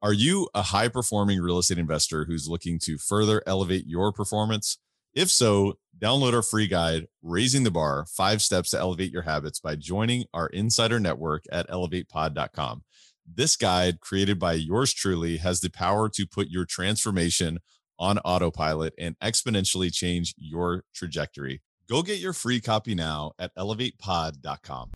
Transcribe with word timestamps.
Are 0.00 0.12
you 0.12 0.48
a 0.54 0.62
high 0.62 0.86
performing 0.86 1.40
real 1.40 1.58
estate 1.58 1.78
investor 1.78 2.24
who's 2.24 2.48
looking 2.48 2.78
to 2.84 2.98
further 2.98 3.42
elevate 3.48 3.84
your 3.86 4.12
performance? 4.12 4.78
If 5.12 5.28
so, 5.28 5.74
download 5.98 6.34
our 6.34 6.42
free 6.42 6.68
guide, 6.68 7.06
Raising 7.20 7.64
the 7.64 7.72
Bar 7.72 8.06
Five 8.08 8.40
Steps 8.40 8.70
to 8.70 8.78
Elevate 8.78 9.10
Your 9.10 9.22
Habits, 9.22 9.58
by 9.58 9.74
joining 9.74 10.26
our 10.32 10.46
insider 10.48 11.00
network 11.00 11.46
at 11.50 11.68
elevatepod.com. 11.68 12.84
This 13.26 13.56
guide, 13.56 13.98
created 13.98 14.38
by 14.38 14.52
yours 14.52 14.94
truly, 14.94 15.38
has 15.38 15.60
the 15.60 15.70
power 15.70 16.08
to 16.10 16.26
put 16.26 16.48
your 16.48 16.64
transformation 16.64 17.58
on 17.98 18.18
autopilot 18.18 18.94
and 18.98 19.18
exponentially 19.18 19.92
change 19.92 20.32
your 20.38 20.84
trajectory. 20.94 21.60
Go 21.88 22.02
get 22.02 22.20
your 22.20 22.32
free 22.32 22.60
copy 22.60 22.94
now 22.94 23.32
at 23.36 23.52
elevatepod.com. 23.56 24.92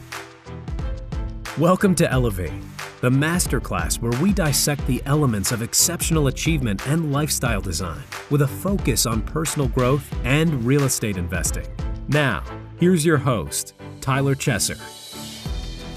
Welcome 1.58 1.94
to 1.96 2.10
Elevate 2.10 2.50
the 3.02 3.10
masterclass 3.10 4.00
where 4.00 4.18
we 4.22 4.32
dissect 4.32 4.86
the 4.86 5.02
elements 5.04 5.52
of 5.52 5.60
exceptional 5.60 6.28
achievement 6.28 6.88
and 6.88 7.12
lifestyle 7.12 7.60
design 7.60 8.02
with 8.30 8.40
a 8.40 8.48
focus 8.48 9.04
on 9.04 9.20
personal 9.20 9.68
growth 9.68 10.10
and 10.24 10.64
real 10.64 10.84
estate 10.84 11.18
investing. 11.18 11.66
Now, 12.08 12.42
here's 12.78 13.04
your 13.04 13.18
host, 13.18 13.74
Tyler 14.00 14.34
Chesser. 14.34 14.80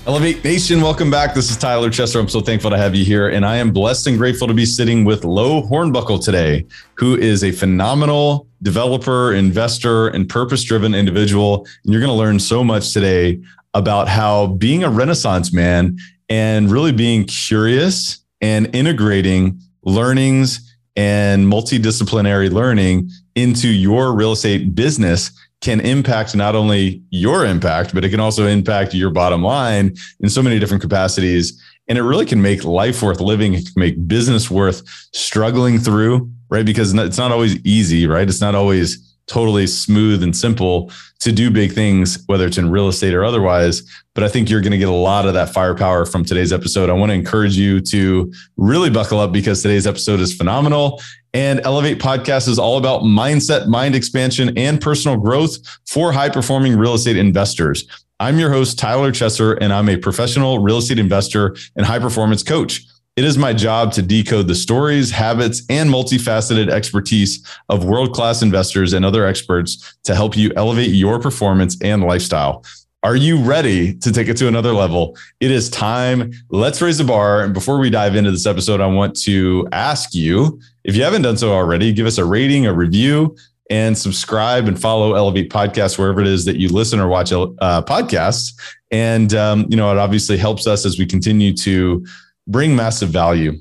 Elevate 0.07 0.43
Nation, 0.43 0.81
welcome 0.81 1.09
back. 1.09 1.33
This 1.33 1.49
is 1.49 1.57
Tyler 1.57 1.89
Chesser. 1.89 2.19
I'm 2.19 2.27
so 2.27 2.41
thankful 2.41 2.69
to 2.71 2.77
have 2.77 2.93
you 2.93 3.05
here. 3.05 3.29
And 3.29 3.45
I 3.45 3.55
am 3.55 3.71
blessed 3.71 4.07
and 4.07 4.17
grateful 4.17 4.47
to 4.47 4.53
be 4.53 4.65
sitting 4.65 5.05
with 5.05 5.23
Lo 5.23 5.61
Hornbuckle 5.61 6.23
today, 6.23 6.65
who 6.95 7.15
is 7.15 7.43
a 7.43 7.51
phenomenal 7.51 8.47
developer, 8.61 9.33
investor, 9.33 10.09
and 10.09 10.27
purpose 10.27 10.63
driven 10.63 10.93
individual. 10.93 11.65
And 11.83 11.93
you're 11.93 12.01
going 12.01 12.11
to 12.11 12.17
learn 12.17 12.39
so 12.39 12.63
much 12.63 12.93
today 12.93 13.41
about 13.75 14.07
how 14.07 14.47
being 14.47 14.83
a 14.83 14.89
Renaissance 14.89 15.53
man 15.53 15.97
and 16.29 16.71
really 16.71 16.91
being 16.91 17.25
curious 17.25 18.23
and 18.41 18.73
integrating 18.75 19.59
learnings 19.83 20.75
and 20.95 21.45
multidisciplinary 21.45 22.51
learning 22.51 23.09
into 23.35 23.67
your 23.67 24.15
real 24.15 24.31
estate 24.31 24.73
business 24.73 25.31
can 25.61 25.79
impact 25.81 26.35
not 26.35 26.55
only 26.55 27.03
your 27.09 27.45
impact, 27.45 27.93
but 27.93 28.05
it 28.05 28.09
can 28.09 28.19
also 28.19 28.47
impact 28.47 28.93
your 28.93 29.09
bottom 29.09 29.43
line 29.43 29.95
in 30.21 30.29
so 30.29 30.41
many 30.41 30.57
different 30.57 30.81
capacities. 30.81 31.61
And 31.87 31.97
it 31.97 32.03
really 32.03 32.25
can 32.25 32.41
make 32.41 32.63
life 32.63 33.01
worth 33.01 33.19
living. 33.19 33.53
It 33.53 33.65
can 33.65 33.73
make 33.75 34.07
business 34.07 34.49
worth 34.49 34.83
struggling 35.13 35.79
through, 35.79 36.31
right? 36.49 36.65
Because 36.65 36.93
it's 36.93 37.17
not 37.17 37.31
always 37.31 37.57
easy, 37.65 38.07
right? 38.07 38.27
It's 38.27 38.41
not 38.41 38.55
always 38.55 39.14
totally 39.27 39.67
smooth 39.67 40.21
and 40.23 40.35
simple 40.35 40.91
to 41.19 41.31
do 41.31 41.49
big 41.49 41.73
things, 41.73 42.23
whether 42.27 42.45
it's 42.45 42.57
in 42.57 42.69
real 42.69 42.87
estate 42.87 43.13
or 43.13 43.25
otherwise. 43.25 43.81
But 44.13 44.23
I 44.23 44.27
think 44.27 44.49
you're 44.49 44.61
going 44.61 44.71
to 44.71 44.77
get 44.77 44.89
a 44.89 44.91
lot 44.91 45.27
of 45.27 45.33
that 45.33 45.53
firepower 45.53 46.05
from 46.05 46.23
today's 46.23 46.53
episode. 46.53 46.89
I 46.89 46.93
want 46.93 47.09
to 47.09 47.15
encourage 47.15 47.57
you 47.57 47.81
to 47.81 48.31
really 48.57 48.89
buckle 48.89 49.19
up 49.19 49.31
because 49.31 49.61
today's 49.61 49.87
episode 49.87 50.19
is 50.19 50.35
phenomenal. 50.35 51.01
And 51.33 51.59
Elevate 51.65 51.99
Podcast 51.99 52.47
is 52.47 52.59
all 52.59 52.77
about 52.77 53.01
mindset, 53.01 53.67
mind 53.67 53.95
expansion, 53.95 54.57
and 54.57 54.79
personal 54.79 55.17
growth 55.17 55.57
for 55.85 56.11
high 56.11 56.29
performing 56.29 56.77
real 56.77 56.93
estate 56.93 57.17
investors. 57.17 57.85
I'm 58.21 58.39
your 58.39 58.49
host, 58.49 58.79
Tyler 58.79 59.11
Chesser, 59.11 59.57
and 59.59 59.73
I'm 59.73 59.89
a 59.89 59.97
professional 59.97 60.59
real 60.59 60.77
estate 60.77 60.99
investor 60.99 61.55
and 61.75 61.85
high 61.85 61.99
performance 61.99 62.43
coach. 62.43 62.85
It 63.15 63.23
is 63.23 63.37
my 63.37 63.53
job 63.53 63.93
to 63.93 64.01
decode 64.01 64.49
the 64.49 64.55
stories, 64.55 65.09
habits, 65.09 65.61
and 65.69 65.89
multifaceted 65.89 66.69
expertise 66.69 67.41
of 67.69 67.85
world 67.85 68.13
class 68.13 68.41
investors 68.41 68.91
and 68.91 69.05
other 69.05 69.25
experts 69.25 69.97
to 70.03 70.13
help 70.13 70.35
you 70.35 70.51
elevate 70.57 70.89
your 70.89 71.17
performance 71.17 71.77
and 71.81 72.03
lifestyle. 72.03 72.65
Are 73.03 73.15
you 73.15 73.37
ready 73.37 73.93
to 73.99 74.11
take 74.11 74.27
it 74.27 74.35
to 74.37 74.49
another 74.49 74.73
level? 74.73 75.15
It 75.39 75.49
is 75.49 75.69
time. 75.69 76.33
Let's 76.49 76.81
raise 76.81 76.97
the 76.97 77.05
bar. 77.05 77.41
And 77.41 77.53
before 77.53 77.79
we 77.79 77.89
dive 77.89 78.17
into 78.17 78.31
this 78.31 78.45
episode, 78.45 78.81
I 78.81 78.87
want 78.87 79.15
to 79.21 79.65
ask 79.71 80.13
you 80.13 80.59
if 80.83 80.97
you 80.97 81.03
haven't 81.03 81.21
done 81.21 81.37
so 81.37 81.53
already, 81.53 81.93
give 81.93 82.07
us 82.07 82.17
a 82.17 82.25
rating, 82.25 82.65
a 82.65 82.73
review, 82.73 83.37
and 83.69 83.97
subscribe 83.97 84.67
and 84.67 84.79
follow 84.79 85.13
Elevate 85.13 85.49
Podcast 85.49 85.97
wherever 85.97 86.19
it 86.19 86.27
is 86.27 86.43
that 86.45 86.57
you 86.57 86.67
listen 86.67 86.99
or 86.99 87.07
watch 87.07 87.31
uh, 87.31 87.45
podcasts. 87.83 88.59
And 88.91 89.33
um, 89.33 89.67
you 89.69 89.77
know, 89.77 89.89
it 89.91 89.97
obviously 89.97 90.35
helps 90.35 90.67
us 90.67 90.85
as 90.85 90.99
we 90.99 91.05
continue 91.05 91.53
to 91.57 92.05
bring 92.47 92.75
massive 92.75 93.09
value. 93.09 93.53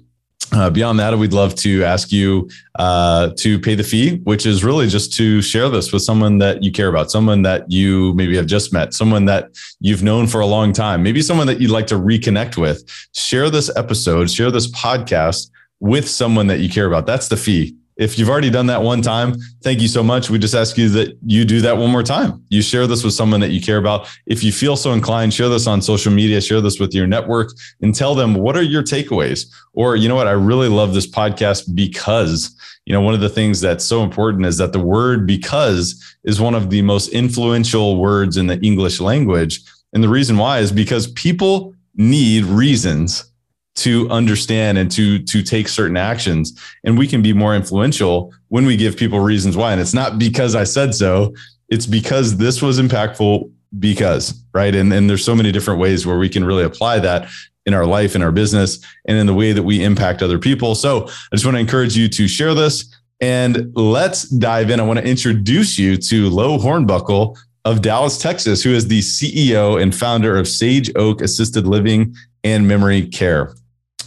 Uh, 0.53 0.71
beyond 0.71 1.01
that, 1.01 1.17
we'd 1.19 1.33
love 1.33 1.55
to 1.55 1.83
ask 1.83 2.13
you 2.13 2.49
uh, 2.79 3.31
to 3.37 3.59
pay 3.59 3.75
the 3.75 3.83
fee, 3.83 4.19
which 4.19 4.47
is 4.47 4.63
really 4.63 4.87
just 4.87 5.13
to 5.15 5.43
share 5.43 5.69
this 5.69 5.93
with 5.93 6.03
someone 6.03 6.39
that 6.39 6.63
you 6.63 6.71
care 6.71 6.89
about, 6.89 7.11
someone 7.11 7.43
that 7.43 7.71
you 7.71 8.15
maybe 8.15 8.37
have 8.37 8.47
just 8.47 8.73
met, 8.73 8.95
someone 8.95 9.25
that 9.25 9.49
you've 9.81 10.03
known 10.03 10.27
for 10.27 10.41
a 10.41 10.47
long 10.47 10.73
time, 10.73 11.03
maybe 11.03 11.23
someone 11.23 11.47
that 11.47 11.61
you'd 11.61 11.71
like 11.71 11.87
to 11.89 11.97
reconnect 11.97 12.57
with. 12.57 12.85
Share 13.15 13.51
this 13.51 13.75
episode, 13.77 14.31
share 14.31 14.51
this 14.51 14.71
podcast 14.71 15.51
with 15.81 16.09
someone 16.09 16.47
that 16.47 16.61
you 16.61 16.69
care 16.69 16.87
about. 16.87 17.07
That's 17.07 17.29
the 17.29 17.37
fee. 17.37 17.77
If 17.97 18.19
you've 18.19 18.29
already 18.29 18.51
done 18.51 18.67
that 18.67 18.83
one 18.83 19.03
time, 19.03 19.37
thank 19.63 19.81
you 19.81 19.87
so 19.87 20.03
much. 20.03 20.29
We 20.29 20.39
just 20.39 20.55
ask 20.55 20.77
you 20.77 20.89
that 20.91 21.17
you 21.25 21.45
do 21.45 21.61
that 21.61 21.77
one 21.77 21.91
more 21.91 22.03
time. 22.03 22.45
You 22.49 22.61
share 22.61 22.87
this 22.89 23.05
with 23.05 23.15
someone 23.15 23.41
that 23.41 23.51
you 23.51 23.61
care 23.61 23.79
about. 23.79 24.09
If 24.27 24.43
you 24.43 24.51
feel 24.51 24.77
so 24.77 24.93
inclined, 24.93 25.33
share 25.33 25.49
this 25.49 25.69
on 25.69 25.81
social 25.81 26.13
media, 26.13 26.41
share 26.41 26.61
this 26.61 26.81
with 26.81 26.93
your 26.93 27.07
network 27.07 27.53
and 27.83 27.95
tell 27.95 28.17
them 28.17 28.35
what 28.35 28.57
are 28.57 28.63
your 28.63 28.83
takeaways? 28.83 29.47
Or, 29.75 29.95
you 29.95 30.09
know 30.09 30.17
what, 30.17 30.27
I 30.27 30.33
really 30.33 30.69
love 30.69 30.93
this 30.93 31.07
podcast 31.07 31.73
because, 31.75 32.55
you 32.85 32.93
know, 32.93 33.01
one 33.01 33.15
of 33.15 33.21
the 33.21 33.29
things 33.29 33.61
that's 33.61 33.85
so 33.85 34.03
important 34.03 34.45
is 34.47 34.59
that 34.59 34.73
the 34.73 34.81
word 34.81 35.27
because 35.27 36.17
is 36.25 36.41
one 36.41 36.55
of 36.55 36.71
the 36.71 36.83
most 36.83 37.11
influential 37.11 37.97
words 37.97 38.37
in 38.37 38.49
the 38.49 38.61
English 38.61 39.01
language. 39.01 39.61
And 39.93 40.03
the 40.03 40.09
reason 40.09 40.37
why 40.37 40.59
is 40.59 40.73
because 40.73 41.07
people 41.13 41.75
need 41.95 42.45
reasons 42.45 43.31
to 43.77 44.09
understand 44.11 44.79
and 44.79 44.91
to 44.93 45.19
to 45.21 45.43
take 45.43 45.69
certain 45.69 45.97
actions. 45.97 46.59
And 46.85 46.99
we 46.99 47.07
can 47.07 47.23
be 47.23 47.33
more 47.33 47.55
influential 47.55 48.33
when 48.49 48.67
we 48.67 48.77
give 48.77 48.97
people 48.97 49.21
reasons 49.21 49.57
why. 49.57 49.73
And 49.73 49.81
it's 49.81 49.95
not 49.95 50.19
because 50.19 50.55
i 50.55 50.65
said 50.65 50.95
so. 50.95 51.35
It's 51.69 51.87
because 51.87 52.37
this 52.37 52.63
was 52.63 52.79
impactful 52.79 53.51
because 53.79 54.45
right? 54.55 54.75
And, 54.75 54.93
and 54.93 55.11
there's 55.11 55.25
so 55.25 55.35
many 55.35 55.53
different 55.53 55.81
ways 55.81 56.07
where 56.07 56.19
we 56.19 56.29
can 56.29 56.45
really 56.45 56.63
apply 56.63 57.01
that 57.01 57.29
in 57.67 57.75
our 57.75 57.87
life 57.87 58.15
in 58.15 58.23
our 58.23 58.31
business 58.31 58.79
and 59.07 59.17
in 59.17 59.27
the 59.27 59.35
way 59.35 59.53
that 59.53 59.63
we 59.63 59.83
impact 59.83 60.23
other 60.23 60.39
people. 60.39 60.75
So 60.75 61.07
i 61.07 61.11
just 61.33 61.45
want 61.45 61.57
to 61.57 61.61
encourage 61.61 61.97
you 61.97 62.09
to 62.09 62.29
share 62.29 62.55
this. 62.55 62.95
And 63.21 63.75
let's 63.75 64.29
dive 64.29 64.71
in. 64.71 64.81
I 64.81 64.83
want 64.83 64.99
to 64.99 65.07
introduce 65.07 65.79
you 65.79 65.97
to 65.97 66.29
Lo 66.29 66.59
Hornbuckle 66.59 67.37
of 67.65 67.81
Dallas, 67.81 68.19
Texas, 68.19 68.63
who 68.63 68.71
is 68.71 68.89
the 68.89 69.01
CEO 69.01 69.81
and 69.81 69.95
founder 69.95 70.37
of 70.37 70.47
Sage 70.47 70.91
Oak 70.97 71.23
Assisted 71.23 71.67
Living 71.67 72.15
and 72.43 72.69
Memory 72.69 73.07
Care. 73.07 73.55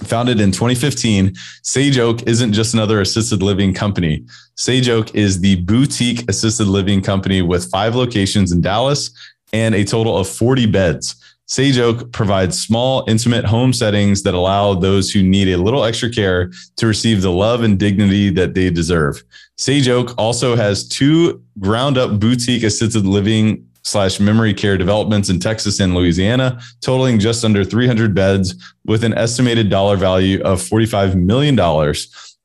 Founded 0.05 0.39
in 0.39 0.51
2015, 0.51 1.33
Sage 1.63 1.97
Oak 1.97 2.23
isn't 2.23 2.53
just 2.53 2.73
another 2.73 3.01
assisted 3.01 3.41
living 3.41 3.73
company. 3.73 4.23
Sage 4.55 4.89
Oak 4.89 5.13
is 5.15 5.41
the 5.41 5.55
boutique 5.63 6.29
assisted 6.29 6.67
living 6.67 7.01
company 7.01 7.41
with 7.41 7.69
five 7.71 7.95
locations 7.95 8.51
in 8.51 8.61
Dallas 8.61 9.09
and 9.53 9.73
a 9.73 9.83
total 9.83 10.17
of 10.17 10.27
40 10.27 10.67
beds. 10.67 11.15
Sage 11.45 11.79
Oak 11.79 12.11
provides 12.11 12.61
small, 12.61 13.05
intimate 13.07 13.45
home 13.45 13.71
settings 13.71 14.23
that 14.23 14.33
allow 14.33 14.73
those 14.73 15.11
who 15.11 15.23
need 15.23 15.47
a 15.47 15.57
little 15.57 15.85
extra 15.85 16.09
care 16.11 16.51
to 16.75 16.85
receive 16.85 17.21
the 17.21 17.31
love 17.31 17.63
and 17.63 17.79
dignity 17.79 18.29
that 18.31 18.53
they 18.53 18.69
deserve. 18.69 19.23
Sage 19.57 19.87
Oak 19.87 20.13
also 20.17 20.55
has 20.55 20.87
two 20.87 21.41
ground 21.59 21.97
up 21.97 22.19
boutique 22.19 22.63
assisted 22.63 23.05
living 23.05 23.66
slash 23.87 24.19
memory 24.19 24.53
care 24.53 24.77
developments 24.77 25.29
in 25.29 25.39
Texas 25.39 25.79
and 25.79 25.95
Louisiana, 25.95 26.59
totaling 26.81 27.19
just 27.19 27.45
under 27.45 27.63
300 27.63 28.13
beds 28.13 28.53
with 28.85 29.03
an 29.03 29.13
estimated 29.13 29.69
dollar 29.69 29.95
value 29.95 30.41
of 30.43 30.61
$45 30.61 31.15
million. 31.15 31.55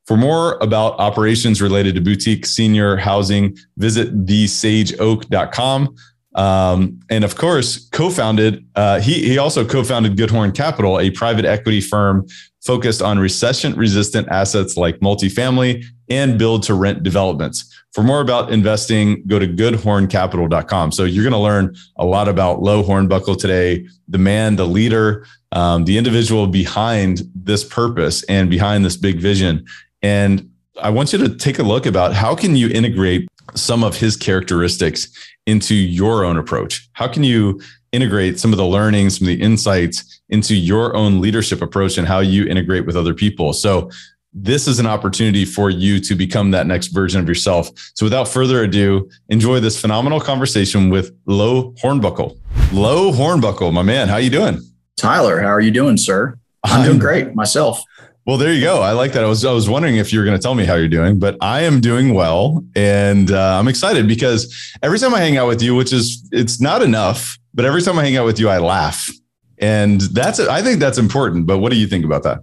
For 0.06 0.16
more 0.16 0.56
about 0.60 0.98
operations 0.98 1.60
related 1.60 1.94
to 1.96 2.00
boutique 2.00 2.46
senior 2.46 2.96
housing, 2.96 3.56
visit 3.76 4.26
thesageoak.com. 4.26 5.96
Um, 6.34 7.00
and 7.10 7.24
of 7.24 7.36
course, 7.36 7.88
co-founded. 7.90 8.66
Uh, 8.74 9.00
he 9.00 9.28
he 9.28 9.38
also 9.38 9.66
co-founded 9.66 10.16
Goodhorn 10.16 10.52
Capital, 10.52 10.98
a 10.98 11.10
private 11.10 11.44
equity 11.44 11.80
firm 11.80 12.26
focused 12.64 13.02
on 13.02 13.18
recession-resistant 13.18 14.28
assets 14.28 14.76
like 14.76 15.00
multifamily 15.00 15.84
and 16.08 16.38
build-to-rent 16.38 17.02
developments. 17.02 17.68
For 17.92 18.02
more 18.02 18.20
about 18.20 18.52
investing, 18.52 19.22
go 19.26 19.38
to 19.38 19.46
goodhorncapital.com. 19.46 20.92
So 20.92 21.04
you're 21.04 21.24
going 21.24 21.32
to 21.32 21.38
learn 21.38 21.74
a 21.96 22.06
lot 22.06 22.28
about 22.28 22.62
Lo 22.62 22.82
Hornbuckle 22.82 23.38
today, 23.38 23.86
the 24.08 24.18
man, 24.18 24.56
the 24.56 24.66
leader, 24.66 25.26
um, 25.50 25.84
the 25.84 25.98
individual 25.98 26.46
behind 26.46 27.22
this 27.34 27.64
purpose 27.64 28.22
and 28.24 28.48
behind 28.48 28.84
this 28.84 28.96
big 28.96 29.18
vision. 29.18 29.66
And 30.00 30.48
I 30.80 30.90
want 30.90 31.12
you 31.12 31.18
to 31.18 31.34
take 31.36 31.58
a 31.58 31.62
look 31.62 31.84
about 31.84 32.14
how 32.14 32.34
can 32.34 32.56
you 32.56 32.68
integrate 32.68 33.28
some 33.54 33.84
of 33.84 33.96
his 33.96 34.16
characteristics 34.16 35.08
into 35.46 35.74
your 35.74 36.24
own 36.24 36.36
approach? 36.36 36.88
How 36.92 37.08
can 37.08 37.24
you 37.24 37.60
integrate 37.92 38.40
some 38.40 38.52
of 38.52 38.56
the 38.56 38.66
learnings, 38.66 39.18
some 39.18 39.28
of 39.28 39.36
the 39.36 39.42
insights 39.42 40.22
into 40.28 40.54
your 40.54 40.96
own 40.96 41.20
leadership 41.20 41.60
approach 41.60 41.98
and 41.98 42.06
how 42.06 42.20
you 42.20 42.46
integrate 42.46 42.86
with 42.86 42.96
other 42.96 43.14
people? 43.14 43.52
So 43.52 43.90
this 44.32 44.66
is 44.66 44.78
an 44.78 44.86
opportunity 44.86 45.44
for 45.44 45.68
you 45.68 46.00
to 46.00 46.14
become 46.14 46.52
that 46.52 46.66
next 46.66 46.88
version 46.88 47.20
of 47.20 47.28
yourself. 47.28 47.68
So 47.94 48.06
without 48.06 48.28
further 48.28 48.62
ado, 48.62 49.10
enjoy 49.28 49.60
this 49.60 49.78
phenomenal 49.78 50.20
conversation 50.20 50.88
with 50.88 51.14
Lo 51.26 51.72
Hornbuckle. 51.82 52.38
Lo 52.72 53.12
Hornbuckle, 53.12 53.72
my 53.72 53.82
man, 53.82 54.08
how 54.08 54.16
you 54.16 54.30
doing? 54.30 54.60
Tyler, 54.96 55.40
how 55.40 55.48
are 55.48 55.60
you 55.60 55.70
doing, 55.70 55.98
sir? 55.98 56.38
I'm, 56.64 56.80
I'm 56.80 56.86
doing 56.86 56.98
great 56.98 57.34
myself. 57.34 57.82
Well, 58.24 58.36
there 58.36 58.52
you 58.52 58.60
go. 58.60 58.82
I 58.82 58.92
like 58.92 59.12
that. 59.14 59.24
I 59.24 59.26
was 59.26 59.44
I 59.44 59.50
was 59.50 59.68
wondering 59.68 59.96
if 59.96 60.12
you 60.12 60.20
were 60.20 60.24
going 60.24 60.36
to 60.36 60.42
tell 60.42 60.54
me 60.54 60.64
how 60.64 60.74
you're 60.74 60.86
doing, 60.86 61.18
but 61.18 61.36
I 61.40 61.62
am 61.62 61.80
doing 61.80 62.14
well, 62.14 62.64
and 62.76 63.32
uh, 63.32 63.58
I'm 63.58 63.66
excited 63.66 64.06
because 64.06 64.54
every 64.80 65.00
time 65.00 65.12
I 65.12 65.18
hang 65.18 65.38
out 65.38 65.48
with 65.48 65.60
you, 65.60 65.74
which 65.74 65.92
is 65.92 66.28
it's 66.30 66.60
not 66.60 66.82
enough, 66.82 67.36
but 67.52 67.64
every 67.64 67.82
time 67.82 67.98
I 67.98 68.04
hang 68.04 68.16
out 68.16 68.24
with 68.24 68.38
you, 68.38 68.48
I 68.48 68.58
laugh, 68.58 69.10
and 69.58 70.00
that's 70.00 70.38
I 70.38 70.62
think 70.62 70.78
that's 70.78 70.98
important. 70.98 71.46
But 71.46 71.58
what 71.58 71.72
do 71.72 71.78
you 71.78 71.88
think 71.88 72.04
about 72.04 72.22
that? 72.22 72.38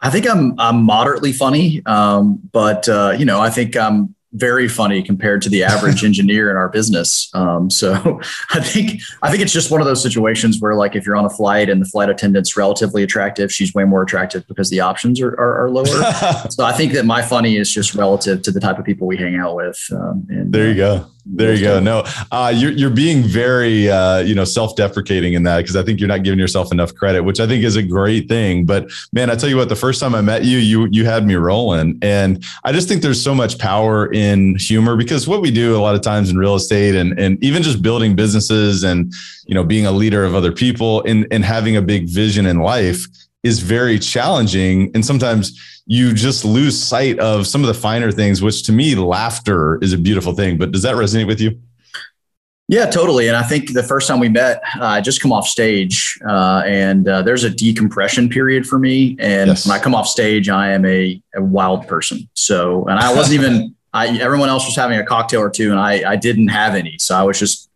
I 0.00 0.08
think 0.08 0.26
I'm 0.26 0.58
I'm 0.58 0.82
moderately 0.82 1.32
funny, 1.32 1.82
um, 1.84 2.40
but 2.50 2.88
uh, 2.88 3.14
you 3.18 3.26
know 3.26 3.42
I 3.42 3.50
think 3.50 3.76
I'm 3.76 4.13
very 4.34 4.68
funny 4.68 5.02
compared 5.02 5.40
to 5.42 5.48
the 5.48 5.64
average 5.64 6.04
engineer 6.10 6.50
in 6.50 6.56
our 6.56 6.68
business. 6.68 7.30
Um, 7.34 7.70
so 7.70 8.20
I 8.50 8.60
think 8.60 9.00
I 9.22 9.30
think 9.30 9.42
it's 9.42 9.52
just 9.52 9.70
one 9.70 9.80
of 9.80 9.86
those 9.86 10.02
situations 10.02 10.60
where, 10.60 10.74
like, 10.74 10.94
if 10.94 11.06
you're 11.06 11.16
on 11.16 11.24
a 11.24 11.30
flight 11.30 11.70
and 11.70 11.80
the 11.80 11.86
flight 11.86 12.08
attendant's 12.08 12.56
relatively 12.56 13.02
attractive, 13.02 13.52
she's 13.52 13.72
way 13.74 13.84
more 13.84 14.02
attractive 14.02 14.46
because 14.46 14.70
the 14.70 14.80
options 14.80 15.20
are, 15.20 15.32
are, 15.32 15.64
are 15.64 15.70
lower. 15.70 15.86
so 16.50 16.64
I 16.64 16.72
think 16.72 16.92
that 16.92 17.06
my 17.06 17.22
funny 17.22 17.56
is 17.56 17.72
just 17.72 17.94
relative 17.94 18.42
to 18.42 18.50
the 18.50 18.60
type 18.60 18.78
of 18.78 18.84
people 18.84 19.06
we 19.06 19.16
hang 19.16 19.36
out 19.36 19.56
with. 19.56 19.80
Um, 19.92 20.26
and, 20.28 20.52
there 20.52 20.70
you 20.70 20.84
uh, 20.84 20.98
go. 20.98 21.10
There 21.26 21.54
you 21.54 21.62
go. 21.62 21.80
No, 21.80 22.04
uh, 22.30 22.52
you're 22.54 22.72
you're 22.72 22.90
being 22.90 23.22
very 23.22 23.90
uh, 23.90 24.18
you 24.18 24.34
know 24.34 24.44
self-deprecating 24.44 25.32
in 25.32 25.42
that 25.44 25.58
because 25.58 25.74
I 25.74 25.82
think 25.82 25.98
you're 25.98 26.08
not 26.08 26.22
giving 26.22 26.38
yourself 26.38 26.70
enough 26.70 26.94
credit, 26.94 27.22
which 27.22 27.40
I 27.40 27.46
think 27.46 27.64
is 27.64 27.76
a 27.76 27.82
great 27.82 28.28
thing. 28.28 28.66
But 28.66 28.90
man, 29.12 29.30
I 29.30 29.34
tell 29.34 29.48
you 29.48 29.56
what, 29.56 29.70
the 29.70 29.76
first 29.76 30.00
time 30.00 30.14
I 30.14 30.20
met 30.20 30.44
you, 30.44 30.58
you 30.58 30.86
you 30.90 31.06
had 31.06 31.26
me 31.26 31.36
rolling, 31.36 31.98
and 32.02 32.44
I 32.64 32.72
just 32.72 32.88
think 32.88 33.00
there's 33.00 33.22
so 33.22 33.34
much 33.34 33.58
power 33.58 34.12
in 34.12 34.56
humor 34.56 34.96
because 34.96 35.26
what 35.26 35.40
we 35.40 35.50
do 35.50 35.74
a 35.76 35.80
lot 35.80 35.94
of 35.94 36.02
times 36.02 36.28
in 36.28 36.36
real 36.36 36.56
estate 36.56 36.94
and 36.94 37.18
and 37.18 37.42
even 37.42 37.62
just 37.62 37.80
building 37.80 38.14
businesses 38.14 38.84
and 38.84 39.12
you 39.46 39.54
know 39.54 39.64
being 39.64 39.86
a 39.86 39.92
leader 39.92 40.24
of 40.24 40.34
other 40.34 40.52
people 40.52 41.02
and 41.04 41.26
and 41.30 41.42
having 41.44 41.76
a 41.76 41.82
big 41.82 42.06
vision 42.06 42.44
in 42.44 42.58
life 42.58 43.06
is 43.44 43.60
very 43.60 43.98
challenging 43.98 44.90
and 44.94 45.04
sometimes 45.04 45.60
you 45.86 46.14
just 46.14 46.44
lose 46.44 46.82
sight 46.82 47.18
of 47.18 47.46
some 47.46 47.60
of 47.60 47.68
the 47.68 47.74
finer 47.74 48.10
things, 48.10 48.42
which 48.42 48.62
to 48.64 48.72
me, 48.72 48.94
laughter 48.94 49.78
is 49.82 49.92
a 49.92 49.98
beautiful 49.98 50.32
thing. 50.34 50.56
But 50.56 50.72
does 50.72 50.82
that 50.82 50.96
resonate 50.96 51.26
with 51.26 51.40
you? 51.40 51.60
Yeah, 52.68 52.86
totally. 52.86 53.28
And 53.28 53.36
I 53.36 53.42
think 53.42 53.74
the 53.74 53.82
first 53.82 54.08
time 54.08 54.20
we 54.20 54.30
met, 54.30 54.62
uh, 54.80 54.86
I 54.86 55.00
just 55.02 55.20
come 55.20 55.32
off 55.32 55.46
stage, 55.46 56.18
uh, 56.26 56.62
and 56.64 57.06
uh, 57.06 57.20
there's 57.20 57.44
a 57.44 57.50
decompression 57.50 58.30
period 58.30 58.66
for 58.66 58.78
me. 58.78 59.16
And 59.20 59.48
yes. 59.48 59.66
when 59.66 59.78
I 59.78 59.82
come 59.82 59.94
off 59.94 60.06
stage, 60.06 60.48
I 60.48 60.72
am 60.72 60.86
a, 60.86 61.20
a 61.34 61.42
wild 61.42 61.86
person. 61.86 62.26
So, 62.32 62.84
and 62.86 62.98
I 62.98 63.14
wasn't 63.14 63.40
even. 63.40 63.74
I 63.94 64.08
everyone 64.18 64.48
else 64.48 64.66
was 64.66 64.74
having 64.74 64.98
a 64.98 65.04
cocktail 65.04 65.40
or 65.40 65.50
two, 65.50 65.70
and 65.70 65.78
I 65.78 66.10
I 66.10 66.16
didn't 66.16 66.48
have 66.48 66.74
any. 66.74 66.96
So 66.98 67.14
I 67.14 67.22
was 67.22 67.38
just 67.38 67.70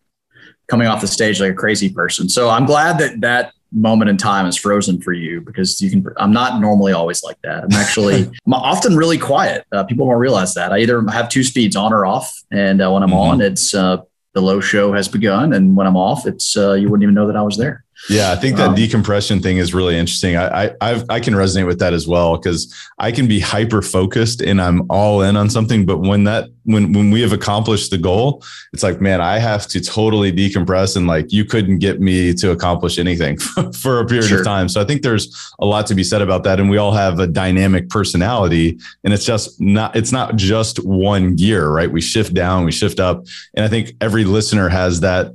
coming 0.67 0.85
off 0.85 0.99
the 0.99 1.07
stage 1.07 1.39
like 1.39 1.53
a 1.53 1.55
crazy 1.55 1.89
person. 1.89 2.27
So 2.27 2.49
I'm 2.49 2.65
glad 2.65 2.97
that 2.97 3.21
that 3.21 3.53
moment 3.71 4.09
in 4.09 4.17
time 4.17 4.45
is 4.45 4.57
frozen 4.57 4.99
for 5.01 5.13
you 5.13 5.41
because 5.41 5.79
you 5.81 5.89
can 5.89 6.05
i'm 6.17 6.31
not 6.31 6.59
normally 6.59 6.91
always 6.91 7.23
like 7.23 7.39
that. 7.43 7.63
I'm 7.63 7.71
actually 7.73 8.23
i'm 8.45 8.53
often 8.53 8.95
really 8.95 9.17
quiet. 9.17 9.65
Uh, 9.71 9.83
people 9.83 10.07
don't 10.07 10.17
realize 10.17 10.53
that. 10.55 10.71
I 10.71 10.79
either 10.79 11.03
have 11.09 11.29
two 11.29 11.43
speeds 11.43 11.75
on 11.75 11.93
or 11.93 12.05
off. 12.05 12.33
And 12.51 12.81
uh, 12.81 12.91
when 12.91 13.03
i'm 13.03 13.09
mm-hmm. 13.09 13.17
on 13.17 13.41
it's 13.41 13.73
uh, 13.73 13.97
the 14.33 14.41
Lo 14.41 14.59
show 14.59 14.93
has 14.93 15.07
begun. 15.07 15.53
And 15.53 15.75
when 15.75 15.87
i'm 15.87 15.97
off 15.97 16.25
it's 16.25 16.57
uh, 16.57 16.73
you 16.73 16.89
wouldn't 16.89 17.03
even 17.03 17.15
know 17.15 17.27
that 17.27 17.35
i 17.35 17.41
was 17.41 17.57
there 17.57 17.83
yeah, 18.07 18.31
I 18.31 18.35
think 18.35 18.55
that 18.57 18.69
um, 18.69 18.75
decompression 18.75 19.41
thing 19.41 19.57
is 19.57 19.73
really 19.73 19.97
interesting. 19.97 20.37
I 20.37 20.65
I 20.65 20.75
I've, 20.81 21.03
i 21.09 21.19
can 21.19 21.33
resonate 21.33 21.67
with 21.67 21.79
that 21.79 21.93
as 21.93 22.07
well 22.07 22.37
because 22.37 22.73
I 22.97 23.11
can 23.11 23.27
be 23.27 23.39
hyper 23.39 23.81
focused 23.81 24.41
and 24.41 24.61
I'm 24.61 24.89
all 24.89 25.21
in 25.21 25.35
on 25.35 25.49
something. 25.49 25.85
But 25.85 25.99
when 25.99 26.23
that 26.23 26.49
when 26.63 26.93
when 26.93 27.11
we 27.11 27.21
have 27.21 27.33
accomplished 27.33 27.91
the 27.91 27.97
goal, 27.97 28.43
it's 28.73 28.83
like 28.83 29.01
man, 29.01 29.21
I 29.21 29.39
have 29.39 29.67
to 29.67 29.81
totally 29.81 30.31
decompress 30.31 30.95
and 30.95 31.07
like 31.07 31.31
you 31.33 31.43
couldn't 31.43 31.79
get 31.79 31.99
me 31.99 32.33
to 32.35 32.51
accomplish 32.51 32.99
anything 32.99 33.37
for 33.73 33.99
a 33.99 34.05
period 34.05 34.27
sure. 34.27 34.39
of 34.39 34.45
time. 34.45 34.69
So 34.69 34.79
I 34.79 34.85
think 34.85 35.01
there's 35.01 35.53
a 35.59 35.65
lot 35.65 35.85
to 35.87 35.95
be 35.95 36.03
said 36.03 36.21
about 36.21 36.43
that. 36.43 36.59
And 36.59 36.69
we 36.69 36.77
all 36.77 36.93
have 36.93 37.19
a 37.19 37.27
dynamic 37.27 37.89
personality, 37.89 38.79
and 39.03 39.13
it's 39.13 39.25
just 39.25 39.59
not 39.59 39.95
it's 39.95 40.11
not 40.11 40.35
just 40.35 40.83
one 40.85 41.35
gear, 41.35 41.69
right? 41.69 41.91
We 41.91 42.01
shift 42.01 42.33
down, 42.33 42.65
we 42.65 42.71
shift 42.71 42.99
up, 42.99 43.25
and 43.55 43.65
I 43.65 43.67
think 43.67 43.93
every 43.99 44.23
listener 44.23 44.69
has 44.69 45.01
that 45.01 45.33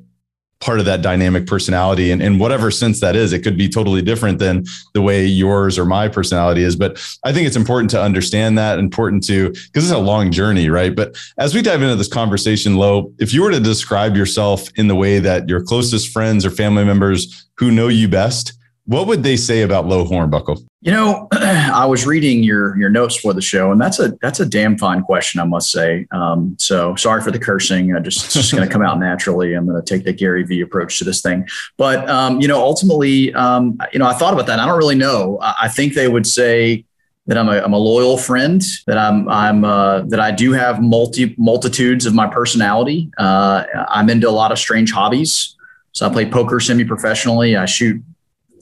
part 0.61 0.79
of 0.79 0.87
that 0.87 1.03
dynamic 1.03 1.47
personality 1.47 2.11
and, 2.11 2.23
in 2.23 2.39
whatever 2.39 2.71
sense 2.71 3.01
that 3.01 3.17
is. 3.17 3.33
It 3.33 3.41
could 3.41 3.57
be 3.57 3.69
totally 3.69 4.03
different 4.03 4.39
than 4.39 4.65
the 4.95 5.03
way 5.03 5.27
yours 5.27 5.79
or 5.79 5.85
my 5.85 6.09
personality 6.09 6.63
is. 6.63 6.75
But 6.75 7.03
I 7.25 7.33
think 7.33 7.47
it's 7.47 7.57
important 7.57 7.91
to 7.91 8.01
understand 8.01 8.57
that, 8.57 8.79
important 8.79 9.25
to, 9.25 9.51
because 9.51 9.85
it's 9.85 9.91
a 9.91 9.99
long 9.99 10.31
journey, 10.31 10.71
right? 10.71 10.95
But 10.95 11.17
as 11.39 11.55
we 11.55 11.63
dive 11.63 11.83
into 11.83 11.97
this 11.97 12.09
conversation, 12.09 12.77
Lo, 12.77 13.13
if 13.19 13.35
you 13.35 13.43
were 13.43 13.51
to 13.51 13.61
describe 13.61 14.17
yourself 14.17 14.69
in 14.77 14.89
the 14.89 14.95
way 14.95 15.19
that 15.19 15.49
your 15.49 15.63
closest 15.63 16.09
friends 16.11 16.47
or 16.47 16.51
family 16.51 16.85
members 16.85 17.47
who 17.59 17.71
know 17.71 17.89
you 17.89 18.09
best, 18.09 18.55
what 18.87 19.07
would 19.07 19.23
they 19.23 19.37
say 19.37 19.63
about 19.63 19.87
Lo 19.87 20.05
Hornbuckle? 20.05 20.63
You 20.83 20.93
know, 20.93 21.29
I 21.33 21.87
was 21.87 22.07
reading 22.07 22.43
your 22.43 22.77
your 22.79 22.91
notes 22.91 23.17
for 23.17 23.33
the 23.33 23.41
show, 23.41 23.73
and 23.73 23.81
that's 23.81 23.99
a 23.99 24.13
that's 24.21 24.41
a 24.41 24.47
damn 24.47 24.77
fine 24.77 25.03
question, 25.03 25.41
I 25.41 25.45
must 25.45 25.71
say. 25.71 26.07
Um, 26.11 26.55
so 26.59 26.95
sorry 26.97 27.23
for 27.23 27.31
the 27.31 27.39
cursing. 27.39 27.97
I 27.97 28.01
just 28.01 28.27
it's 28.27 28.35
just 28.35 28.53
going 28.53 28.67
to 28.67 28.71
come 28.71 28.83
out 28.83 28.99
naturally. 28.99 29.55
I'm 29.55 29.67
going 29.67 29.83
to 29.83 29.87
take 29.87 30.05
the 30.05 30.13
Gary 30.13 30.43
V 30.43 30.61
approach 30.61 30.99
to 30.99 31.05
this 31.05 31.23
thing. 31.23 31.47
But 31.79 32.09
um, 32.11 32.41
you 32.41 32.49
know, 32.49 32.61
ultimately, 32.61 33.33
um, 33.35 33.79
you 33.93 33.99
know, 33.99 34.07
I 34.07 34.13
thought 34.13 34.35
about 34.35 34.47
that. 34.49 34.59
I 34.59 34.67
don't 34.67 34.79
really 34.79 34.97
know. 34.97 35.39
I, 35.41 35.55
I 35.63 35.69
think 35.69 35.95
they 35.95 36.09
would 36.09 36.27
say 36.27 36.85
that 37.27 37.39
I'm 37.39 37.49
a, 37.49 37.63
I'm 37.63 37.73
a 37.73 37.79
loyal 37.79 38.19
friend, 38.19 38.63
that 38.87 38.99
I'm 38.99 39.27
I'm 39.31 39.65
uh, 39.65 40.01
that 40.09 40.21
I 40.21 40.31
do 40.31 40.53
have 40.53 40.83
multi 40.83 41.35
multitudes 41.39 42.05
of 42.05 42.15
my 42.15 42.27
personality. 42.27 43.11
Uh, 43.17 43.65
I'm 43.89 44.11
into 44.11 44.29
a 44.29 44.33
lot 44.33 44.53
of 44.53 44.59
strange 44.59 44.93
hobbies. 44.93 45.57
So 45.93 46.07
I 46.07 46.13
play 46.13 46.29
poker 46.29 46.61
semi 46.61 46.85
professionally. 46.85 47.57
I 47.57 47.65
shoot 47.67 48.03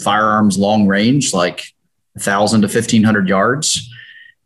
firearms 0.00 0.58
long 0.58 0.86
range, 0.86 1.34
like 1.34 1.64
a 2.16 2.20
thousand 2.20 2.62
to 2.62 2.68
fifteen 2.68 3.02
hundred 3.02 3.28
yards. 3.28 3.88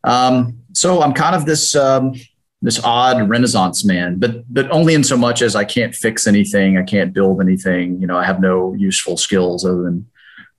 Um, 0.04 0.60
so 0.72 1.02
I'm 1.02 1.12
kind 1.12 1.34
of 1.34 1.46
this 1.46 1.74
um, 1.74 2.14
this 2.62 2.82
odd 2.82 3.28
Renaissance 3.28 3.84
man, 3.84 4.18
but 4.18 4.44
but 4.52 4.70
only 4.70 4.94
in 4.94 5.04
so 5.04 5.16
much 5.16 5.42
as 5.42 5.54
I 5.54 5.64
can't 5.64 5.94
fix 5.94 6.26
anything, 6.26 6.78
I 6.78 6.82
can't 6.82 7.12
build 7.12 7.40
anything. 7.40 8.00
You 8.00 8.06
know, 8.06 8.16
I 8.16 8.24
have 8.24 8.40
no 8.40 8.74
useful 8.74 9.16
skills 9.16 9.64
other 9.64 9.82
than 9.82 10.06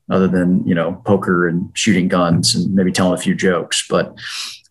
other 0.09 0.27
than 0.27 0.65
you 0.65 0.73
know 0.73 1.01
poker 1.05 1.47
and 1.47 1.69
shooting 1.73 2.07
guns 2.07 2.55
and 2.55 2.73
maybe 2.73 2.91
telling 2.91 3.13
a 3.13 3.21
few 3.21 3.35
jokes. 3.35 3.85
But 3.87 4.15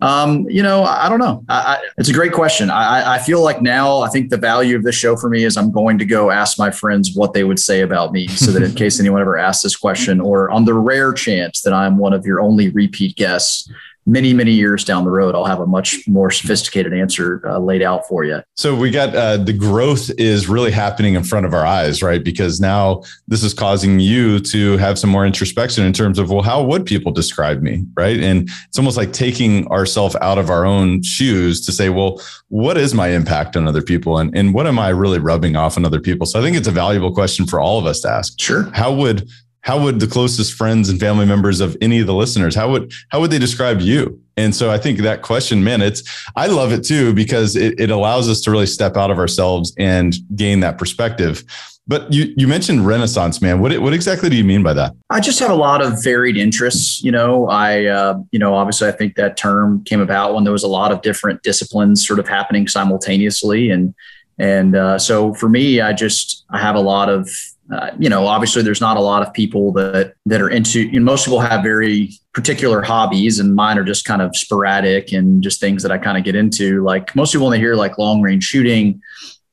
um, 0.00 0.48
you 0.48 0.62
know, 0.62 0.82
I, 0.82 1.06
I 1.06 1.08
don't 1.08 1.18
know. 1.18 1.44
I, 1.48 1.58
I, 1.58 1.78
it's 1.98 2.08
a 2.08 2.12
great 2.12 2.32
question. 2.32 2.70
I, 2.70 3.14
I 3.14 3.18
feel 3.18 3.42
like 3.42 3.62
now 3.62 4.00
I 4.00 4.08
think 4.08 4.30
the 4.30 4.36
value 4.36 4.76
of 4.76 4.82
this 4.82 4.94
show 4.94 5.16
for 5.16 5.28
me 5.28 5.44
is 5.44 5.56
I'm 5.56 5.70
going 5.70 5.98
to 5.98 6.04
go 6.04 6.30
ask 6.30 6.58
my 6.58 6.70
friends 6.70 7.14
what 7.14 7.32
they 7.32 7.44
would 7.44 7.58
say 7.58 7.80
about 7.80 8.12
me, 8.12 8.28
so 8.28 8.50
that 8.52 8.62
in 8.62 8.74
case 8.74 9.00
anyone 9.00 9.20
ever 9.20 9.38
asks 9.38 9.62
this 9.62 9.76
question, 9.76 10.20
or 10.20 10.50
on 10.50 10.64
the 10.64 10.74
rare 10.74 11.12
chance 11.12 11.62
that 11.62 11.72
I'm 11.72 11.98
one 11.98 12.12
of 12.12 12.26
your 12.26 12.40
only 12.40 12.70
repeat 12.70 13.16
guests, 13.16 13.70
many 14.06 14.32
many 14.32 14.52
years 14.52 14.84
down 14.84 15.04
the 15.04 15.10
road 15.10 15.34
i'll 15.34 15.44
have 15.44 15.60
a 15.60 15.66
much 15.66 16.06
more 16.06 16.30
sophisticated 16.30 16.94
answer 16.94 17.42
uh, 17.46 17.58
laid 17.58 17.82
out 17.82 18.06
for 18.08 18.24
you 18.24 18.40
so 18.54 18.74
we 18.74 18.90
got 18.90 19.14
uh, 19.14 19.36
the 19.36 19.52
growth 19.52 20.10
is 20.18 20.48
really 20.48 20.70
happening 20.70 21.14
in 21.14 21.24
front 21.24 21.44
of 21.44 21.52
our 21.52 21.66
eyes 21.66 21.96
right? 22.02 22.22
Because 22.22 22.60
now 22.60 23.02
this 23.28 23.42
is 23.42 23.54
causing 23.54 24.00
you 24.00 24.40
to 24.40 24.76
have 24.78 24.98
some 24.98 25.10
more 25.10 25.26
introspection 25.26 25.84
in 25.84 25.92
terms 25.92 26.18
of 26.18 26.30
well 26.30 26.42
how 26.42 26.62
would 26.62 26.86
people 26.86 27.12
describe 27.12 27.62
me 27.62 27.84
right? 27.94 28.20
And 28.20 28.48
it's 28.68 28.78
almost 28.78 28.96
like 28.96 29.12
taking 29.12 29.66
ourselves 29.68 30.16
out 30.20 30.38
of 30.38 30.50
our 30.50 30.64
own 30.64 31.02
shoes 31.02 31.64
to 31.66 31.72
say 31.72 31.88
well 31.88 32.20
what 32.48 32.76
is 32.76 32.94
my 32.94 33.08
impact 33.08 33.56
on 33.56 33.66
other 33.66 33.82
people? 33.82 34.18
And, 34.18 34.36
and 34.36 34.54
what 34.54 34.66
am 34.66 34.78
i 34.78 34.88
really 34.88 35.18
rubbing 35.18 35.56
off 35.56 35.76
on 35.76 35.84
other 35.84 36.00
people? 36.00 36.26
So 36.26 36.38
i 36.38 36.42
think 36.42 36.56
it's 36.56 36.68
a 36.68 36.72
valuable 36.72 37.12
question 37.12 37.46
for 37.46 37.60
all 37.60 37.78
of 37.78 37.86
us 37.86 38.00
to 38.00 38.08
ask. 38.08 38.38
Sure. 38.40 38.64
How 38.72 38.92
would 38.92 39.28
how 39.66 39.82
would 39.82 39.98
the 39.98 40.06
closest 40.06 40.54
friends 40.54 40.88
and 40.88 41.00
family 41.00 41.26
members 41.26 41.60
of 41.60 41.76
any 41.80 41.98
of 41.98 42.06
the 42.06 42.14
listeners 42.14 42.54
how 42.54 42.70
would 42.70 42.92
how 43.08 43.20
would 43.20 43.30
they 43.30 43.38
describe 43.38 43.80
you 43.80 44.18
and 44.36 44.54
so 44.54 44.70
i 44.70 44.78
think 44.78 45.00
that 45.00 45.22
question 45.22 45.62
man 45.62 45.82
it's 45.82 46.02
i 46.36 46.46
love 46.46 46.72
it 46.72 46.84
too 46.84 47.12
because 47.12 47.56
it, 47.56 47.78
it 47.78 47.90
allows 47.90 48.28
us 48.28 48.40
to 48.40 48.50
really 48.50 48.66
step 48.66 48.96
out 48.96 49.10
of 49.10 49.18
ourselves 49.18 49.74
and 49.76 50.14
gain 50.36 50.60
that 50.60 50.78
perspective 50.78 51.44
but 51.88 52.12
you, 52.12 52.34
you 52.36 52.48
mentioned 52.48 52.84
Renaissance 52.84 53.40
man. 53.40 53.60
What, 53.60 53.78
what 53.78 53.92
exactly 53.92 54.28
do 54.28 54.34
you 54.34 54.42
mean 54.42 54.64
by 54.64 54.72
that? 54.72 54.92
I 55.08 55.20
just 55.20 55.38
have 55.38 55.50
a 55.50 55.54
lot 55.54 55.80
of 55.80 56.02
varied 56.02 56.36
interests. 56.36 57.00
You 57.02 57.12
know, 57.12 57.48
I, 57.48 57.84
uh, 57.84 58.18
you 58.32 58.40
know, 58.40 58.54
obviously 58.54 58.88
I 58.88 58.90
think 58.92 59.14
that 59.14 59.36
term 59.36 59.84
came 59.84 60.00
about 60.00 60.34
when 60.34 60.42
there 60.42 60.52
was 60.52 60.64
a 60.64 60.68
lot 60.68 60.90
of 60.90 61.00
different 61.02 61.44
disciplines 61.44 62.04
sort 62.04 62.18
of 62.18 62.26
happening 62.26 62.66
simultaneously. 62.66 63.70
And, 63.70 63.94
and 64.36 64.74
uh, 64.74 64.98
so 64.98 65.32
for 65.34 65.48
me, 65.48 65.80
I 65.80 65.92
just, 65.92 66.44
I 66.50 66.58
have 66.58 66.74
a 66.74 66.80
lot 66.80 67.08
of 67.08 67.30
uh, 67.72 67.90
you 67.98 68.08
know, 68.08 68.26
obviously 68.26 68.62
there's 68.62 68.80
not 68.80 68.96
a 68.96 69.00
lot 69.00 69.26
of 69.26 69.32
people 69.32 69.72
that 69.72 70.14
that 70.26 70.40
are 70.40 70.48
into. 70.48 70.82
You 70.82 71.00
know, 71.00 71.04
most 71.04 71.24
people 71.24 71.40
have 71.40 71.62
very 71.62 72.10
particular 72.32 72.80
hobbies, 72.80 73.40
and 73.40 73.54
mine 73.54 73.76
are 73.76 73.84
just 73.84 74.04
kind 74.04 74.22
of 74.22 74.36
sporadic 74.36 75.12
and 75.12 75.42
just 75.42 75.60
things 75.60 75.82
that 75.82 75.90
I 75.90 75.98
kind 75.98 76.16
of 76.16 76.22
get 76.22 76.36
into. 76.36 76.82
Like 76.84 77.14
most 77.16 77.32
people, 77.32 77.48
when 77.48 77.58
they 77.58 77.58
hear 77.58 77.74
like 77.74 77.98
long 77.98 78.22
range 78.22 78.44
shooting, 78.44 79.02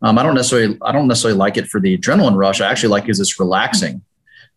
um, 0.03 0.20
I 0.20 0.24
don't 0.24 0.36
necessarily 0.36 0.77
I 0.84 0.91
don't 0.91 1.08
necessarily 1.08 1.39
like 1.39 1.58
it 1.58 1.67
for 1.67 1.79
the 1.79 1.98
adrenaline 1.98 2.36
rush. 2.36 2.62
I 2.62 2.70
actually 2.70 2.89
like 2.89 3.03
it 3.03 3.08
because 3.08 3.20
it's 3.20 3.39
relaxing. 3.39 4.03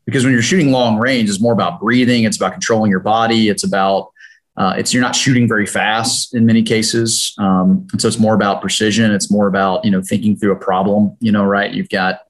Because 0.05 0.23
when 0.23 0.33
you're 0.33 0.43
shooting 0.43 0.71
long 0.71 0.99
range, 0.99 1.29
it's 1.29 1.41
more 1.41 1.53
about 1.53 1.81
breathing. 1.81 2.25
It's 2.25 2.37
about 2.37 2.53
controlling 2.53 2.91
your 2.91 3.01
body. 3.01 3.49
It's 3.49 3.65
about 3.65 4.13
uh, 4.57 4.75
it's 4.77 4.93
you're 4.93 5.03
not 5.03 5.17
shooting 5.17 5.49
very 5.49 5.67
fast 5.67 6.35
in 6.35 6.47
many 6.47 6.63
cases, 6.63 7.35
um, 7.39 7.87
and 7.93 8.01
so 8.01 8.09
it's 8.09 8.19
more 8.19 8.35
about 8.35 8.61
precision. 8.61 9.13
It's 9.13 9.31
more 9.31 9.47
about 9.47 9.85
you 9.85 9.91
know 9.91 10.03
thinking 10.03 10.37
through 10.37 10.53
a 10.53 10.57
problem. 10.57 11.17
You 11.21 11.33
know, 11.33 11.45
right? 11.45 11.73
You've 11.73 11.89
got 11.89 12.21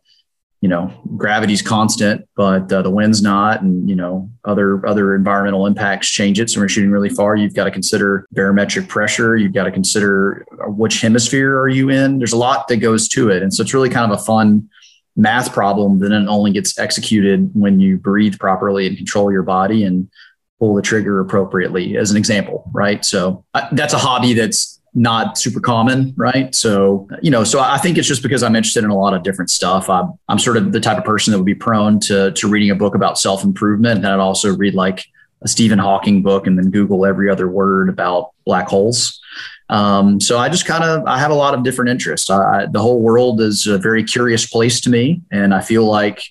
you 0.60 0.68
know 0.68 0.92
gravity's 1.16 1.62
constant 1.62 2.26
but 2.34 2.72
uh, 2.72 2.82
the 2.82 2.90
wind's 2.90 3.22
not 3.22 3.62
and 3.62 3.88
you 3.88 3.94
know 3.94 4.28
other 4.44 4.86
other 4.86 5.14
environmental 5.14 5.66
impacts 5.66 6.08
change 6.08 6.40
it. 6.40 6.48
So 6.50 6.58
when 6.58 6.62
you're 6.62 6.68
shooting 6.68 6.90
really 6.90 7.08
far 7.08 7.36
you've 7.36 7.54
got 7.54 7.64
to 7.64 7.70
consider 7.70 8.26
barometric 8.32 8.88
pressure 8.88 9.36
you've 9.36 9.52
got 9.52 9.64
to 9.64 9.70
consider 9.70 10.46
uh, 10.52 10.70
which 10.70 11.00
hemisphere 11.00 11.58
are 11.58 11.68
you 11.68 11.90
in. 11.90 12.18
There's 12.18 12.32
a 12.32 12.38
lot 12.38 12.68
that 12.68 12.78
goes 12.78 13.08
to 13.08 13.30
it. 13.30 13.42
And 13.42 13.52
so 13.52 13.62
it's 13.62 13.74
really 13.74 13.90
kind 13.90 14.10
of 14.10 14.18
a 14.18 14.22
fun 14.22 14.68
math 15.16 15.52
problem 15.52 15.98
that 16.00 16.10
then 16.10 16.28
only 16.28 16.52
gets 16.52 16.78
executed 16.78 17.50
when 17.54 17.80
you 17.80 17.96
breathe 17.96 18.38
properly 18.38 18.86
and 18.86 18.96
control 18.96 19.32
your 19.32 19.42
body 19.42 19.84
and 19.84 20.10
pull 20.58 20.74
the 20.74 20.82
trigger 20.82 21.20
appropriately 21.20 21.96
as 21.96 22.10
an 22.10 22.16
example 22.16 22.70
right? 22.72 23.04
So 23.04 23.44
uh, 23.54 23.68
that's 23.72 23.94
a 23.94 23.98
hobby 23.98 24.34
that's 24.34 24.75
not 24.96 25.36
super 25.36 25.60
common, 25.60 26.14
right? 26.16 26.54
So, 26.54 27.06
you 27.20 27.30
know, 27.30 27.44
so 27.44 27.60
I 27.60 27.76
think 27.76 27.98
it's 27.98 28.08
just 28.08 28.22
because 28.22 28.42
I'm 28.42 28.56
interested 28.56 28.82
in 28.82 28.90
a 28.90 28.96
lot 28.96 29.12
of 29.12 29.22
different 29.22 29.50
stuff. 29.50 29.90
I'm, 29.90 30.18
I'm 30.28 30.38
sort 30.38 30.56
of 30.56 30.72
the 30.72 30.80
type 30.80 30.96
of 30.96 31.04
person 31.04 31.32
that 31.32 31.38
would 31.38 31.44
be 31.44 31.54
prone 31.54 32.00
to, 32.00 32.32
to 32.32 32.48
reading 32.48 32.70
a 32.70 32.74
book 32.74 32.94
about 32.94 33.18
self 33.18 33.44
improvement. 33.44 33.98
And 33.98 34.06
I'd 34.06 34.20
also 34.20 34.56
read 34.56 34.74
like 34.74 35.04
a 35.42 35.48
Stephen 35.48 35.78
Hawking 35.78 36.22
book 36.22 36.46
and 36.46 36.58
then 36.58 36.70
Google 36.70 37.04
every 37.04 37.28
other 37.28 37.46
word 37.46 37.90
about 37.90 38.30
black 38.46 38.68
holes. 38.68 39.20
Um, 39.68 40.18
so 40.18 40.38
I 40.38 40.48
just 40.48 40.64
kind 40.64 40.82
of 40.82 41.04
I 41.06 41.18
have 41.18 41.30
a 41.30 41.34
lot 41.34 41.52
of 41.52 41.62
different 41.62 41.90
interests. 41.90 42.30
I, 42.30 42.66
the 42.66 42.80
whole 42.80 43.00
world 43.02 43.40
is 43.40 43.66
a 43.66 43.76
very 43.76 44.02
curious 44.02 44.46
place 44.46 44.80
to 44.82 44.90
me, 44.90 45.22
and 45.30 45.52
I 45.52 45.60
feel 45.60 45.84
like 45.84 46.22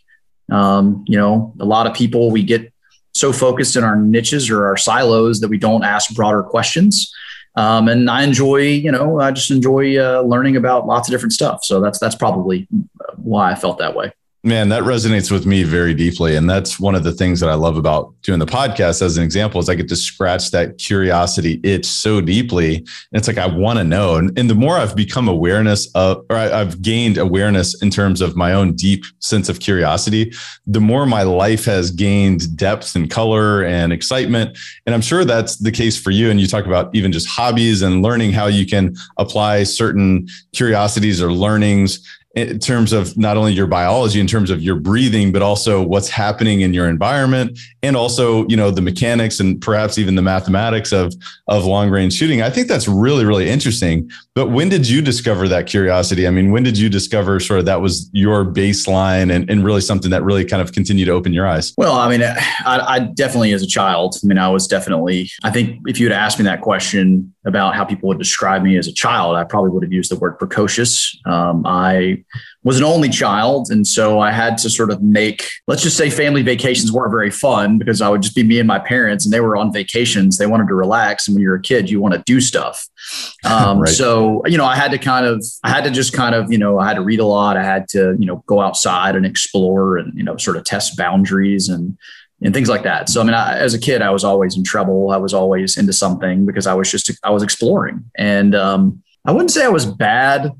um, 0.52 1.04
you 1.08 1.18
know 1.18 1.54
a 1.60 1.66
lot 1.66 1.86
of 1.86 1.94
people 1.94 2.32
we 2.32 2.44
get 2.44 2.72
so 3.14 3.34
focused 3.34 3.76
in 3.76 3.84
our 3.84 3.96
niches 3.96 4.50
or 4.50 4.66
our 4.66 4.78
silos 4.78 5.42
that 5.42 5.50
we 5.50 5.58
don't 5.58 5.84
ask 5.84 6.16
broader 6.16 6.44
questions. 6.44 7.14
Um, 7.56 7.88
and 7.88 8.10
I 8.10 8.24
enjoy, 8.24 8.58
you 8.58 8.92
know, 8.92 9.20
I 9.20 9.32
just 9.32 9.50
enjoy 9.50 9.98
uh, 9.98 10.22
learning 10.22 10.58
about 10.58 10.86
lots 10.88 11.08
of 11.08 11.14
different 11.14 11.34
stuff. 11.34 11.64
So 11.64 11.80
that's 11.80 12.00
that's 12.00 12.16
probably 12.16 12.68
why 13.16 13.52
I 13.52 13.56
felt 13.56 13.78
that 13.78 13.96
way. 13.96 14.12
Man, 14.46 14.70
that 14.70 14.84
resonates 14.84 15.32
with 15.32 15.48
me 15.48 15.64
very 15.64 15.96
deeply. 15.96 16.36
And 16.36 16.48
that's 16.48 16.80
one 16.80 16.94
of 16.94 17.04
the 17.04 17.12
things 17.12 17.40
that 17.40 17.50
I 17.50 17.56
love 17.56 17.78
about 17.78 18.14
doing 18.22 18.38
the 18.38 18.46
podcast 18.46 19.02
as 19.02 19.18
an 19.18 19.24
example 19.24 19.60
is 19.60 19.70
I 19.70 19.74
get 19.74 19.90
to 19.90 19.96
scratch 19.96 20.52
that 20.52 20.78
curiosity 20.78 21.60
itch 21.64 21.88
so 21.88 22.22
deeply. 22.22 22.76
And 22.76 22.88
it's 23.14 23.28
like, 23.28 23.40
I 23.40 23.48
want 23.48 23.80
to 23.80 23.84
know. 23.84 24.18
And, 24.18 24.38
and 24.38 24.48
the 24.48 24.54
more 24.54 24.78
I've 24.78 24.96
become 24.96 25.28
awareness 25.28 25.90
of, 25.96 26.24
or 26.30 26.36
I, 26.36 26.62
I've 26.62 26.84
gained 26.84 27.18
awareness 27.18 27.82
in 27.82 27.90
terms 27.90 28.22
of 28.22 28.36
my 28.36 28.54
own 28.54 28.76
deep 28.76 29.04
sense 29.18 29.50
of 29.50 29.62
curiosity, 29.62 30.32
the 30.68 30.80
more 30.80 31.08
my 31.08 31.24
life 31.24 31.66
has 31.66 31.90
gained 31.90 32.56
depth 32.56 32.96
and 32.96 33.10
color 33.10 33.64
and 33.64 33.92
excitement. 33.92 34.60
And 34.86 34.94
I'm 34.94 35.02
sure 35.02 35.26
that's 35.26 35.56
the 35.56 35.72
case 35.72 36.00
for 36.00 36.12
you. 36.12 36.30
And 36.30 36.40
you 36.40 36.46
talk 36.46 36.68
about 36.68 36.94
even 36.94 37.12
just 37.12 37.28
hobbies 37.28 37.82
and 37.82 38.04
learning 38.04 38.34
how 38.34 38.46
you 38.46 38.68
can 38.68 38.96
apply 39.18 39.64
certain 39.64 40.28
curiosities 40.54 41.20
or 41.20 41.32
learnings 41.34 42.08
in 42.36 42.60
terms 42.60 42.92
of 42.92 43.18
not 43.18 43.38
only 43.38 43.54
your 43.54 43.66
biology 43.66 44.20
in 44.20 44.28
terms 44.28 44.50
of 44.50 44.62
your 44.62 44.76
breathing 44.76 45.32
but 45.32 45.42
also 45.42 45.82
what's 45.82 46.10
happening 46.10 46.62
in 46.62 46.74
your 46.74 46.90
environment 46.90 47.58
and 47.82 47.96
also 47.96 48.46
you 48.48 48.58
know 48.58 48.70
the 48.70 48.82
mechanics 48.82 49.40
and 49.40 49.62
perhaps 49.62 49.98
even 49.98 50.16
the 50.16 50.22
mathematics 50.22 50.92
of 50.92 51.14
of 51.48 51.66
long 51.66 51.90
range 51.90 52.14
shooting. 52.14 52.42
I 52.42 52.50
think 52.50 52.68
that's 52.68 52.88
really 52.88 53.26
really 53.26 53.50
interesting. 53.50 54.10
But 54.34 54.52
when 54.52 54.68
did 54.68 54.88
you 54.88 55.02
discover 55.02 55.48
that 55.48 55.66
curiosity? 55.66 56.28
I 56.28 56.30
mean 56.30 56.52
when 56.52 56.64
did 56.64 56.78
you 56.78 56.90
discover 56.90 57.40
sort 57.40 57.60
of 57.60 57.66
that 57.66 57.82
was 57.82 58.10
your 58.12 58.46
baseline 58.46 59.34
and, 59.34 59.50
and 59.50 59.64
really 59.64 59.82
something 59.82 60.12
that 60.12 60.24
really 60.24 60.44
kind 60.44 60.62
of 60.62 60.74
continued 60.74 61.06
to 61.06 61.12
open 61.12 61.34
your 61.34 61.48
eyes? 61.48 61.74
Well 61.78 61.96
i 61.96 62.10
mean 62.10 62.22
I, 62.22 62.36
I 62.66 63.00
definitely 63.00 63.54
as 63.54 63.64
a 63.64 63.68
child 63.68 64.18
i 64.24 64.28
mean 64.28 64.38
i 64.38 64.50
was 64.50 64.68
definitely 64.68 65.30
i 65.44 65.52
think 65.52 65.80
if 65.86 66.00
you 66.00 66.10
had 66.10 66.16
asked 66.16 66.38
me 66.38 66.46
that 66.46 66.62
question 66.62 67.34
about 67.46 67.76
how 67.76 67.86
people 67.86 68.08
would 68.08 68.18
describe 68.18 68.64
me 68.64 68.78
as 68.78 68.88
a 68.88 68.92
child, 68.92 69.36
I 69.36 69.44
probably 69.44 69.70
would 69.70 69.84
have 69.84 69.94
used 69.94 70.12
the 70.12 70.16
word 70.16 70.38
precocious. 70.40 71.18
Um, 71.26 71.64
I 71.66 72.24
was 72.64 72.78
an 72.78 72.84
only 72.84 73.10
child. 73.10 73.70
And 73.70 73.86
so 73.86 74.20
I 74.20 74.32
had 74.32 74.58
to 74.60 74.70
sort 74.70 74.92
of 74.92 75.02
make, 75.02 75.48
let's 75.68 75.84
just 75.84 75.98
say 75.98 76.10
family 76.10 76.42
vacations 76.42 76.92
weren't 76.92 77.12
very 77.12 77.30
fun 77.30 77.78
because 77.78 78.02
I 78.02 78.10
would 78.10 78.22
just 78.22 78.36
be 78.36 78.44
me 78.44 78.60
and 78.60 78.68
my 78.68 78.80
parents 78.80 79.26
and 79.26 79.34
they 79.34 79.40
were 79.40 79.56
on 79.56 79.72
vacations. 79.72 80.38
They 80.38 80.48
wanted 80.48 80.68
to 80.68 80.74
relax. 80.74 81.28
And 81.28 81.36
when 81.36 81.44
you're 81.44 81.56
a 81.56 81.62
kid, 81.62 81.90
you 81.90 82.02
want 82.02 82.16
to 82.16 82.24
do 82.26 82.42
stuff. 82.42 82.88
Um, 83.46 83.82
right. 83.82 83.90
So, 83.90 84.42
you 84.48 84.58
know, 84.58 84.66
I 84.66 84.76
had 84.76 84.90
to 84.90 84.98
kind 84.98 85.24
of, 85.24 85.46
I 85.64 85.70
had 85.70 85.84
to 85.84 85.92
just 85.92 86.14
kind 86.14 86.34
of, 86.34 86.52
you 86.52 86.58
know, 86.58 86.80
I 86.80 86.88
had 86.88 86.96
to 86.96 87.04
read 87.04 87.20
a 87.20 87.26
lot. 87.26 87.58
I 87.58 87.64
had 87.64 87.88
to, 87.90 88.16
you 88.18 88.26
know, 88.26 88.44
go 88.48 88.60
outside 88.60 89.16
and 89.16 89.24
explore 89.24 89.98
and, 89.98 90.18
you 90.18 90.24
know, 90.24 90.36
sort 90.38 90.58
of 90.58 90.64
test 90.64 90.98
boundaries 90.98 91.70
and, 91.70 91.96
and 92.42 92.56
things 92.56 92.70
like 92.70 92.84
that. 92.84 93.08
So, 93.08 93.22
I 93.22 93.24
mean, 93.24 93.36
I, 93.36 93.58
as 93.60 93.76
a 93.76 93.80
kid, 93.80 94.02
I 94.02 94.10
was 94.10 94.24
always 94.24 94.58
in 94.58 94.64
trouble. 94.64 95.12
I 95.12 95.18
was 95.18 95.32
always 95.32 95.78
into 95.78 95.94
something 95.94 96.46
because 96.46 96.66
I 96.66 96.74
was 96.74 96.90
just, 96.90 97.12
I 97.24 97.30
was 97.30 97.44
exploring. 97.44 98.10
And 98.18 98.56
um, 98.56 99.04
I 99.26 99.32
wouldn't 99.32 99.52
say 99.52 99.66
I 99.66 99.70
was 99.70 99.86
bad, 99.86 100.52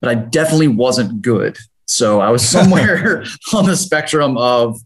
but 0.00 0.10
I 0.10 0.14
definitely 0.14 0.68
wasn't 0.68 1.22
good. 1.22 1.58
So 1.86 2.20
I 2.20 2.30
was 2.30 2.46
somewhere 2.56 3.24
on 3.54 3.66
the 3.66 3.76
spectrum 3.76 4.36
of, 4.36 4.80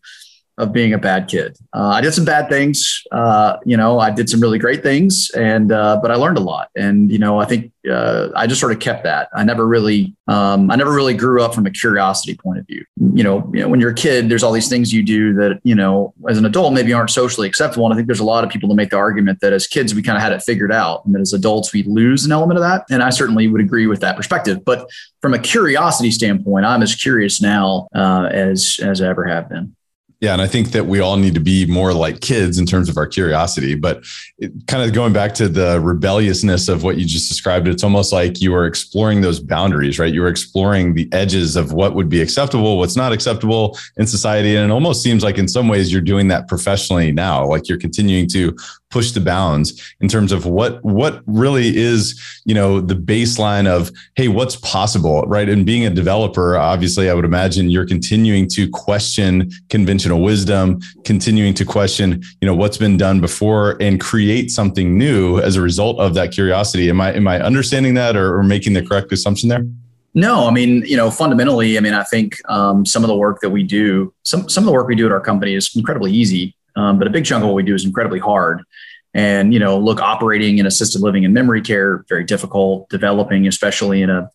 of 0.56 0.72
being 0.72 0.92
a 0.92 0.98
bad 0.98 1.28
kid. 1.28 1.56
Uh, 1.72 1.88
I 1.88 2.00
did 2.00 2.14
some 2.14 2.24
bad 2.24 2.48
things. 2.48 3.02
Uh, 3.10 3.56
you 3.64 3.76
know, 3.76 3.98
I 3.98 4.10
did 4.10 4.30
some 4.30 4.40
really 4.40 4.58
great 4.58 4.82
things, 4.82 5.30
and 5.30 5.72
uh, 5.72 5.98
but 6.00 6.10
I 6.10 6.14
learned 6.14 6.38
a 6.38 6.42
lot. 6.42 6.70
And 6.76 7.10
you 7.10 7.18
know, 7.18 7.40
I 7.40 7.44
think 7.44 7.72
uh, 7.90 8.28
I 8.36 8.46
just 8.46 8.60
sort 8.60 8.72
of 8.72 8.78
kept 8.78 9.02
that. 9.04 9.28
I 9.34 9.44
never 9.44 9.66
really, 9.66 10.14
um, 10.28 10.70
I 10.70 10.76
never 10.76 10.92
really 10.92 11.14
grew 11.14 11.42
up 11.42 11.54
from 11.54 11.66
a 11.66 11.70
curiosity 11.70 12.36
point 12.36 12.60
of 12.60 12.66
view. 12.66 12.84
You 13.14 13.24
know, 13.24 13.50
you 13.52 13.60
know, 13.60 13.68
when 13.68 13.80
you're 13.80 13.90
a 13.90 13.94
kid, 13.94 14.28
there's 14.28 14.42
all 14.42 14.52
these 14.52 14.68
things 14.68 14.92
you 14.92 15.02
do 15.02 15.34
that 15.34 15.60
you 15.64 15.74
know, 15.74 16.14
as 16.28 16.38
an 16.38 16.44
adult, 16.44 16.72
maybe 16.72 16.92
aren't 16.92 17.10
socially 17.10 17.48
acceptable. 17.48 17.86
And 17.86 17.92
I 17.92 17.96
think 17.96 18.06
there's 18.06 18.20
a 18.20 18.24
lot 18.24 18.44
of 18.44 18.50
people 18.50 18.68
to 18.68 18.74
make 18.74 18.90
the 18.90 18.96
argument 18.96 19.40
that 19.40 19.52
as 19.52 19.66
kids 19.66 19.94
we 19.94 20.02
kind 20.02 20.16
of 20.16 20.22
had 20.22 20.32
it 20.32 20.42
figured 20.42 20.72
out, 20.72 21.04
and 21.04 21.14
that 21.14 21.20
as 21.20 21.32
adults 21.32 21.72
we 21.72 21.82
lose 21.82 22.24
an 22.24 22.32
element 22.32 22.58
of 22.58 22.62
that. 22.62 22.84
And 22.90 23.02
I 23.02 23.10
certainly 23.10 23.48
would 23.48 23.60
agree 23.60 23.86
with 23.86 24.00
that 24.00 24.16
perspective. 24.16 24.64
But 24.64 24.88
from 25.20 25.34
a 25.34 25.38
curiosity 25.38 26.12
standpoint, 26.12 26.64
I'm 26.64 26.82
as 26.82 26.94
curious 26.94 27.42
now 27.42 27.88
uh, 27.94 28.28
as 28.30 28.78
as 28.80 29.02
I 29.02 29.08
ever 29.08 29.24
have 29.24 29.48
been. 29.48 29.74
Yeah, 30.24 30.32
and 30.32 30.40
I 30.40 30.46
think 30.46 30.70
that 30.70 30.86
we 30.86 31.00
all 31.00 31.18
need 31.18 31.34
to 31.34 31.40
be 31.40 31.66
more 31.66 31.92
like 31.92 32.20
kids 32.20 32.56
in 32.56 32.64
terms 32.64 32.88
of 32.88 32.96
our 32.96 33.06
curiosity. 33.06 33.74
But 33.74 34.04
it, 34.38 34.52
kind 34.66 34.82
of 34.82 34.94
going 34.94 35.12
back 35.12 35.34
to 35.34 35.50
the 35.50 35.78
rebelliousness 35.82 36.66
of 36.66 36.82
what 36.82 36.96
you 36.96 37.04
just 37.04 37.28
described, 37.28 37.68
it's 37.68 37.84
almost 37.84 38.10
like 38.10 38.40
you 38.40 38.54
are 38.54 38.64
exploring 38.64 39.20
those 39.20 39.38
boundaries, 39.38 39.98
right? 39.98 40.14
You 40.14 40.24
are 40.24 40.28
exploring 40.28 40.94
the 40.94 41.10
edges 41.12 41.56
of 41.56 41.74
what 41.74 41.94
would 41.94 42.08
be 42.08 42.22
acceptable, 42.22 42.78
what's 42.78 42.96
not 42.96 43.12
acceptable 43.12 43.78
in 43.98 44.06
society. 44.06 44.56
And 44.56 44.70
it 44.70 44.72
almost 44.72 45.02
seems 45.02 45.22
like 45.22 45.36
in 45.36 45.46
some 45.46 45.68
ways 45.68 45.92
you're 45.92 46.00
doing 46.00 46.28
that 46.28 46.48
professionally 46.48 47.12
now. 47.12 47.46
Like 47.46 47.68
you're 47.68 47.76
continuing 47.76 48.26
to 48.30 48.56
push 48.94 49.10
the 49.10 49.20
bounds 49.20 49.66
in 50.00 50.08
terms 50.08 50.30
of 50.30 50.46
what 50.46 50.72
what 50.84 51.14
really 51.26 51.76
is 51.76 52.00
you 52.44 52.54
know 52.54 52.80
the 52.80 52.94
baseline 52.94 53.66
of 53.66 53.90
hey 54.14 54.28
what's 54.28 54.56
possible 54.56 55.22
right? 55.34 55.48
And 55.48 55.66
being 55.66 55.84
a 55.84 55.90
developer 55.90 56.56
obviously 56.56 57.10
i 57.10 57.14
would 57.14 57.24
imagine 57.24 57.70
you're 57.70 57.90
continuing 57.96 58.46
to 58.56 58.62
question 58.70 59.50
conventional 59.68 60.20
wisdom 60.22 60.66
continuing 61.04 61.54
to 61.54 61.64
question 61.64 62.22
you 62.40 62.46
know 62.48 62.54
what's 62.54 62.78
been 62.84 62.96
done 62.96 63.20
before 63.20 63.76
and 63.80 64.00
create 64.00 64.50
something 64.50 64.96
new 64.96 65.38
as 65.40 65.56
a 65.56 65.62
result 65.70 65.98
of 65.98 66.14
that 66.14 66.30
curiosity. 66.30 66.88
Am 66.88 67.00
i 67.00 67.12
am 67.12 67.26
i 67.26 67.36
understanding 67.40 67.94
that 67.94 68.16
or, 68.16 68.38
or 68.38 68.42
making 68.44 68.74
the 68.74 68.82
correct 68.82 69.12
assumption 69.12 69.48
there? 69.48 69.64
No, 70.16 70.46
I 70.46 70.52
mean, 70.52 70.84
you 70.86 70.96
know, 70.96 71.10
fundamentally, 71.10 71.76
I 71.76 71.80
mean, 71.80 71.94
I 71.94 72.04
think 72.04 72.36
um, 72.48 72.86
some 72.86 73.02
of 73.02 73.08
the 73.08 73.16
work 73.16 73.40
that 73.40 73.50
we 73.50 73.64
do, 73.64 74.14
some 74.22 74.48
some 74.48 74.62
of 74.62 74.66
the 74.66 74.72
work 74.72 74.86
we 74.86 74.94
do 74.94 75.06
at 75.06 75.12
our 75.12 75.20
company 75.20 75.54
is 75.54 75.74
incredibly 75.74 76.12
easy. 76.12 76.54
Um, 76.76 76.98
but 76.98 77.06
a 77.06 77.10
big 77.10 77.24
chunk 77.24 77.42
of 77.42 77.48
what 77.48 77.54
we 77.54 77.62
do 77.62 77.74
is 77.74 77.84
incredibly 77.84 78.18
hard. 78.18 78.62
And 79.14 79.54
you 79.54 79.60
know, 79.60 79.78
look, 79.78 80.00
operating 80.00 80.58
in 80.58 80.66
assisted 80.66 81.00
living 81.00 81.24
and 81.24 81.32
memory 81.32 81.62
care 81.62 82.04
very 82.08 82.24
difficult. 82.24 82.88
Developing, 82.88 83.46
especially 83.46 84.02
in 84.02 84.10
a 84.10 84.30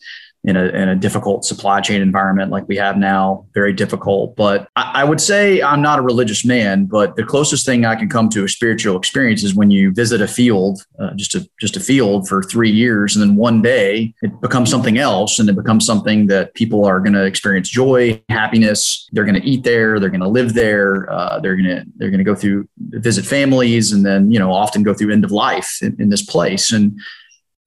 in 0.45 0.55
a, 0.55 0.65
in 0.67 0.87
a 0.87 0.95
difficult 0.95 1.43
supply 1.43 1.81
chain 1.81 2.01
environment 2.01 2.49
like 2.49 2.65
we 2.67 2.77
have 2.77 2.97
now, 2.97 3.45
very 3.53 3.73
difficult. 3.73 4.37
But 4.37 4.69
I, 4.77 4.91
I, 4.95 5.03
would 5.03 5.19
say 5.19 5.61
I'm 5.61 5.81
not 5.81 5.99
a 5.99 6.01
religious 6.01 6.45
man, 6.45 6.85
but 6.85 7.17
the 7.17 7.25
closest 7.25 7.65
thing 7.65 7.85
I 7.85 7.95
can 7.95 8.07
come 8.07 8.29
to 8.29 8.45
a 8.45 8.49
spiritual 8.49 8.97
experience 8.97 9.43
is 9.43 9.53
when 9.53 9.69
you 9.69 9.91
visit 9.91 10.21
a 10.21 10.27
field, 10.27 10.85
uh, 10.97 11.13
just 11.15 11.35
a 11.35 11.47
just 11.59 11.75
a 11.75 11.81
field 11.81 12.29
for 12.29 12.41
three 12.41 12.71
years, 12.71 13.15
and 13.15 13.21
then 13.21 13.35
one 13.35 13.61
day 13.61 14.13
it 14.21 14.39
becomes 14.39 14.71
something 14.71 14.97
else, 14.97 15.39
and 15.39 15.49
it 15.49 15.55
becomes 15.55 15.85
something 15.85 16.27
that 16.27 16.53
people 16.53 16.85
are 16.85 17.01
going 17.01 17.13
to 17.13 17.25
experience 17.25 17.67
joy, 17.67 18.21
happiness. 18.29 19.09
They're 19.11 19.25
going 19.25 19.41
to 19.41 19.47
eat 19.47 19.65
there, 19.65 19.99
they're 19.99 20.09
going 20.09 20.21
to 20.21 20.27
live 20.27 20.53
there, 20.53 21.11
uh, 21.11 21.39
they're 21.41 21.57
going 21.57 21.67
to 21.67 21.85
they're 21.97 22.11
going 22.11 22.19
to 22.19 22.23
go 22.23 22.35
through 22.35 22.67
visit 22.77 23.25
families, 23.25 23.91
and 23.91 24.05
then 24.05 24.31
you 24.31 24.39
know 24.39 24.53
often 24.53 24.83
go 24.83 24.93
through 24.93 25.11
end 25.11 25.25
of 25.25 25.31
life 25.31 25.79
in, 25.81 25.97
in 25.99 26.09
this 26.09 26.21
place 26.21 26.71
and 26.71 26.97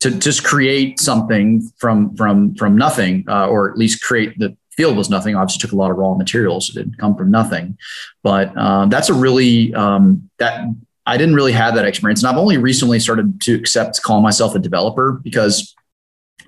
to 0.03 0.11
just 0.11 0.45
create 0.45 0.99
something 0.99 1.63
from 1.79 2.15
from 2.17 2.55
from 2.57 2.77
nothing, 2.77 3.25
uh, 3.29 3.47
or 3.49 3.71
at 3.71 3.79
least 3.79 4.03
create 4.03 4.39
the 4.39 4.57
field 4.73 4.97
was 4.97 5.09
nothing. 5.09 5.37
Obviously, 5.37 5.61
took 5.61 5.73
a 5.73 5.77
lot 5.77 5.91
of 5.91 5.97
raw 5.97 6.15
materials. 6.15 6.69
It 6.71 6.75
didn't 6.75 6.99
come 6.99 7.17
from 7.17 7.31
nothing, 7.31 7.79
but 8.23 8.57
um, 8.57 8.91
that's 8.91 9.09
a 9.09 9.15
really 9.15 9.73
um, 9.75 10.29
that 10.39 10.67
I 11.07 11.17
didn't 11.17 11.37
really 11.37 11.53
have 11.53 11.77
that 11.77 11.87
experience, 11.87 12.23
and 12.23 12.31
I've 12.31 12.39
only 12.39 12.59
recently 12.59 12.99
started 12.99 13.41
to 13.43 13.55
accept 13.55 14.03
calling 14.03 14.23
myself 14.23 14.55
a 14.55 14.59
developer 14.59 15.21
because 15.23 15.75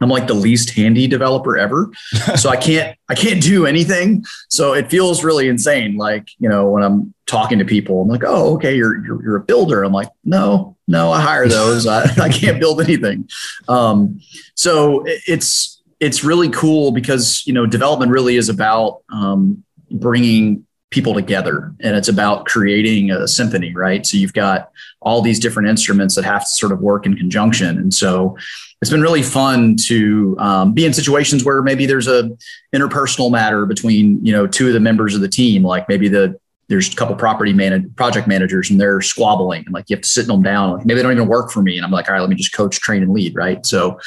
I'm 0.00 0.08
like 0.08 0.26
the 0.26 0.34
least 0.34 0.70
handy 0.70 1.06
developer 1.06 1.56
ever. 1.56 1.90
so 2.36 2.50
I 2.50 2.56
can't 2.56 2.96
I 3.08 3.14
can't 3.14 3.42
do 3.42 3.66
anything. 3.66 4.24
So 4.48 4.72
it 4.72 4.90
feels 4.90 5.24
really 5.24 5.48
insane. 5.48 5.96
Like, 5.96 6.28
you 6.38 6.48
know, 6.48 6.68
when 6.68 6.82
I'm 6.82 7.14
talking 7.26 7.58
to 7.58 7.64
people, 7.64 8.02
I'm 8.02 8.08
like, 8.08 8.24
oh, 8.24 8.54
okay, 8.54 8.74
you're 8.74 9.04
you're, 9.04 9.22
you're 9.22 9.36
a 9.36 9.42
builder. 9.42 9.82
I'm 9.82 9.92
like, 9.92 10.08
no, 10.24 10.76
no, 10.86 11.12
I 11.12 11.20
hire 11.20 11.48
those. 11.48 11.86
I, 11.86 12.02
I 12.22 12.28
can't 12.28 12.60
build 12.60 12.80
anything. 12.80 13.28
Um, 13.68 14.20
so 14.54 15.04
it's 15.06 15.82
it's 16.00 16.24
really 16.24 16.50
cool 16.50 16.90
because 16.90 17.46
you 17.46 17.52
know 17.52 17.66
development 17.66 18.12
really 18.12 18.36
is 18.36 18.48
about 18.48 19.02
um, 19.10 19.64
bringing 19.90 20.63
people 20.94 21.12
together. 21.12 21.74
And 21.80 21.96
it's 21.96 22.08
about 22.08 22.46
creating 22.46 23.10
a 23.10 23.26
symphony 23.26 23.74
right? 23.74 24.06
So 24.06 24.16
you've 24.16 24.32
got 24.32 24.70
all 25.00 25.20
these 25.20 25.40
different 25.40 25.68
instruments 25.68 26.14
that 26.14 26.24
have 26.24 26.42
to 26.42 26.46
sort 26.46 26.70
of 26.70 26.80
work 26.80 27.04
in 27.04 27.16
conjunction. 27.16 27.76
And 27.78 27.92
so 27.92 28.38
it's 28.80 28.90
been 28.90 29.02
really 29.02 29.22
fun 29.22 29.76
to 29.86 30.36
um, 30.38 30.72
be 30.72 30.86
in 30.86 30.92
situations 30.92 31.44
where 31.44 31.62
maybe 31.62 31.84
there's 31.84 32.06
a 32.06 32.30
interpersonal 32.72 33.30
matter 33.30 33.66
between 33.66 34.24
you 34.24 34.32
know 34.32 34.46
two 34.46 34.68
of 34.68 34.72
the 34.72 34.80
members 34.80 35.14
of 35.14 35.20
the 35.20 35.28
team. 35.28 35.64
Like 35.64 35.88
maybe 35.88 36.08
the 36.08 36.38
there's 36.68 36.90
a 36.90 36.96
couple 36.96 37.14
property 37.16 37.52
manage, 37.52 37.94
project 37.96 38.26
managers 38.26 38.70
and 38.70 38.80
they're 38.80 39.02
squabbling 39.02 39.64
and 39.66 39.74
like 39.74 39.90
you 39.90 39.96
have 39.96 40.02
to 40.02 40.08
sit 40.08 40.26
them 40.26 40.42
down. 40.42 40.76
Like 40.76 40.86
maybe 40.86 40.96
they 40.96 41.02
don't 41.02 41.12
even 41.12 41.28
work 41.28 41.50
for 41.50 41.60
me. 41.60 41.76
And 41.76 41.84
i'm 41.84 41.90
like 41.90 42.08
all 42.08 42.14
right 42.14 42.20
let 42.20 42.30
me 42.30 42.36
just 42.36 42.54
coach 42.54 42.78
train 42.78 43.02
and 43.02 43.12
lead 43.12 43.34
right? 43.34 43.66
So 43.66 43.98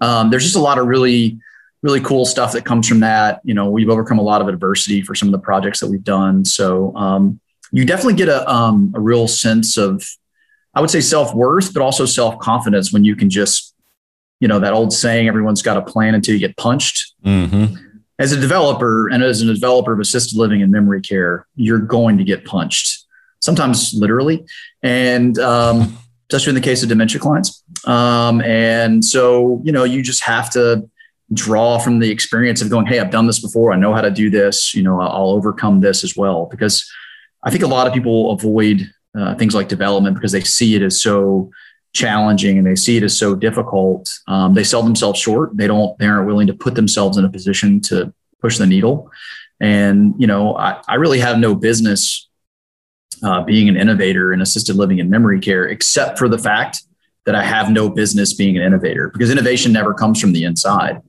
um, 0.00 0.30
there's 0.30 0.44
just 0.44 0.56
a 0.56 0.60
lot 0.60 0.78
of 0.78 0.86
really 0.86 1.38
really 1.84 2.00
cool 2.00 2.24
stuff 2.24 2.52
that 2.52 2.64
comes 2.64 2.88
from 2.88 3.00
that. 3.00 3.42
You 3.44 3.52
know, 3.52 3.68
we've 3.68 3.90
overcome 3.90 4.18
a 4.18 4.22
lot 4.22 4.40
of 4.40 4.48
adversity 4.48 5.02
for 5.02 5.14
some 5.14 5.28
of 5.28 5.32
the 5.32 5.38
projects 5.38 5.80
that 5.80 5.88
we've 5.88 6.02
done. 6.02 6.42
So 6.42 6.96
um, 6.96 7.38
you 7.72 7.84
definitely 7.84 8.14
get 8.14 8.30
a, 8.30 8.50
um, 8.50 8.92
a 8.96 9.00
real 9.00 9.28
sense 9.28 9.76
of, 9.76 10.02
I 10.74 10.80
would 10.80 10.88
say 10.88 11.02
self 11.02 11.34
worth, 11.34 11.74
but 11.74 11.82
also 11.82 12.06
self 12.06 12.38
confidence 12.38 12.90
when 12.90 13.04
you 13.04 13.14
can 13.14 13.28
just, 13.28 13.74
you 14.40 14.48
know, 14.48 14.58
that 14.60 14.72
old 14.72 14.94
saying, 14.94 15.28
everyone's 15.28 15.60
got 15.60 15.76
a 15.76 15.82
plan 15.82 16.14
until 16.14 16.32
you 16.34 16.40
get 16.40 16.56
punched. 16.56 17.12
Mm-hmm. 17.22 17.76
As 18.18 18.32
a 18.32 18.40
developer 18.40 19.08
and 19.08 19.22
as 19.22 19.42
a 19.42 19.52
developer 19.52 19.92
of 19.92 20.00
assisted 20.00 20.38
living 20.38 20.62
and 20.62 20.72
memory 20.72 21.02
care, 21.02 21.46
you're 21.54 21.80
going 21.80 22.16
to 22.16 22.24
get 22.24 22.46
punched, 22.46 23.04
sometimes 23.40 23.92
literally. 23.92 24.46
And, 24.82 25.38
um, 25.38 25.98
especially 26.30 26.52
in 26.52 26.54
the 26.54 26.62
case 26.62 26.82
of 26.82 26.88
dementia 26.88 27.20
clients. 27.20 27.62
Um, 27.84 28.40
and 28.40 29.04
so, 29.04 29.60
you 29.62 29.72
know, 29.72 29.84
you 29.84 30.02
just 30.02 30.22
have 30.22 30.48
to 30.50 30.88
draw 31.34 31.78
from 31.78 31.98
the 31.98 32.10
experience 32.10 32.62
of 32.62 32.70
going, 32.70 32.86
Hey, 32.86 33.00
I've 33.00 33.10
done 33.10 33.26
this 33.26 33.40
before. 33.40 33.72
I 33.72 33.76
know 33.76 33.92
how 33.92 34.00
to 34.00 34.10
do 34.10 34.30
this. 34.30 34.74
You 34.74 34.82
know, 34.82 35.00
I'll 35.00 35.30
overcome 35.30 35.80
this 35.80 36.04
as 36.04 36.16
well. 36.16 36.46
Because 36.46 36.90
I 37.42 37.50
think 37.50 37.62
a 37.62 37.68
lot 37.68 37.86
of 37.86 37.92
people 37.92 38.32
avoid 38.32 38.90
uh, 39.16 39.34
things 39.36 39.54
like 39.54 39.68
development 39.68 40.14
because 40.16 40.32
they 40.32 40.40
see 40.40 40.74
it 40.74 40.82
as 40.82 41.00
so 41.00 41.50
challenging 41.92 42.58
and 42.58 42.66
they 42.66 42.74
see 42.74 42.96
it 42.96 43.02
as 43.02 43.16
so 43.16 43.34
difficult. 43.34 44.10
Um, 44.26 44.54
they 44.54 44.64
sell 44.64 44.82
themselves 44.82 45.20
short. 45.20 45.56
They 45.56 45.66
don't, 45.66 45.96
they 45.98 46.06
aren't 46.06 46.26
willing 46.26 46.48
to 46.48 46.54
put 46.54 46.74
themselves 46.74 47.16
in 47.16 47.24
a 47.24 47.30
position 47.30 47.80
to 47.82 48.12
push 48.40 48.58
the 48.58 48.66
needle. 48.66 49.10
And, 49.60 50.14
you 50.18 50.26
know, 50.26 50.56
I, 50.56 50.82
I 50.88 50.96
really 50.96 51.20
have 51.20 51.38
no 51.38 51.54
business 51.54 52.28
uh, 53.22 53.42
being 53.42 53.68
an 53.68 53.76
innovator 53.76 54.32
in 54.32 54.40
assisted 54.40 54.76
living 54.76 55.00
and 55.00 55.08
memory 55.08 55.40
care, 55.40 55.66
except 55.66 56.18
for 56.18 56.28
the 56.28 56.38
fact 56.38 56.82
that 57.26 57.34
I 57.34 57.42
have 57.42 57.70
no 57.70 57.88
business 57.88 58.32
being 58.34 58.56
an 58.56 58.62
innovator 58.62 59.10
because 59.10 59.30
innovation 59.30 59.72
never 59.72 59.94
comes 59.94 60.20
from 60.20 60.32
the 60.32 60.44
inside. 60.44 61.00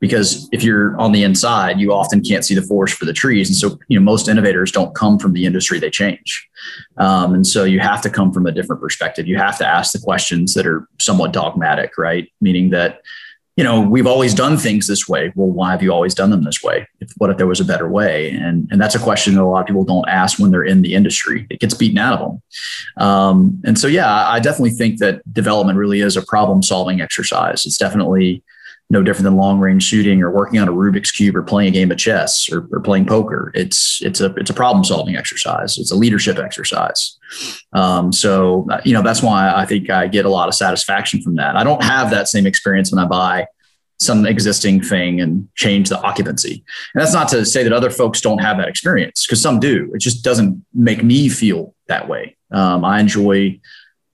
Because 0.00 0.48
if 0.52 0.62
you're 0.62 0.98
on 1.00 1.12
the 1.12 1.22
inside, 1.22 1.80
you 1.80 1.92
often 1.92 2.22
can't 2.22 2.44
see 2.44 2.54
the 2.54 2.60
forest 2.60 2.96
for 2.96 3.06
the 3.06 3.12
trees. 3.14 3.48
And 3.48 3.56
so, 3.56 3.78
you 3.88 3.98
know, 3.98 4.04
most 4.04 4.28
innovators 4.28 4.70
don't 4.70 4.94
come 4.94 5.18
from 5.18 5.32
the 5.32 5.46
industry 5.46 5.78
they 5.78 5.88
change. 5.88 6.46
Um, 6.98 7.32
and 7.32 7.46
so 7.46 7.64
you 7.64 7.80
have 7.80 8.02
to 8.02 8.10
come 8.10 8.30
from 8.30 8.44
a 8.44 8.52
different 8.52 8.82
perspective. 8.82 9.26
You 9.26 9.38
have 9.38 9.56
to 9.58 9.66
ask 9.66 9.92
the 9.92 10.00
questions 10.00 10.52
that 10.54 10.66
are 10.66 10.86
somewhat 11.00 11.32
dogmatic, 11.32 11.96
right? 11.96 12.30
Meaning 12.40 12.70
that, 12.70 13.00
you 13.56 13.62
know, 13.62 13.80
we've 13.80 14.06
always 14.06 14.34
done 14.34 14.56
things 14.56 14.88
this 14.88 15.08
way. 15.08 15.32
Well, 15.36 15.48
why 15.48 15.70
have 15.70 15.82
you 15.82 15.92
always 15.92 16.12
done 16.12 16.30
them 16.30 16.42
this 16.42 16.62
way? 16.62 16.88
If, 17.00 17.12
what 17.18 17.30
if 17.30 17.36
there 17.36 17.46
was 17.46 17.60
a 17.60 17.64
better 17.64 17.88
way? 17.88 18.30
And, 18.30 18.68
and 18.72 18.80
that's 18.80 18.96
a 18.96 18.98
question 18.98 19.34
that 19.34 19.42
a 19.42 19.44
lot 19.44 19.60
of 19.60 19.66
people 19.66 19.84
don't 19.84 20.08
ask 20.08 20.40
when 20.40 20.50
they're 20.50 20.64
in 20.64 20.82
the 20.82 20.94
industry. 20.94 21.46
It 21.50 21.60
gets 21.60 21.74
beaten 21.74 21.98
out 21.98 22.18
of 22.18 22.28
them. 22.28 22.42
Um, 22.96 23.62
and 23.64 23.78
so, 23.78 23.86
yeah, 23.86 24.28
I 24.28 24.40
definitely 24.40 24.72
think 24.72 24.98
that 24.98 25.22
development 25.32 25.78
really 25.78 26.00
is 26.00 26.16
a 26.16 26.22
problem 26.22 26.62
solving 26.62 27.00
exercise. 27.00 27.64
It's 27.64 27.78
definitely 27.78 28.42
no 28.94 29.02
different 29.02 29.24
than 29.24 29.36
long 29.36 29.60
range 29.60 29.82
shooting 29.82 30.22
or 30.22 30.30
working 30.30 30.58
on 30.58 30.68
a 30.68 30.72
Rubik's 30.72 31.10
cube 31.10 31.36
or 31.36 31.42
playing 31.42 31.68
a 31.68 31.72
game 31.72 31.90
of 31.90 31.98
chess 31.98 32.50
or, 32.50 32.66
or 32.72 32.80
playing 32.80 33.04
poker. 33.04 33.50
It's 33.54 34.00
it's 34.02 34.22
a 34.22 34.34
it's 34.36 34.48
a 34.48 34.54
problem 34.54 34.84
solving 34.84 35.16
exercise. 35.16 35.76
It's 35.76 35.90
a 35.90 35.96
leadership 35.96 36.38
exercise. 36.38 37.18
Um, 37.74 38.12
so 38.12 38.66
you 38.84 38.94
know 38.94 39.02
that's 39.02 39.22
why 39.22 39.52
I 39.54 39.66
think 39.66 39.90
I 39.90 40.06
get 40.06 40.24
a 40.24 40.30
lot 40.30 40.48
of 40.48 40.54
satisfaction 40.54 41.20
from 41.20 41.34
that. 41.36 41.56
I 41.56 41.64
don't 41.64 41.82
have 41.82 42.10
that 42.10 42.28
same 42.28 42.46
experience 42.46 42.90
when 42.90 43.04
I 43.04 43.06
buy 43.06 43.46
some 44.00 44.26
existing 44.26 44.82
thing 44.82 45.20
and 45.20 45.48
change 45.54 45.88
the 45.88 46.00
occupancy. 46.00 46.64
And 46.94 47.02
that's 47.02 47.14
not 47.14 47.28
to 47.28 47.44
say 47.44 47.62
that 47.62 47.72
other 47.72 47.90
folks 47.90 48.20
don't 48.20 48.40
have 48.40 48.56
that 48.58 48.68
experience 48.68 49.26
because 49.26 49.40
some 49.40 49.60
do. 49.60 49.90
It 49.94 50.00
just 50.00 50.24
doesn't 50.24 50.64
make 50.74 51.02
me 51.04 51.28
feel 51.28 51.74
that 51.88 52.08
way. 52.08 52.36
Um, 52.50 52.84
I 52.84 53.00
enjoy 53.00 53.60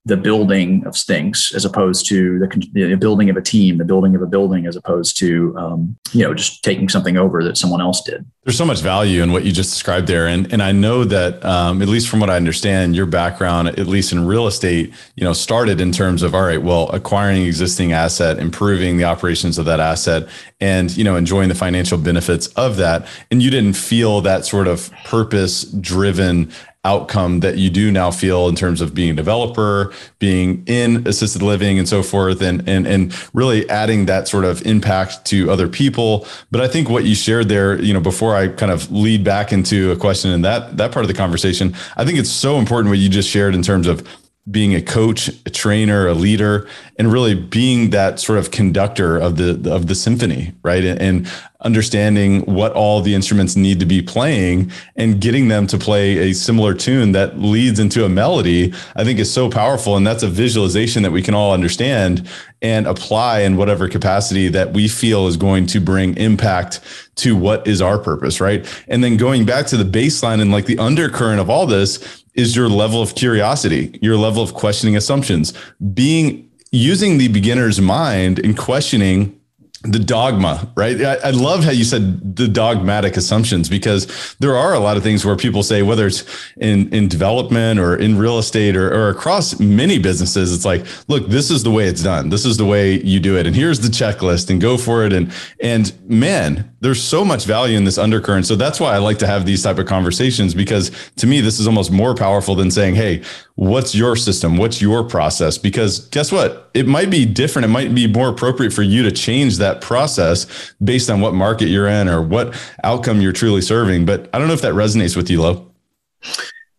the 0.07 0.17
building 0.17 0.85
of 0.87 0.97
things 0.97 1.53
as 1.55 1.67
opposed 1.67 2.07
to 2.09 2.39
the, 2.39 2.71
the, 2.73 2.95
building 2.97 3.29
of 3.29 3.37
a 3.37 3.43
team, 3.43 3.77
the 3.77 3.85
building 3.85 4.15
of 4.17 4.23
a 4.23 4.27
building 4.27 4.67
as 4.67 4.75
opposed 4.75 5.19
to 5.19 5.55
um, 5.59 5.95
you 6.13 6.23
know 6.23 6.33
just 6.33 6.65
taking 6.65 6.89
something 6.89 7.19
over 7.19 7.45
that 7.45 7.59
someone 7.59 7.83
else 7.83 8.03
did. 8.03 8.25
There's 8.45 8.57
so 8.57 8.65
much 8.65 8.81
value 8.81 9.23
in 9.23 9.31
what 9.31 9.45
you 9.45 9.53
just 9.53 9.71
described 9.71 10.07
there, 10.07 10.27
and 10.27 10.51
and 10.53 10.63
I 10.63 10.73
know 10.73 11.05
that 11.05 11.45
um, 11.45 11.83
at 11.83 11.89
least 11.89 12.09
from 12.09 12.19
what 12.21 12.31
I 12.31 12.37
understand, 12.37 12.97
your 12.97 13.05
background, 13.05 13.69
at 13.69 13.87
least 13.87 14.13
in 14.13 14.27
real 14.27 14.47
estate, 14.47 14.95
you 15.17 15.25
know, 15.25 15.35
started 15.35 15.83
in 15.83 15.93
terms 15.93 16.23
of 16.23 16.35
all 16.35 16.43
right, 16.43 16.63
well, 16.63 16.89
acquiring 16.91 17.43
existing 17.43 17.93
asset, 17.93 18.39
improving 18.39 18.97
the 18.97 19.05
operations 19.05 19.59
of 19.59 19.67
that 19.67 19.81
asset, 19.81 20.27
and 20.61 20.97
you 20.97 21.05
know, 21.05 21.17
enjoying 21.17 21.51
the 21.51 21.55
financial 21.55 21.99
benefits 21.99 22.47
of 22.49 22.77
that, 22.79 23.07
and 23.31 23.43
you 23.43 23.51
didn't 23.51 23.75
feel 23.75 24.23
that 24.23 24.47
sort 24.47 24.67
of 24.67 24.91
purpose 25.05 25.65
driven 25.65 26.51
outcome 26.85 27.41
that 27.41 27.59
you 27.59 27.69
do 27.69 27.93
now 27.93 28.11
feel 28.11 28.49
in 28.49 28.55
terms 28.55 28.81
of 28.81 28.95
being 28.95 29.11
a 29.11 29.15
developer, 29.15 29.93
being 30.19 30.63
in 30.67 31.07
assisted 31.07 31.43
living 31.43 31.79
and 31.79 31.89
so 31.89 32.03
forth, 32.03 32.41
and 32.41 32.67
and 32.69 32.87
and 32.87 33.15
really 33.35 33.69
adding 33.69 34.07
that 34.07 34.29
sort 34.29 34.45
of 34.45 34.65
impact 34.67 35.25
to 35.27 35.51
other 35.51 35.69
people. 35.69 36.27
But 36.51 36.63
I 36.63 36.69
think 36.69 36.89
what 36.89 37.05
you 37.05 37.15
shared 37.15 37.49
there, 37.49 37.81
you 37.81 37.93
know, 37.93 38.01
before 38.01 38.35
I 38.35 38.49
kind 38.49 38.73
of 38.73 38.91
lead 38.91 39.25
back 39.25 39.53
into 39.53 39.93
a 39.93 39.97
question 39.97 40.31
in 40.31 40.43
that 40.43 40.79
that 40.79 40.93
part 40.93 41.05
of 41.05 41.09
the 41.09 41.15
conversation, 41.15 41.75
I 41.97 42.05
think 42.05 42.19
it's 42.19 42.31
so 42.31 42.59
important 42.59 42.91
what 42.91 42.99
you 42.99 43.09
just 43.09 43.29
shared 43.29 43.55
in 43.55 43.63
terms 43.63 43.87
of 43.87 44.07
being 44.51 44.75
a 44.75 44.83
coach, 44.83 45.29
a 45.47 45.51
trainer, 45.51 46.07
a 46.07 46.15
leader, 46.15 46.69
and 46.99 47.13
really 47.13 47.35
being 47.35 47.91
that 47.91 48.19
sort 48.21 48.39
of 48.39 48.51
conductor 48.51 49.19
of 49.19 49.37
the 49.37 49.71
of 49.73 49.87
the 49.87 49.95
symphony, 49.95 50.53
right? 50.63 50.85
And, 50.85 51.01
and, 51.01 51.31
understanding 51.63 52.41
what 52.47 52.73
all 52.73 53.03
the 53.03 53.15
instruments 53.15 53.55
need 53.55 53.81
to 53.81 53.87
be 53.87 54.01
playing 54.01 54.73
and 54.97 55.21
getting 55.21 55.49
them 55.49 55.67
to 55.67 55.77
play 55.77 56.31
a 56.31 56.33
similar 56.33 56.75
tune 56.75 57.13
that 57.13 57.39
leads 57.39 57.79
into 57.79 58.05
a 58.05 58.09
melody, 58.09 58.73
I 58.97 59.05
think 59.05 59.19
is 59.19 59.33
so 59.33 59.51
powerful. 59.51 59.97
And 59.97 60.07
that's 60.07 60.23
a 60.23 60.29
visualization 60.29 61.03
that 61.03 61.13
we 61.13 61.23
can 61.23 61.35
all 61.35 61.53
understand 61.53 62.27
and 62.63 62.87
apply 62.87 63.41
in 63.41 63.57
whatever 63.57 63.89
capacity 63.89 64.49
that 64.49 64.73
we 64.73 64.89
feel 64.89 65.27
is 65.27 65.37
going 65.37 65.67
to 65.67 65.81
bring 65.81 66.17
impact 66.17 66.81
to 67.17 67.37
what 67.37 67.67
is 67.67 67.83
our 67.83 67.99
purpose, 67.99 68.41
right? 68.41 68.67
And 68.89 69.05
then 69.05 69.17
going 69.17 69.45
back 69.45 69.67
to 69.67 69.77
the 69.77 69.85
baseline 69.85 70.41
and 70.41 70.51
like 70.51 70.65
the 70.65 70.79
undercurrent 70.79 71.41
of 71.41 71.51
all 71.51 71.67
this 71.67 72.25
is 72.41 72.57
your 72.57 72.69
level 72.69 73.03
of 73.03 73.15
curiosity, 73.15 73.99
your 74.03 74.17
level 74.17 74.43
of 74.43 74.55
questioning 74.55 74.97
assumptions, 74.97 75.53
being 75.95 76.51
using 76.73 77.19
the 77.19 77.29
beginner's 77.29 77.81
mind 77.81 78.39
and 78.39 78.57
questioning 78.57 79.41
the 79.83 79.99
dogma, 79.99 80.71
right? 80.77 81.01
I, 81.01 81.15
I, 81.15 81.31
love 81.31 81.65
how 81.65 81.71
you 81.71 81.85
said 81.85 82.37
the 82.37 82.47
dogmatic 82.47 83.17
assumptions 83.17 83.71
because 83.71 84.37
there 84.39 84.55
are 84.55 84.75
a 84.75 84.79
lot 84.79 84.99
of 84.99 85.03
things 85.03 85.25
where 85.25 85.35
people 85.37 85.63
say, 85.63 85.81
whether 85.81 86.07
it's 86.07 86.23
in, 86.59 86.93
in 86.93 87.09
development 87.09 87.81
or 87.81 87.97
in 87.97 88.19
real 88.19 88.39
estate 88.39 88.77
or, 88.77 88.93
or 88.93 89.09
across 89.09 89.59
many 89.59 89.99
businesses, 89.99 90.53
it's 90.53 90.67
like, 90.67 90.85
look, 91.09 91.29
this 91.29 91.51
is 91.51 91.63
the 91.63 91.71
way 91.71 91.87
it's 91.87 92.03
done. 92.03 92.29
This 92.29 92.45
is 92.45 92.59
the 92.59 92.67
way 92.67 93.01
you 93.01 93.21
do 93.21 93.39
it. 93.39 93.47
And 93.47 93.57
here's 93.57 93.81
the 93.81 93.89
checklist 93.89 94.51
and 94.51 94.61
go 94.61 94.77
for 94.77 95.07
it. 95.07 95.15
And, 95.15 95.33
and 95.61 95.99
man, 96.07 96.70
there's 96.81 97.03
so 97.03 97.25
much 97.25 97.45
value 97.45 97.77
in 97.77 97.85
this 97.85 97.99
undercurrent. 97.99 98.47
So 98.47 98.57
that's 98.57 98.81
why 98.81 98.95
I 98.95 98.99
like 98.99 99.19
to 99.19 99.27
have 99.27 99.45
these 99.45 99.63
type 99.63 99.79
of 99.79 99.87
conversations 99.87 100.55
because 100.55 100.91
to 101.17 101.27
me, 101.27 101.41
this 101.41 101.61
is 101.61 101.67
almost 101.67 101.91
more 101.91 102.15
powerful 102.15 102.55
than 102.55 102.71
saying, 102.71 102.95
Hey, 102.95 103.23
what's 103.55 103.95
your 103.95 104.17
system? 104.17 104.57
What's 104.57 104.81
your 104.81 105.05
process? 105.05 105.59
Because 105.59 106.09
guess 106.09 106.33
what? 106.33 106.71
It 106.75 106.87
might 106.87 107.11
be 107.11 107.27
different. 107.27 107.65
It 107.65 107.69
might 107.69 107.95
be 107.95 108.07
more 108.07 108.29
appropriate 108.29 108.73
for 108.73 108.83
you 108.83 109.03
to 109.03 109.13
change 109.13 109.59
that 109.59 109.81
process 109.81 110.73
based 110.83 111.11
on 111.11 111.21
what 111.21 111.35
market 111.35 111.67
you're 111.67 111.89
in 111.89 112.09
or 112.09 112.23
what 112.23 112.59
outcome 112.83 113.21
you're 113.21 113.33
truly 113.33 113.61
serving. 113.61 114.07
But 114.07 114.31
I 114.33 114.39
don't 114.39 114.49
know 114.49 114.55
if 114.55 114.63
that 114.63 114.75
resonates 114.75 115.17
with 115.17 115.31
you, 115.31 115.43
Lo. 115.43 115.71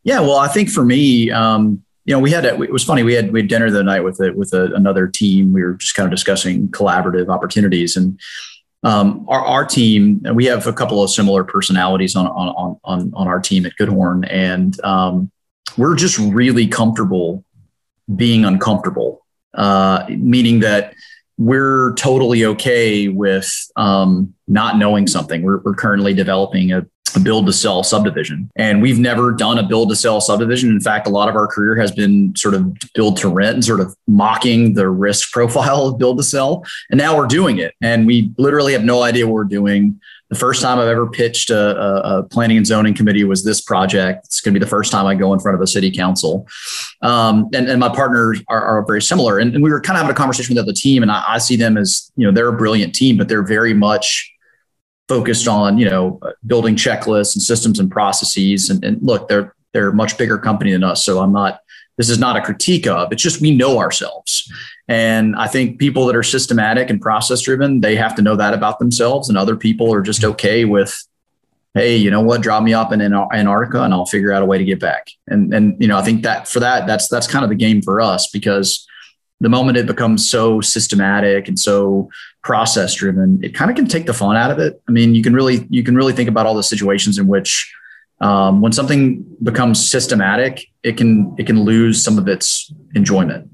Yeah, 0.03 0.21
well, 0.21 0.37
I 0.37 0.47
think 0.47 0.69
for 0.69 0.83
me, 0.83 1.29
um, 1.29 1.83
you 2.05 2.15
know, 2.15 2.19
we 2.19 2.31
had 2.31 2.45
a, 2.45 2.59
it 2.61 2.71
was 2.71 2.83
funny. 2.83 3.03
We 3.03 3.13
had 3.13 3.31
we 3.31 3.41
had 3.41 3.47
dinner 3.47 3.69
the 3.69 3.83
night 3.83 3.99
with 3.99 4.19
a, 4.19 4.33
with 4.33 4.53
a, 4.53 4.73
another 4.73 5.07
team. 5.07 5.53
We 5.53 5.61
were 5.61 5.73
just 5.73 5.93
kind 5.93 6.07
of 6.07 6.11
discussing 6.11 6.67
collaborative 6.69 7.29
opportunities, 7.29 7.95
and 7.95 8.19
um, 8.83 9.25
our, 9.27 9.41
our 9.41 9.65
team, 9.65 10.21
we 10.33 10.45
have 10.45 10.65
a 10.67 10.73
couple 10.73 11.03
of 11.03 11.09
similar 11.09 11.43
personalities 11.43 12.15
on 12.15 12.27
on 12.27 12.79
on 12.83 13.11
on 13.13 13.27
our 13.27 13.39
team 13.39 13.65
at 13.65 13.75
Goodhorn, 13.75 14.23
and 14.25 14.79
um, 14.83 15.31
we're 15.77 15.95
just 15.95 16.17
really 16.17 16.67
comfortable 16.67 17.43
being 18.15 18.43
uncomfortable, 18.43 19.25
uh, 19.53 20.05
meaning 20.09 20.59
that 20.61 20.93
we're 21.37 21.93
totally 21.93 22.45
okay 22.45 23.07
with 23.07 23.51
um, 23.75 24.33
not 24.47 24.77
knowing 24.77 25.07
something. 25.07 25.41
We're, 25.43 25.57
we're 25.59 25.73
currently 25.73 26.13
developing 26.13 26.71
a, 26.71 26.79
a, 26.79 26.85
build 27.19 27.45
to 27.47 27.53
sell 27.53 27.83
subdivision, 27.83 28.49
and 28.55 28.81
we've 28.81 28.99
never 28.99 29.31
done 29.31 29.57
a 29.57 29.63
build 29.63 29.89
to 29.89 29.95
sell 29.95 30.21
subdivision. 30.21 30.69
In 30.69 30.79
fact, 30.79 31.07
a 31.07 31.09
lot 31.09 31.29
of 31.29 31.35
our 31.35 31.47
career 31.47 31.75
has 31.75 31.91
been 31.91 32.35
sort 32.35 32.53
of 32.53 32.73
build 32.93 33.17
to 33.17 33.29
rent 33.29 33.55
and 33.55 33.65
sort 33.65 33.79
of 33.79 33.95
mocking 34.07 34.73
the 34.73 34.89
risk 34.89 35.31
profile 35.33 35.87
of 35.87 35.97
build 35.97 36.17
to 36.17 36.23
sell. 36.23 36.65
And 36.89 36.97
now 36.97 37.17
we're 37.17 37.27
doing 37.27 37.57
it, 37.57 37.73
and 37.81 38.07
we 38.07 38.31
literally 38.37 38.73
have 38.73 38.83
no 38.83 39.03
idea 39.03 39.27
what 39.27 39.33
we're 39.33 39.43
doing 39.45 39.99
the 40.31 40.37
first 40.37 40.61
time 40.61 40.79
I've 40.79 40.87
ever 40.87 41.07
pitched 41.07 41.49
a, 41.49 41.77
a, 41.77 42.19
a, 42.19 42.23
planning 42.23 42.55
and 42.55 42.65
zoning 42.65 42.93
committee 42.93 43.25
was 43.25 43.43
this 43.43 43.59
project. 43.59 44.25
It's 44.25 44.39
going 44.39 44.53
to 44.53 44.59
be 44.59 44.63
the 44.63 44.69
first 44.69 44.89
time 44.89 45.05
I 45.05 45.13
go 45.13 45.33
in 45.33 45.39
front 45.39 45.55
of 45.55 45.61
a 45.61 45.67
city 45.67 45.91
council. 45.91 46.47
Um, 47.01 47.49
and, 47.53 47.69
and 47.69 47.81
my 47.81 47.89
partners 47.89 48.41
are, 48.47 48.61
are 48.61 48.85
very 48.85 49.01
similar. 49.01 49.39
And, 49.39 49.53
and, 49.53 49.61
we 49.61 49.69
were 49.69 49.81
kind 49.81 49.97
of 49.97 50.03
having 50.03 50.15
a 50.15 50.17
conversation 50.17 50.55
with 50.55 50.63
the 50.63 50.71
other 50.71 50.75
team, 50.75 51.03
and 51.03 51.11
I, 51.11 51.23
I, 51.27 51.37
see 51.37 51.57
them 51.57 51.77
as, 51.77 52.13
you 52.15 52.25
know, 52.25 52.31
they're 52.31 52.47
a 52.47 52.53
brilliant 52.55 52.95
team, 52.95 53.17
but 53.17 53.27
they're 53.27 53.43
very 53.43 53.73
much 53.73 54.31
focused 55.09 55.49
on, 55.49 55.77
you 55.77 55.89
know, 55.89 56.17
building 56.45 56.75
checklists 56.75 57.35
and 57.35 57.41
systems 57.41 57.79
and 57.79 57.91
processes. 57.91 58.69
And, 58.69 58.83
and 58.83 59.01
look, 59.01 59.27
they're, 59.27 59.55
they're 59.73 59.89
a 59.89 59.93
much 59.93 60.17
bigger 60.17 60.37
company 60.37 60.71
than 60.71 60.83
us. 60.83 61.05
So 61.05 61.19
I'm 61.19 61.31
not, 61.31 61.61
this 61.97 62.09
is 62.09 62.19
not 62.19 62.35
a 62.35 62.41
critique 62.41 62.87
of, 62.87 63.11
it's 63.11 63.21
just 63.21 63.41
we 63.41 63.55
know 63.55 63.77
ourselves. 63.77 64.51
And 64.87 65.35
I 65.35 65.47
think 65.47 65.79
people 65.79 66.05
that 66.07 66.15
are 66.15 66.23
systematic 66.23 66.89
and 66.89 66.99
process 66.99 67.41
driven, 67.41 67.81
they 67.81 67.95
have 67.95 68.15
to 68.15 68.21
know 68.21 68.35
that 68.35 68.53
about 68.53 68.79
themselves. 68.79 69.29
And 69.29 69.37
other 69.37 69.55
people 69.55 69.93
are 69.93 70.01
just 70.01 70.23
okay 70.23 70.65
with, 70.65 71.07
hey, 71.73 71.95
you 71.95 72.11
know 72.11 72.21
what, 72.21 72.41
drop 72.41 72.63
me 72.63 72.73
up 72.73 72.91
in 72.91 73.01
Antarctica 73.01 73.83
and 73.83 73.93
I'll 73.93 74.05
figure 74.05 74.33
out 74.33 74.43
a 74.43 74.45
way 74.45 74.57
to 74.57 74.65
get 74.65 74.79
back. 74.79 75.07
And 75.27 75.53
and 75.53 75.81
you 75.81 75.87
know, 75.87 75.97
I 75.97 76.01
think 76.01 76.23
that 76.23 76.47
for 76.47 76.59
that, 76.59 76.87
that's 76.87 77.07
that's 77.07 77.27
kind 77.27 77.43
of 77.43 77.49
the 77.49 77.55
game 77.55 77.81
for 77.81 78.01
us 78.01 78.29
because 78.29 78.85
the 79.41 79.49
moment 79.49 79.77
it 79.77 79.87
becomes 79.87 80.29
so 80.29 80.61
systematic 80.61 81.47
and 81.47 81.59
so 81.59 82.09
process 82.43 82.93
driven, 82.93 83.43
it 83.43 83.53
kind 83.53 83.69
of 83.69 83.75
can 83.75 83.87
take 83.87 84.05
the 84.05 84.13
fun 84.13 84.37
out 84.37 84.51
of 84.51 84.59
it. 84.59 84.81
I 84.87 84.91
mean, 84.91 85.15
you 85.15 85.23
can 85.23 85.33
really 85.33 85.67
you 85.69 85.83
can 85.83 85.95
really 85.95 86.13
think 86.13 86.29
about 86.29 86.45
all 86.45 86.55
the 86.55 86.63
situations 86.63 87.17
in 87.17 87.27
which 87.27 87.73
um, 88.21 88.61
when 88.61 88.71
something 88.71 89.25
becomes 89.41 89.85
systematic, 89.85 90.67
it 90.83 90.95
can 90.95 91.35
it 91.39 91.47
can 91.47 91.61
lose 91.61 92.03
some 92.03 92.19
of 92.19 92.27
its 92.27 92.71
enjoyment, 92.93 93.49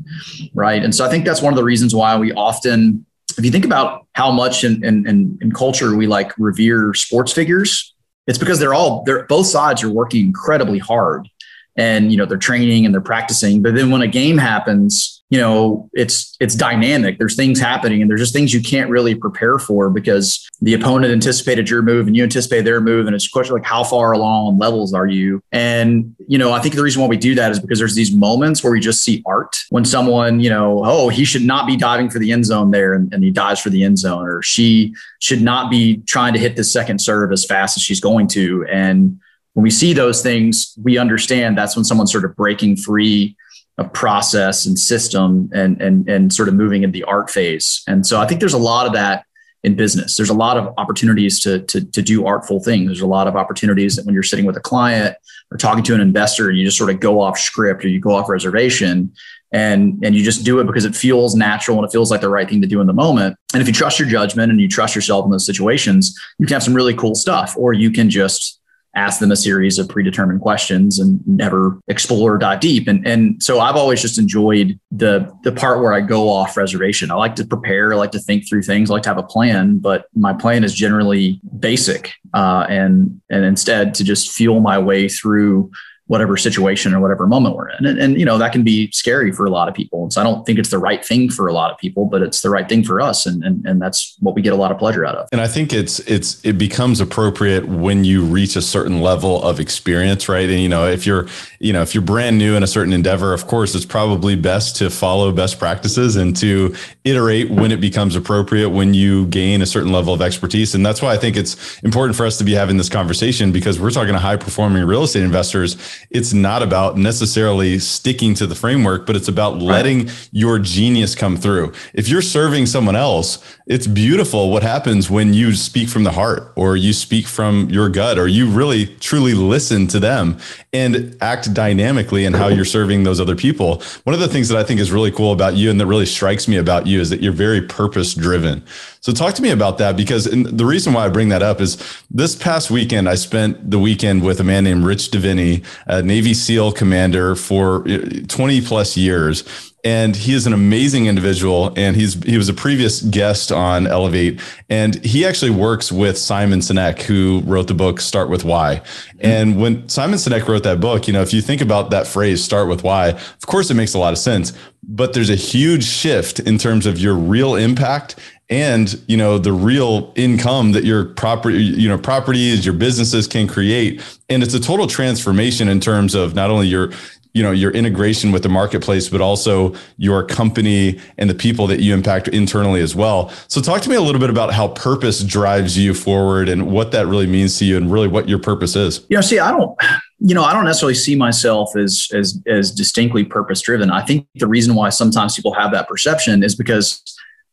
right? 0.53 0.83
And 0.83 0.93
so 0.93 1.05
I 1.05 1.09
think 1.09 1.25
that's 1.25 1.41
one 1.41 1.53
of 1.53 1.57
the 1.57 1.63
reasons 1.63 1.95
why 1.95 2.17
we 2.17 2.33
often, 2.33 3.05
if 3.37 3.45
you 3.45 3.51
think 3.51 3.63
about 3.63 4.05
how 4.11 4.29
much 4.29 4.65
in 4.65 4.83
in, 4.83 5.07
in, 5.07 5.39
in 5.41 5.51
culture 5.53 5.95
we 5.95 6.05
like 6.05 6.37
revere 6.37 6.93
sports 6.93 7.31
figures, 7.31 7.95
it's 8.27 8.37
because 8.37 8.59
they're 8.59 8.73
all 8.73 9.03
they're 9.05 9.23
both 9.23 9.47
sides 9.47 9.83
are 9.83 9.89
working 9.89 10.25
incredibly 10.25 10.79
hard, 10.79 11.29
and 11.77 12.11
you 12.11 12.17
know 12.17 12.25
they're 12.25 12.37
training 12.37 12.85
and 12.85 12.93
they're 12.93 12.99
practicing. 12.99 13.61
But 13.61 13.73
then 13.73 13.89
when 13.89 14.01
a 14.01 14.07
game 14.07 14.37
happens, 14.37 15.16
you 15.29 15.39
know 15.39 15.89
it's 15.93 16.37
it's 16.39 16.55
dynamic. 16.55 17.17
There's 17.17 17.35
things 17.35 17.59
happening 17.59 18.01
and 18.01 18.09
there's 18.09 18.21
just 18.21 18.33
things 18.33 18.53
you 18.53 18.61
can't 18.61 18.89
really 18.89 19.13
prepare 19.13 19.59
for 19.59 19.89
because 19.89 20.47
the 20.61 20.73
opponent 20.73 21.11
anticipated 21.11 21.69
your 21.69 21.81
move 21.81 22.07
and 22.07 22.15
you 22.15 22.23
anticipate 22.23 22.61
their 22.61 22.79
move 22.79 23.07
and 23.07 23.15
it's 23.15 23.27
a 23.27 23.29
question 23.29 23.53
like 23.53 23.65
how 23.65 23.83
far 23.83 24.13
along 24.13 24.57
levels 24.57 24.93
are 24.93 25.07
you? 25.07 25.41
And 25.51 26.15
you 26.27 26.37
know 26.37 26.51
i 26.51 26.59
think 26.59 26.75
the 26.75 26.83
reason 26.83 27.01
why 27.01 27.07
we 27.07 27.17
do 27.17 27.35
that 27.35 27.51
is 27.51 27.59
because 27.59 27.79
there's 27.79 27.95
these 27.95 28.13
moments 28.13 28.63
where 28.63 28.71
we 28.71 28.79
just 28.79 29.03
see 29.03 29.21
art. 29.25 29.57
When 29.69 29.83
someone 29.83 30.39
you 30.39 30.49
know 30.49 30.81
oh 30.85 31.09
he 31.09 31.25
should 31.25 31.43
not 31.43 31.67
be 31.67 31.75
diving 31.75 32.09
for 32.09 32.19
the 32.19 32.31
end 32.31 32.45
zone 32.45 32.71
there 32.71 32.93
and, 32.93 33.13
and 33.13 33.23
he 33.23 33.31
dives 33.31 33.59
for 33.59 33.69
the 33.69 33.83
end 33.83 33.99
zone 33.99 34.27
or 34.27 34.41
she 34.41 34.93
should 35.19 35.41
not 35.41 35.69
be 35.69 35.97
trying 36.05 36.33
to 36.33 36.39
hit 36.39 36.55
the 36.55 36.63
second 36.63 36.99
serve 36.99 37.31
as 37.31 37.45
fast 37.45 37.75
as 37.75 37.83
she's 37.83 37.99
going 37.99 38.27
to. 38.27 38.65
And 38.71 39.19
when 39.53 39.63
we 39.63 39.71
see 39.71 39.91
those 39.91 40.21
things 40.21 40.73
we 40.81 40.97
understand 40.97 41.57
that's 41.57 41.75
when 41.75 41.83
someone's 41.83 42.11
sort 42.11 42.23
of 42.23 42.35
breaking 42.35 42.77
free 42.77 43.35
of 43.77 43.93
process 43.93 44.65
and 44.65 44.77
system 44.77 45.49
and 45.53 45.81
and 45.81 46.09
and 46.09 46.33
sort 46.33 46.49
of 46.49 46.55
moving 46.55 46.83
in 46.83 46.91
the 46.91 47.03
art 47.03 47.29
phase. 47.29 47.83
And 47.87 48.05
so 48.05 48.19
I 48.19 48.27
think 48.27 48.39
there's 48.39 48.53
a 48.53 48.57
lot 48.57 48.87
of 48.87 48.93
that 48.93 49.25
in 49.63 49.75
business. 49.75 50.15
There's 50.17 50.29
a 50.29 50.35
lot 50.35 50.57
of 50.57 50.73
opportunities 50.77 51.39
to 51.41 51.59
to 51.63 51.81
to 51.81 52.01
do 52.01 52.25
artful 52.25 52.59
things. 52.59 52.87
There's 52.87 53.01
a 53.01 53.07
lot 53.07 53.27
of 53.27 53.35
opportunities 53.35 53.95
that 53.95 54.05
when 54.05 54.13
you're 54.13 54.23
sitting 54.23 54.45
with 54.45 54.57
a 54.57 54.61
client 54.61 55.15
or 55.51 55.57
talking 55.57 55.83
to 55.83 55.93
an 55.93 56.01
investor 56.01 56.51
you 56.51 56.65
just 56.65 56.77
sort 56.77 56.89
of 56.89 56.99
go 56.99 57.21
off 57.21 57.39
script 57.39 57.85
or 57.85 57.87
you 57.87 57.99
go 57.99 58.13
off 58.13 58.29
reservation 58.29 59.13
and 59.51 60.03
and 60.03 60.15
you 60.15 60.23
just 60.23 60.43
do 60.43 60.59
it 60.59 60.67
because 60.67 60.85
it 60.85 60.95
feels 60.95 61.35
natural 61.35 61.77
and 61.77 61.85
it 61.85 61.91
feels 61.91 62.11
like 62.11 62.21
the 62.21 62.29
right 62.29 62.49
thing 62.49 62.61
to 62.61 62.67
do 62.67 62.81
in 62.81 62.87
the 62.87 62.93
moment. 62.93 63.37
And 63.53 63.61
if 63.61 63.67
you 63.67 63.73
trust 63.73 63.99
your 63.99 64.07
judgment 64.07 64.51
and 64.51 64.59
you 64.59 64.67
trust 64.67 64.95
yourself 64.95 65.25
in 65.25 65.31
those 65.31 65.45
situations, 65.45 66.19
you 66.37 66.45
can 66.45 66.53
have 66.53 66.63
some 66.63 66.73
really 66.73 66.93
cool 66.93 67.15
stuff 67.15 67.55
or 67.57 67.73
you 67.73 67.91
can 67.91 68.09
just 68.09 68.56
ask 68.97 69.19
them 69.19 69.31
a 69.31 69.35
series 69.35 69.77
of 69.77 69.87
predetermined 69.87 70.41
questions 70.41 70.99
and 70.99 71.25
never 71.27 71.79
explore 71.87 72.33
or 72.33 72.37
dive 72.37 72.59
deep. 72.59 72.87
And 72.87 73.07
and 73.07 73.41
so 73.41 73.59
I've 73.59 73.75
always 73.75 74.01
just 74.01 74.17
enjoyed 74.17 74.79
the 74.91 75.31
the 75.43 75.51
part 75.51 75.79
where 75.81 75.93
I 75.93 76.01
go 76.01 76.29
off 76.29 76.57
reservation. 76.57 77.11
I 77.11 77.15
like 77.15 77.35
to 77.35 77.45
prepare, 77.45 77.93
I 77.93 77.95
like 77.95 78.11
to 78.11 78.19
think 78.19 78.49
through 78.49 78.63
things, 78.63 78.89
I 78.89 78.95
like 78.95 79.03
to 79.03 79.09
have 79.09 79.17
a 79.17 79.23
plan, 79.23 79.77
but 79.77 80.07
my 80.15 80.33
plan 80.33 80.63
is 80.63 80.73
generally 80.73 81.39
basic. 81.59 82.13
Uh, 82.33 82.65
and 82.67 83.21
and 83.29 83.45
instead 83.45 83.93
to 83.95 84.03
just 84.03 84.31
feel 84.31 84.59
my 84.59 84.79
way 84.79 85.07
through 85.07 85.71
whatever 86.07 86.37
situation 86.37 86.93
or 86.93 86.99
whatever 86.99 87.27
moment 87.27 87.55
we're 87.55 87.69
in. 87.69 87.85
And, 87.85 87.99
and, 87.99 88.19
you 88.19 88.25
know, 88.25 88.37
that 88.37 88.53
can 88.53 88.63
be 88.63 88.89
scary 88.91 89.31
for 89.31 89.45
a 89.45 89.49
lot 89.49 89.67
of 89.67 89.75
people. 89.75 90.03
And 90.03 90.13
so 90.13 90.21
I 90.21 90.23
don't 90.23 90.45
think 90.45 90.57
it's 90.57 90.69
the 90.69 90.79
right 90.79 91.03
thing 91.03 91.29
for 91.29 91.47
a 91.47 91.53
lot 91.53 91.69
of 91.69 91.77
people, 91.77 92.05
but 92.05 92.21
it's 92.21 92.41
the 92.41 92.49
right 92.49 92.67
thing 92.67 92.83
for 92.83 93.01
us. 93.01 93.25
And, 93.25 93.43
and, 93.43 93.65
and 93.65 93.81
that's 93.81 94.15
what 94.19 94.33
we 94.33 94.41
get 94.41 94.53
a 94.53 94.55
lot 94.55 94.71
of 94.71 94.77
pleasure 94.77 95.05
out 95.05 95.15
of. 95.15 95.27
And 95.31 95.41
I 95.41 95.47
think 95.47 95.73
it's, 95.73 95.99
it's, 96.01 96.43
it 96.45 96.57
becomes 96.57 97.01
appropriate 97.01 97.67
when 97.67 98.05
you 98.05 98.23
reach 98.23 98.55
a 98.55 98.61
certain 98.61 99.01
level 99.01 99.43
of 99.43 99.59
experience, 99.59 100.29
right? 100.29 100.49
And, 100.49 100.61
you 100.61 100.69
know, 100.69 100.87
if 100.87 101.05
you're, 101.05 101.27
you 101.59 101.73
know, 101.73 101.81
if 101.81 101.93
you're 101.93 102.03
brand 102.03 102.37
new 102.37 102.55
in 102.55 102.63
a 102.63 102.67
certain 102.67 102.93
endeavor, 102.93 103.33
of 103.33 103.47
course, 103.47 103.75
it's 103.75 103.85
probably 103.85 104.35
best 104.35 104.77
to 104.77 104.89
follow 104.89 105.31
best 105.33 105.59
practices 105.59 106.15
and 106.15 106.35
to 106.37 106.73
iterate 107.03 107.49
when 107.51 107.71
it 107.71 107.81
becomes 107.81 108.15
appropriate, 108.15 108.69
when 108.69 108.93
you 108.93 109.27
gain 109.27 109.61
a 109.61 109.65
certain 109.65 109.91
level 109.91 110.13
of 110.13 110.21
expertise. 110.21 110.73
And 110.73 110.85
that's 110.85 111.01
why 111.01 111.13
I 111.13 111.17
think 111.17 111.35
it's 111.35 111.79
important 111.83 112.15
for 112.15 112.25
us 112.25 112.37
to 112.37 112.45
be 112.45 112.53
having 112.53 112.77
this 112.77 112.89
conversation 112.89 113.51
because 113.51 113.77
we're 113.77 113.91
talking 113.91 114.13
to 114.13 114.19
high 114.19 114.37
performing 114.37 114.85
real 114.85 115.03
estate 115.03 115.23
investors 115.23 115.75
it's 116.09 116.33
not 116.33 116.63
about 116.63 116.97
necessarily 116.97 117.79
sticking 117.79 118.33
to 118.35 118.47
the 118.47 118.55
framework, 118.55 119.05
but 119.05 119.15
it's 119.15 119.27
about 119.27 119.57
letting 119.59 120.09
your 120.31 120.59
genius 120.59 121.15
come 121.15 121.37
through. 121.37 121.73
If 121.93 122.07
you're 122.07 122.21
serving 122.21 122.65
someone 122.65 122.95
else, 122.95 123.43
it's 123.67 123.87
beautiful 123.87 124.51
what 124.51 124.63
happens 124.63 125.09
when 125.09 125.33
you 125.33 125.53
speak 125.53 125.89
from 125.89 126.03
the 126.03 126.11
heart 126.11 126.53
or 126.55 126.77
you 126.77 126.93
speak 126.93 127.27
from 127.27 127.69
your 127.69 127.89
gut 127.89 128.17
or 128.17 128.27
you 128.27 128.49
really 128.49 128.87
truly 128.97 129.33
listen 129.33 129.87
to 129.87 129.99
them 129.99 130.37
and 130.77 131.17
act 131.21 131.53
dynamically 131.53 132.25
in 132.25 132.33
how 132.33 132.47
you're 132.47 132.65
serving 132.65 133.03
those 133.03 133.19
other 133.19 133.35
people. 133.35 133.81
One 134.03 134.13
of 134.13 134.19
the 134.19 134.27
things 134.27 134.47
that 134.49 134.57
I 134.57 134.63
think 134.63 134.79
is 134.79 134.91
really 134.91 135.11
cool 135.11 135.31
about 135.31 135.55
you 135.55 135.69
and 135.69 135.79
that 135.79 135.87
really 135.87 136.05
strikes 136.05 136.47
me 136.47 136.57
about 136.57 136.85
you 136.85 137.01
is 137.01 137.09
that 137.09 137.21
you're 137.21 137.33
very 137.33 137.61
purpose 137.61 138.13
driven. 138.13 138.63
So 139.01 139.11
talk 139.11 139.33
to 139.35 139.41
me 139.41 139.49
about 139.49 139.77
that 139.79 139.97
because 139.97 140.25
the 140.25 140.65
reason 140.65 140.93
why 140.93 141.05
I 141.05 141.09
bring 141.09 141.29
that 141.29 141.41
up 141.41 141.61
is 141.61 141.77
this 142.11 142.35
past 142.35 142.69
weekend 142.69 143.09
I 143.09 143.15
spent 143.15 143.71
the 143.71 143.79
weekend 143.79 144.23
with 144.23 144.39
a 144.39 144.43
man 144.43 144.63
named 144.63 144.85
Rich 144.85 145.11
Diviney, 145.11 145.65
a 145.87 146.01
Navy 146.01 146.33
SEAL 146.33 146.73
commander 146.73 147.35
for 147.35 147.87
uh, 147.89 147.99
20 148.27 148.61
plus 148.61 148.97
years 148.97 149.43
and 149.87 150.17
he 150.17 150.33
is 150.33 150.45
an 150.45 150.51
amazing 150.51 151.05
individual 151.05 151.71
and 151.77 151.95
he's 151.95 152.21
he 152.25 152.35
was 152.35 152.49
a 152.49 152.53
previous 152.53 153.01
guest 153.03 153.53
on 153.53 153.87
elevate 153.87 154.41
and 154.69 155.01
he 155.05 155.25
actually 155.25 155.49
works 155.49 155.93
with 155.93 156.17
simon 156.17 156.59
sinek 156.59 157.03
who 157.03 157.41
wrote 157.45 157.67
the 157.67 157.73
book 157.73 158.01
start 158.01 158.29
with 158.29 158.43
why. 158.43 158.81
Mm-hmm. 158.81 159.19
And 159.21 159.61
when 159.61 159.87
simon 159.87 160.19
sinek 160.19 160.45
wrote 160.45 160.63
that 160.63 160.81
book 160.81 161.07
you 161.07 161.13
know 161.13 161.21
if 161.21 161.33
you 161.33 161.41
think 161.41 161.61
about 161.61 161.89
that 161.91 162.05
phrase 162.05 162.43
start 162.43 162.67
with 162.67 162.83
why 162.83 163.11
of 163.11 163.45
course 163.45 163.71
it 163.71 163.75
makes 163.75 163.93
a 163.93 163.99
lot 163.99 164.11
of 164.11 164.19
sense 164.19 164.51
but 164.83 165.13
there's 165.13 165.29
a 165.29 165.35
huge 165.35 165.85
shift 165.85 166.41
in 166.41 166.57
terms 166.57 166.85
of 166.85 166.99
your 166.99 167.15
real 167.15 167.55
impact 167.55 168.17
and 168.49 169.01
you 169.07 169.17
know 169.17 169.37
the 169.37 169.51
real 169.51 170.13
income 170.15 170.71
that 170.71 170.83
your 170.85 171.05
property 171.05 171.63
you 171.63 171.87
know 171.89 171.97
properties 171.97 172.65
your 172.65 172.73
businesses 172.73 173.27
can 173.27 173.47
create. 173.47 174.01
And 174.29 174.43
it's 174.43 174.53
a 174.53 174.59
total 174.59 174.87
transformation 174.87 175.67
in 175.67 175.79
terms 175.79 176.15
of 176.15 176.35
not 176.35 176.49
only 176.49 176.67
your 176.67 176.91
you 177.33 177.43
know 177.43 177.51
your 177.51 177.71
integration 177.71 178.31
with 178.31 178.43
the 178.43 178.49
marketplace 178.49 179.09
but 179.09 179.21
also 179.21 179.73
your 179.97 180.23
company 180.25 180.99
and 181.17 181.29
the 181.29 181.35
people 181.35 181.67
that 181.67 181.79
you 181.79 181.93
impact 181.93 182.27
internally 182.29 182.81
as 182.81 182.95
well. 182.95 183.31
So 183.47 183.61
talk 183.61 183.81
to 183.81 183.89
me 183.89 183.95
a 183.95 184.01
little 184.01 184.21
bit 184.21 184.29
about 184.29 184.53
how 184.53 184.69
purpose 184.69 185.23
drives 185.23 185.77
you 185.77 185.93
forward 185.93 186.49
and 186.49 186.71
what 186.71 186.91
that 186.91 187.07
really 187.07 187.27
means 187.27 187.57
to 187.59 187.65
you 187.65 187.77
and 187.77 187.91
really 187.91 188.07
what 188.07 188.27
your 188.27 188.39
purpose 188.39 188.75
is. 188.75 189.05
You 189.09 189.17
know 189.17 189.21
see 189.21 189.39
i 189.39 189.51
don't 189.51 189.77
you 190.19 190.33
know 190.33 190.43
i 190.43 190.53
don't 190.53 190.65
necessarily 190.65 190.95
see 190.95 191.15
myself 191.15 191.75
as 191.75 192.07
as 192.13 192.41
as 192.47 192.71
distinctly 192.71 193.23
purpose 193.23 193.61
driven 193.61 193.91
i 193.91 194.03
think 194.03 194.27
the 194.35 194.47
reason 194.47 194.73
why 194.73 194.89
sometimes 194.89 195.35
people 195.35 195.53
have 195.53 195.71
that 195.71 195.87
perception 195.87 196.43
is 196.43 196.55
because 196.55 197.03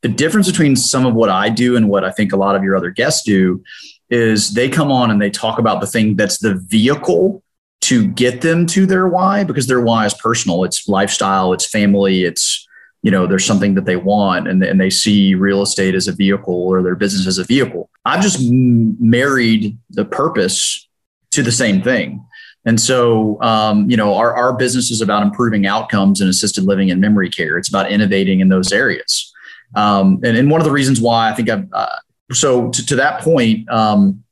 the 0.05 0.09
difference 0.11 0.51
between 0.51 0.77
some 0.77 1.07
of 1.07 1.15
what 1.15 1.31
I 1.31 1.49
do 1.49 1.77
and 1.77 1.89
what 1.89 2.05
I 2.05 2.11
think 2.11 2.35
a 2.35 2.37
lot 2.37 2.55
of 2.55 2.63
your 2.63 2.77
other 2.77 2.91
guests 2.91 3.23
do 3.25 3.65
is 4.11 4.53
they 4.53 4.69
come 4.69 4.93
on 4.93 5.11
and 5.11 5.21
they 5.21 5.31
talk 5.31 5.59
about 5.59 5.81
the 5.81 5.87
thing 5.87 6.15
that's 6.15 6.39
the 6.39 6.57
vehicle 6.57 7.43
to 7.85 8.07
get 8.09 8.41
them 8.41 8.67
to 8.67 8.87
their 8.87 9.09
why 9.09 9.45
because 9.45 9.67
their 9.67 9.81
why 9.81 10.07
is 10.07 10.15
personal. 10.15 10.65
It's 10.65 10.89
lifestyle, 10.89 11.53
it's 11.53 11.67
family, 11.67 12.25
it's 12.25 12.67
you 13.03 13.11
know 13.11 13.27
there's 13.27 13.45
something 13.45 13.75
that 13.75 13.85
they 13.85 13.97
want 13.97 14.49
and, 14.49 14.63
and 14.63 14.81
they 14.81 14.91
see 14.91 15.35
real 15.35 15.61
estate 15.61 15.95
as 15.95 16.09
a 16.09 16.13
vehicle 16.13 16.55
or 16.55 16.83
their 16.83 16.95
business 16.95 17.27
as 17.27 17.39
a 17.39 17.45
vehicle. 17.45 17.91
I've 18.05 18.23
just 18.23 18.39
married 18.51 19.77
the 19.91 20.05
purpose 20.05 20.89
to 21.33 21.43
the 21.43 21.53
same 21.53 21.83
thing. 21.83 22.25
And 22.67 22.81
so 22.81 23.41
um, 23.43 23.91
you 23.91 23.97
know 23.97 24.15
our, 24.15 24.35
our 24.35 24.55
business 24.55 24.91
is 24.91 25.03
about 25.03 25.23
improving 25.23 25.67
outcomes 25.67 26.21
in 26.21 26.29
assisted 26.29 26.65
living 26.65 26.91
and 26.91 27.01
memory 27.01 27.29
care. 27.29 27.59
It's 27.59 27.69
about 27.69 27.93
innovating 27.93 28.41
in 28.41 28.49
those 28.49 28.73
areas. 28.73 29.31
Um, 29.75 30.21
and, 30.25 30.37
and 30.37 30.51
one 30.51 30.61
of 30.61 30.65
the 30.65 30.71
reasons 30.71 31.01
why 31.01 31.31
I 31.31 31.35
think 31.35 31.51
I've, 31.51 31.67
uh, 31.73 31.99
so 32.33 32.71
to, 32.71 32.87
to, 32.87 32.97
that 32.97 33.21
point, 33.23 33.69
um, 33.71 34.24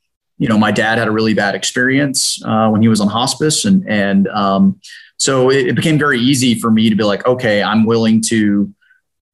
you 0.43 0.49
know, 0.49 0.59
my 0.59 0.73
dad 0.73 0.99
had 0.99 1.07
a 1.07 1.13
really 1.13 1.35
bad 1.35 1.55
experience 1.55 2.45
uh, 2.45 2.69
when 2.69 2.83
he 2.83 2.89
was 2.89 3.01
on 3.01 3.07
hospice. 3.07 3.65
And, 3.65 3.89
and 3.89 4.27
um, 4.27 4.81
so 5.17 5.51
it, 5.51 5.69
it, 5.69 5.77
became 5.77 6.01
very 6.01 6.19
easy 6.19 6.57
for 6.57 6.69
me 6.69 6.91
to 6.91 6.97
be 6.97 7.05
like, 7.05 7.25
okay, 7.25 7.63
I'm 7.63 7.85
willing 7.85 8.21
to 8.23 8.75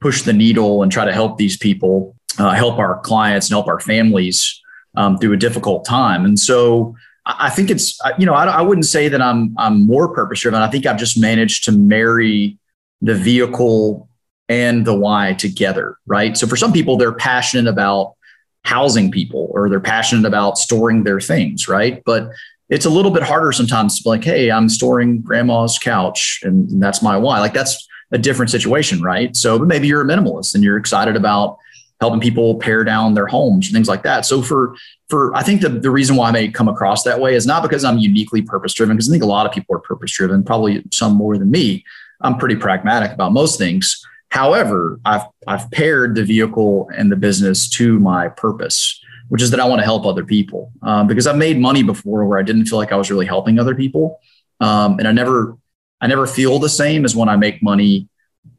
push 0.02 0.20
the 0.20 0.34
needle 0.34 0.82
and 0.82 0.92
try 0.92 1.06
to 1.06 1.12
help 1.14 1.38
these 1.38 1.56
people, 1.56 2.14
uh, 2.38 2.50
help 2.50 2.78
our 2.78 3.00
clients 3.00 3.46
and 3.46 3.54
help 3.54 3.68
our 3.68 3.80
families 3.80 4.60
um, 4.98 5.16
through 5.16 5.32
a 5.32 5.38
difficult 5.38 5.86
time. 5.86 6.26
And 6.26 6.38
so 6.38 6.94
I 7.24 7.48
think 7.48 7.70
it's, 7.70 7.98
you 8.18 8.26
know, 8.26 8.34
I, 8.34 8.44
I 8.44 8.60
wouldn't 8.60 8.84
say 8.84 9.08
that 9.08 9.22
I'm, 9.22 9.54
I'm 9.56 9.86
more 9.86 10.12
purpose 10.12 10.40
driven. 10.40 10.60
I 10.60 10.68
think 10.68 10.84
I've 10.84 10.98
just 10.98 11.18
managed 11.18 11.64
to 11.64 11.72
marry 11.72 12.58
the 13.00 13.14
vehicle 13.14 14.10
and 14.50 14.86
the 14.86 14.94
why 14.94 15.32
together. 15.32 15.96
Right. 16.06 16.36
So 16.36 16.46
for 16.46 16.56
some 16.56 16.70
people, 16.74 16.98
they're 16.98 17.12
passionate 17.12 17.66
about 17.66 18.17
housing 18.64 19.10
people 19.10 19.48
or 19.52 19.68
they're 19.68 19.80
passionate 19.80 20.26
about 20.26 20.58
storing 20.58 21.04
their 21.04 21.20
things. 21.20 21.68
Right. 21.68 22.02
But 22.04 22.30
it's 22.68 22.84
a 22.84 22.90
little 22.90 23.10
bit 23.10 23.22
harder 23.22 23.52
sometimes 23.52 23.96
to 23.96 24.04
be 24.04 24.10
like, 24.10 24.24
Hey, 24.24 24.50
I'm 24.50 24.68
storing 24.68 25.20
grandma's 25.20 25.78
couch 25.78 26.40
and 26.42 26.82
that's 26.82 27.02
my 27.02 27.16
why. 27.16 27.40
Like 27.40 27.54
that's 27.54 27.88
a 28.12 28.18
different 28.18 28.50
situation. 28.50 29.02
Right. 29.02 29.34
So 29.36 29.58
maybe 29.58 29.86
you're 29.86 30.02
a 30.02 30.06
minimalist 30.06 30.54
and 30.54 30.62
you're 30.62 30.76
excited 30.76 31.16
about 31.16 31.58
helping 32.00 32.20
people 32.20 32.56
pare 32.56 32.84
down 32.84 33.14
their 33.14 33.26
homes 33.26 33.66
and 33.66 33.74
things 33.74 33.88
like 33.88 34.02
that. 34.04 34.24
So 34.24 34.42
for 34.42 34.76
for 35.08 35.34
I 35.34 35.42
think 35.42 35.62
the, 35.62 35.68
the 35.68 35.90
reason 35.90 36.16
why 36.16 36.28
I 36.28 36.32
may 36.32 36.48
come 36.48 36.68
across 36.68 37.02
that 37.04 37.20
way 37.20 37.34
is 37.34 37.46
not 37.46 37.62
because 37.62 37.84
I'm 37.84 37.98
uniquely 37.98 38.42
purpose 38.42 38.74
driven, 38.74 38.96
because 38.96 39.08
I 39.08 39.12
think 39.12 39.22
a 39.22 39.26
lot 39.26 39.46
of 39.46 39.52
people 39.52 39.74
are 39.74 39.80
purpose 39.80 40.12
driven, 40.12 40.44
probably 40.44 40.84
some 40.92 41.14
more 41.14 41.36
than 41.38 41.50
me. 41.50 41.84
I'm 42.20 42.36
pretty 42.36 42.56
pragmatic 42.56 43.12
about 43.12 43.32
most 43.32 43.58
things. 43.58 44.04
However, 44.30 45.00
I've 45.04 45.26
I've 45.46 45.70
paired 45.70 46.14
the 46.14 46.24
vehicle 46.24 46.90
and 46.96 47.10
the 47.10 47.16
business 47.16 47.68
to 47.70 47.98
my 47.98 48.28
purpose, 48.28 49.00
which 49.28 49.42
is 49.42 49.50
that 49.50 49.60
I 49.60 49.64
want 49.64 49.80
to 49.80 49.84
help 49.84 50.04
other 50.04 50.24
people. 50.24 50.72
Um, 50.82 51.06
because 51.06 51.26
I've 51.26 51.36
made 51.36 51.58
money 51.58 51.82
before 51.82 52.24
where 52.26 52.38
I 52.38 52.42
didn't 52.42 52.66
feel 52.66 52.78
like 52.78 52.92
I 52.92 52.96
was 52.96 53.10
really 53.10 53.26
helping 53.26 53.58
other 53.58 53.74
people, 53.74 54.20
um, 54.60 54.98
and 54.98 55.08
I 55.08 55.12
never 55.12 55.56
I 56.00 56.06
never 56.06 56.26
feel 56.26 56.58
the 56.58 56.68
same 56.68 57.04
as 57.04 57.16
when 57.16 57.28
I 57.28 57.36
make 57.36 57.62
money 57.62 58.08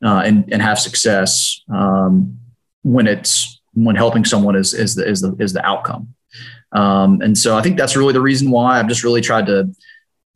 uh, 0.03 0.23
and 0.25 0.51
and 0.51 0.61
have 0.61 0.79
success 0.79 1.61
um, 1.69 2.39
when 2.83 3.07
it's 3.07 3.61
when 3.73 3.95
helping 3.95 4.25
someone 4.25 4.55
is 4.55 4.73
is 4.73 4.95
the 4.95 5.07
is 5.07 5.21
the 5.21 5.35
is 5.39 5.53
the 5.53 5.65
outcome. 5.65 6.13
Um, 6.71 7.21
and 7.21 7.37
so 7.37 7.57
I 7.57 7.61
think 7.61 7.77
that's 7.77 7.95
really 7.95 8.13
the 8.13 8.21
reason 8.21 8.51
why 8.51 8.79
I've 8.79 8.87
just 8.87 9.03
really 9.03 9.21
tried 9.21 9.47
to 9.47 9.73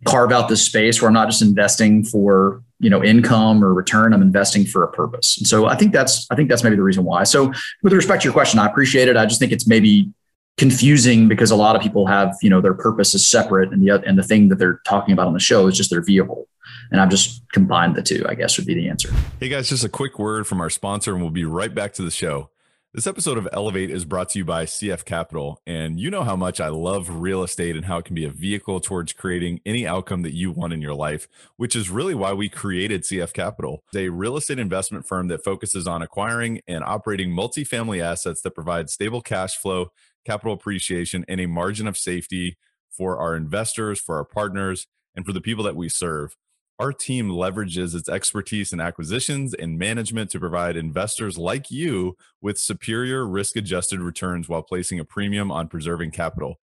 carve 0.06 0.32
out 0.32 0.50
this 0.50 0.66
space 0.66 1.02
where 1.02 1.08
I'm 1.08 1.14
not 1.14 1.30
just 1.30 1.42
investing 1.42 2.04
for 2.04 2.64
you 2.84 2.90
know 2.90 3.04
income 3.04 3.64
or 3.64 3.74
return. 3.74 4.14
I'm 4.14 4.22
investing 4.22 4.66
for 4.66 4.84
a 4.84 4.92
purpose. 4.92 5.38
And 5.38 5.48
so 5.48 5.66
I 5.66 5.76
think 5.76 5.94
that's 5.94 6.28
I 6.30 6.36
think 6.36 6.50
that's 6.50 6.64
maybe 6.64 6.76
the 6.76 6.84
reason 6.84 7.04
why. 7.04 7.24
So 7.24 7.52
with 7.82 7.94
respect 7.94 8.22
to 8.22 8.26
your 8.26 8.34
question, 8.34 8.60
I 8.60 8.68
appreciate 8.68 9.08
it. 9.08 9.18
I 9.18 9.26
just 9.26 9.40
think 9.40 9.52
it's 9.52 9.68
maybe 9.68 10.12
confusing 10.58 11.28
because 11.28 11.50
a 11.50 11.56
lot 11.56 11.76
of 11.76 11.82
people 11.82 12.06
have 12.06 12.36
you 12.42 12.50
know 12.50 12.62
their 12.62 12.76
purpose 12.76 13.16
is 13.16 13.26
separate 13.26 13.72
and 13.72 13.82
the 13.82 14.02
and 14.06 14.20
the 14.20 14.24
thing 14.24 14.50
that 14.50 14.60
they're 14.60 14.82
talking 14.86 15.14
about 15.14 15.26
on 15.26 15.34
the 15.34 15.40
show 15.40 15.66
is 15.68 15.76
just 15.76 15.90
their 15.90 16.04
vehicle 16.04 16.48
and 16.92 17.02
I've 17.02 17.10
just 17.10 17.42
combined 17.52 17.96
the 17.96 18.04
two, 18.04 18.24
I 18.28 18.36
guess 18.36 18.58
would 18.58 18.68
be 18.68 18.76
the 18.76 18.88
answer. 18.88 19.12
Hey 19.40 19.50
guys, 19.50 19.70
just 19.70 19.84
a 19.84 19.90
quick 19.90 20.20
word 20.20 20.46
from 20.46 20.62
our 20.62 20.70
sponsor, 20.70 21.14
and 21.14 21.22
we'll 21.22 21.32
be 21.32 21.46
right 21.46 21.74
back 21.74 21.94
to 21.94 22.04
the 22.04 22.12
show. 22.12 22.50
This 22.96 23.08
episode 23.08 23.40
of 23.40 23.48
Elevate 23.52 23.90
is 23.90 24.06
brought 24.06 24.30
to 24.30 24.38
you 24.38 24.46
by 24.46 24.66
CF 24.66 25.04
Capital. 25.04 25.60
And 25.66 26.00
you 26.00 26.12
know 26.12 26.22
how 26.22 26.36
much 26.36 26.62
I 26.62 26.68
love 26.68 27.10
real 27.10 27.42
estate 27.42 27.76
and 27.76 27.86
how 27.86 27.98
it 27.98 28.06
can 28.06 28.14
be 28.14 28.24
a 28.24 28.30
vehicle 28.30 28.80
towards 28.80 29.14
creating 29.14 29.62
any 29.66 29.88
outcome 29.88 30.22
that 30.22 30.36
you 30.36 30.52
want 30.52 30.74
in 30.74 30.82
your 30.84 30.94
life, 30.94 31.28
which 31.58 31.76
is 31.76 31.90
really 31.90 32.14
why 32.14 32.34
we 32.34 32.50
created 32.50 33.02
CF 33.02 33.34
Capital, 33.34 33.84
a 33.96 34.10
real 34.10 34.38
estate 34.38 34.60
investment 34.60 35.08
firm 35.08 35.28
that 35.30 35.44
focuses 35.44 35.88
on 35.88 36.04
acquiring 36.04 36.62
and 36.68 36.84
operating 36.84 37.32
multifamily 37.32 38.00
assets 38.00 38.44
that 38.44 38.54
provide 38.54 38.92
stable 38.92 39.24
cash 39.24 39.58
flow, 39.58 39.88
capital 40.24 40.54
appreciation, 40.54 41.26
and 41.28 41.42
a 41.42 41.48
margin 41.48 41.88
of 41.88 41.98
safety 41.98 42.60
for 42.92 43.18
our 43.18 43.36
investors, 43.36 44.00
for 44.00 44.18
our 44.18 44.26
partners, 44.26 44.86
and 45.16 45.26
for 45.26 45.34
the 45.34 45.42
people 45.42 45.64
that 45.64 45.76
we 45.76 45.90
serve. 45.90 46.38
Our 46.80 46.92
team 46.92 47.30
leverages 47.30 47.96
its 47.96 48.10
expertise 48.10 48.74
in 48.74 48.80
acquisitions 48.80 49.54
and 49.54 49.78
management 49.78 50.32
to 50.32 50.40
provide 50.40 50.76
investors 50.76 51.38
like 51.38 51.70
you 51.70 52.18
with 52.42 52.58
superior 52.58 53.28
risk 53.28 53.56
adjusted 53.56 54.00
returns 54.00 54.50
while 54.50 54.64
placing 54.64 55.00
a 55.00 55.06
premium 55.06 55.52
on 55.52 55.68
preserving 55.68 56.12
capital. 56.12 56.60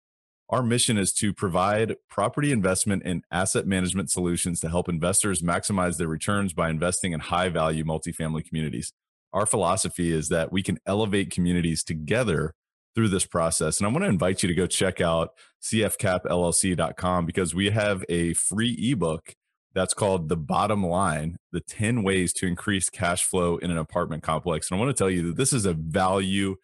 Our 0.49 0.61
mission 0.61 0.99
is 0.99 1.11
to 1.13 1.33
provide 1.33 1.95
property 2.07 2.51
investment 2.51 3.01
and 3.03 3.23
asset 3.31 3.65
management 3.65 4.11
solutions 4.11 4.59
to 4.59 4.69
help 4.69 4.87
investors 4.87 5.41
maximize 5.41 5.97
their 5.97 6.07
returns 6.07 6.53
by 6.53 6.69
investing 6.69 7.13
in 7.13 7.19
high 7.19 7.49
value 7.49 7.83
multifamily 7.83 8.47
communities. 8.47 8.93
Our 9.33 9.47
philosophy 9.47 10.11
is 10.11 10.29
that 10.29 10.51
we 10.51 10.61
can 10.61 10.77
elevate 10.85 11.31
communities 11.31 11.83
together 11.83 12.53
through 12.93 13.09
this 13.09 13.25
process. 13.25 13.79
And 13.79 13.87
I 13.87 13.91
want 13.91 14.03
to 14.03 14.09
invite 14.09 14.43
you 14.43 14.47
to 14.47 14.55
go 14.55 14.67
check 14.67 15.01
out 15.01 15.31
cfcapllc.com 15.63 17.25
because 17.25 17.55
we 17.55 17.71
have 17.71 18.05
a 18.07 18.33
free 18.33 18.77
ebook 18.79 19.35
that's 19.75 19.93
called 19.93 20.29
The 20.29 20.37
Bottom 20.37 20.83
Line 20.83 21.35
The 21.51 21.59
10 21.59 22.01
Ways 22.01 22.33
to 22.33 22.47
Increase 22.47 22.89
Cash 22.89 23.25
Flow 23.25 23.57
in 23.57 23.69
an 23.69 23.77
Apartment 23.77 24.23
Complex. 24.23 24.71
And 24.71 24.77
I 24.77 24.83
want 24.83 24.95
to 24.95 24.99
tell 24.99 25.11
you 25.11 25.27
that 25.27 25.37
this 25.37 25.53
is 25.53 25.65
a 25.65 25.73
value 25.73 26.55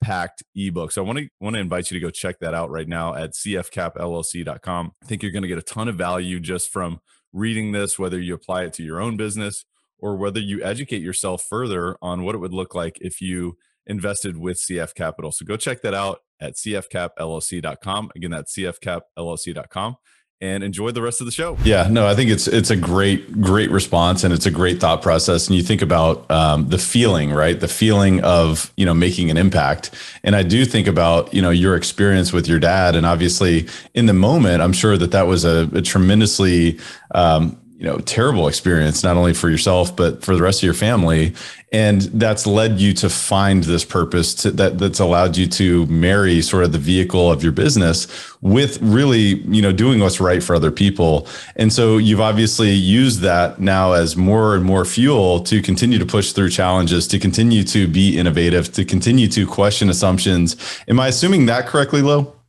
packed 0.00 0.42
ebook. 0.54 0.92
So 0.92 1.02
I 1.02 1.06
want 1.06 1.18
to 1.18 1.28
want 1.40 1.54
to 1.56 1.60
invite 1.60 1.90
you 1.90 1.98
to 1.98 2.06
go 2.06 2.10
check 2.10 2.38
that 2.38 2.54
out 2.54 2.70
right 2.70 2.88
now 2.88 3.14
at 3.14 3.32
cfcapllc.com. 3.32 4.92
I 5.02 5.06
think 5.06 5.22
you're 5.22 5.32
going 5.32 5.42
to 5.42 5.48
get 5.48 5.58
a 5.58 5.62
ton 5.62 5.88
of 5.88 5.96
value 5.96 6.40
just 6.40 6.70
from 6.70 7.00
reading 7.32 7.72
this 7.72 7.98
whether 7.98 8.18
you 8.18 8.34
apply 8.34 8.64
it 8.64 8.72
to 8.74 8.82
your 8.82 9.00
own 9.00 9.16
business 9.16 9.64
or 9.98 10.16
whether 10.16 10.40
you 10.40 10.62
educate 10.64 11.02
yourself 11.02 11.44
further 11.48 11.96
on 12.00 12.22
what 12.22 12.34
it 12.34 12.38
would 12.38 12.54
look 12.54 12.74
like 12.74 12.98
if 13.00 13.20
you 13.20 13.56
invested 13.86 14.36
with 14.36 14.56
CF 14.56 14.94
Capital. 14.94 15.32
So 15.32 15.44
go 15.44 15.56
check 15.56 15.82
that 15.82 15.94
out 15.94 16.20
at 16.40 16.54
cfcapllc.com. 16.54 18.10
Again, 18.14 18.30
that's 18.30 18.56
cfcapllc.com 18.56 19.96
and 20.42 20.64
enjoy 20.64 20.90
the 20.90 21.02
rest 21.02 21.20
of 21.20 21.26
the 21.26 21.32
show. 21.32 21.58
Yeah, 21.64 21.88
no, 21.90 22.06
I 22.06 22.14
think 22.14 22.30
it's 22.30 22.46
it's 22.46 22.70
a 22.70 22.76
great 22.76 23.40
great 23.40 23.70
response 23.70 24.24
and 24.24 24.32
it's 24.32 24.46
a 24.46 24.50
great 24.50 24.80
thought 24.80 25.02
process. 25.02 25.46
And 25.46 25.56
you 25.56 25.62
think 25.62 25.82
about 25.82 26.30
um, 26.30 26.68
the 26.68 26.78
feeling, 26.78 27.30
right? 27.30 27.58
The 27.58 27.68
feeling 27.68 28.20
of 28.22 28.72
you 28.76 28.86
know 28.86 28.94
making 28.94 29.30
an 29.30 29.36
impact. 29.36 29.90
And 30.24 30.34
I 30.34 30.42
do 30.42 30.64
think 30.64 30.86
about 30.86 31.32
you 31.34 31.42
know 31.42 31.50
your 31.50 31.76
experience 31.76 32.32
with 32.32 32.48
your 32.48 32.58
dad, 32.58 32.96
and 32.96 33.04
obviously 33.04 33.68
in 33.94 34.06
the 34.06 34.14
moment, 34.14 34.62
I'm 34.62 34.72
sure 34.72 34.96
that 34.96 35.10
that 35.10 35.26
was 35.26 35.44
a, 35.44 35.68
a 35.74 35.82
tremendously 35.82 36.78
um, 37.14 37.60
you 37.80 37.86
know 37.86 37.96
terrible 38.00 38.46
experience 38.46 39.02
not 39.02 39.16
only 39.16 39.32
for 39.32 39.48
yourself 39.48 39.96
but 39.96 40.22
for 40.22 40.36
the 40.36 40.42
rest 40.42 40.60
of 40.60 40.64
your 40.64 40.74
family. 40.74 41.32
And 41.72 42.02
that's 42.02 42.48
led 42.48 42.80
you 42.80 42.92
to 42.94 43.08
find 43.08 43.62
this 43.62 43.84
purpose 43.84 44.34
to, 44.34 44.50
that 44.50 44.78
that's 44.78 44.98
allowed 44.98 45.36
you 45.36 45.46
to 45.46 45.86
marry 45.86 46.42
sort 46.42 46.64
of 46.64 46.72
the 46.72 46.78
vehicle 46.78 47.30
of 47.30 47.42
your 47.44 47.52
business 47.52 48.06
with 48.42 48.82
really 48.82 49.40
you 49.48 49.62
know 49.62 49.72
doing 49.72 50.00
what's 50.00 50.20
right 50.20 50.42
for 50.42 50.54
other 50.54 50.70
people. 50.70 51.26
And 51.56 51.72
so 51.72 51.96
you've 51.96 52.20
obviously 52.20 52.70
used 52.70 53.20
that 53.20 53.60
now 53.60 53.92
as 53.92 54.14
more 54.14 54.54
and 54.54 54.64
more 54.64 54.84
fuel 54.84 55.40
to 55.44 55.62
continue 55.62 55.98
to 55.98 56.06
push 56.06 56.32
through 56.32 56.50
challenges 56.50 57.06
to 57.08 57.18
continue 57.18 57.64
to 57.64 57.88
be 57.88 58.18
innovative 58.18 58.70
to 58.74 58.84
continue 58.84 59.28
to 59.28 59.46
question 59.46 59.88
assumptions. 59.88 60.54
Am 60.86 61.00
i 61.00 61.08
assuming 61.08 61.46
that 61.46 61.66
correctly 61.66 62.02
Lo 62.02 62.39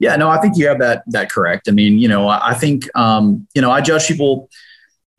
yeah, 0.00 0.16
no, 0.16 0.28
I 0.28 0.38
think 0.40 0.56
you 0.56 0.66
have 0.66 0.80
that 0.80 1.04
that 1.08 1.30
correct. 1.30 1.68
I 1.68 1.72
mean, 1.72 1.98
you 1.98 2.08
know, 2.08 2.26
I, 2.26 2.50
I 2.50 2.54
think 2.54 2.88
um, 2.96 3.46
you 3.54 3.62
know, 3.62 3.70
I 3.70 3.80
judge 3.80 4.08
people 4.08 4.50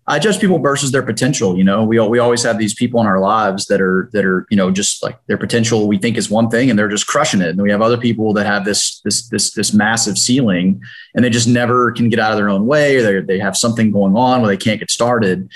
I 0.08 0.18
judge 0.20 0.40
people 0.42 0.58
versus 0.58 0.92
their 0.92 1.04
potential. 1.04 1.58
You 1.58 1.64
know, 1.64 1.84
we 1.84 2.00
we 2.00 2.20
always 2.20 2.42
have 2.44 2.58
these 2.58 2.74
people 2.74 3.00
in 3.00 3.08
our 3.08 3.20
lives 3.20 3.68
that 3.68 3.80
are 3.80 4.10
that 4.14 4.26
are 4.26 4.48
you 4.50 4.58
know 4.58 4.72
just 4.72 5.04
like 5.04 5.18
their 5.28 5.38
potential 5.38 5.88
we 5.88 5.98
think 5.98 6.18
is 6.18 6.30
one 6.30 6.50
thing 6.50 6.70
and 6.70 6.78
they're 6.78 6.90
just 6.90 7.08
crushing 7.08 7.42
it, 7.42 7.50
and 7.50 7.62
we 7.62 7.72
have 7.72 7.82
other 7.82 7.98
people 7.98 8.34
that 8.34 8.46
have 8.48 8.66
this 8.66 9.00
this 9.02 9.30
this 9.30 9.52
this 9.52 9.74
massive 9.74 10.18
ceiling 10.18 10.82
and 11.14 11.24
they 11.24 11.30
just 11.30 11.48
never 11.48 11.92
can 11.92 12.10
get 12.10 12.20
out 12.20 12.32
of 12.32 12.38
their 12.38 12.50
own 12.50 12.66
way, 12.66 12.98
or 12.98 13.04
they 13.04 13.36
they 13.36 13.40
have 13.40 13.56
something 13.56 13.92
going 13.92 14.18
on 14.18 14.42
where 14.42 14.50
they 14.50 14.58
can't 14.58 14.80
get 14.80 14.90
started. 14.90 15.50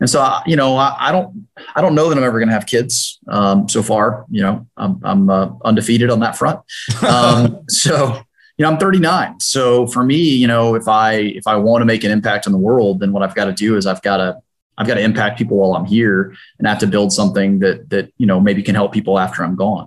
And 0.00 0.08
so, 0.08 0.32
you 0.46 0.54
know, 0.54 0.76
I, 0.76 0.96
I 1.08 1.12
don't 1.12 1.48
I 1.74 1.80
don't 1.80 1.96
know 1.96 2.08
that 2.08 2.16
I'm 2.16 2.22
ever 2.22 2.38
going 2.38 2.48
to 2.48 2.54
have 2.54 2.66
kids. 2.66 3.18
Um, 3.26 3.68
so 3.68 3.82
far, 3.82 4.26
you 4.30 4.42
know, 4.42 4.64
I'm 4.76 5.00
I'm 5.02 5.28
uh, 5.28 5.50
undefeated 5.64 6.08
on 6.08 6.20
that 6.20 6.36
front. 6.36 6.60
Um, 7.02 7.64
so 7.68 8.22
you 8.58 8.64
know, 8.64 8.72
I'm 8.72 8.78
39. 8.78 9.38
So 9.40 9.86
for 9.86 10.02
me, 10.02 10.16
you 10.16 10.48
know, 10.48 10.74
if 10.74 10.88
I 10.88 11.14
if 11.14 11.46
I 11.46 11.56
want 11.56 11.80
to 11.80 11.86
make 11.86 12.02
an 12.04 12.10
impact 12.10 12.46
on 12.46 12.52
the 12.52 12.58
world, 12.58 12.98
then 13.00 13.12
what 13.12 13.22
I've 13.22 13.34
got 13.34 13.44
to 13.44 13.52
do 13.52 13.76
is 13.76 13.86
I've 13.86 14.02
got 14.02 14.16
to 14.18 14.42
I've 14.76 14.86
got 14.86 14.94
to 14.94 15.00
impact 15.00 15.38
people 15.38 15.56
while 15.56 15.74
I'm 15.74 15.84
here 15.84 16.34
and 16.58 16.66
I 16.66 16.70
have 16.70 16.80
to 16.80 16.86
build 16.86 17.12
something 17.12 17.60
that 17.60 17.88
that 17.90 18.12
you 18.18 18.26
know 18.26 18.40
maybe 18.40 18.62
can 18.62 18.74
help 18.74 18.92
people 18.92 19.18
after 19.18 19.44
I'm 19.44 19.54
gone. 19.54 19.86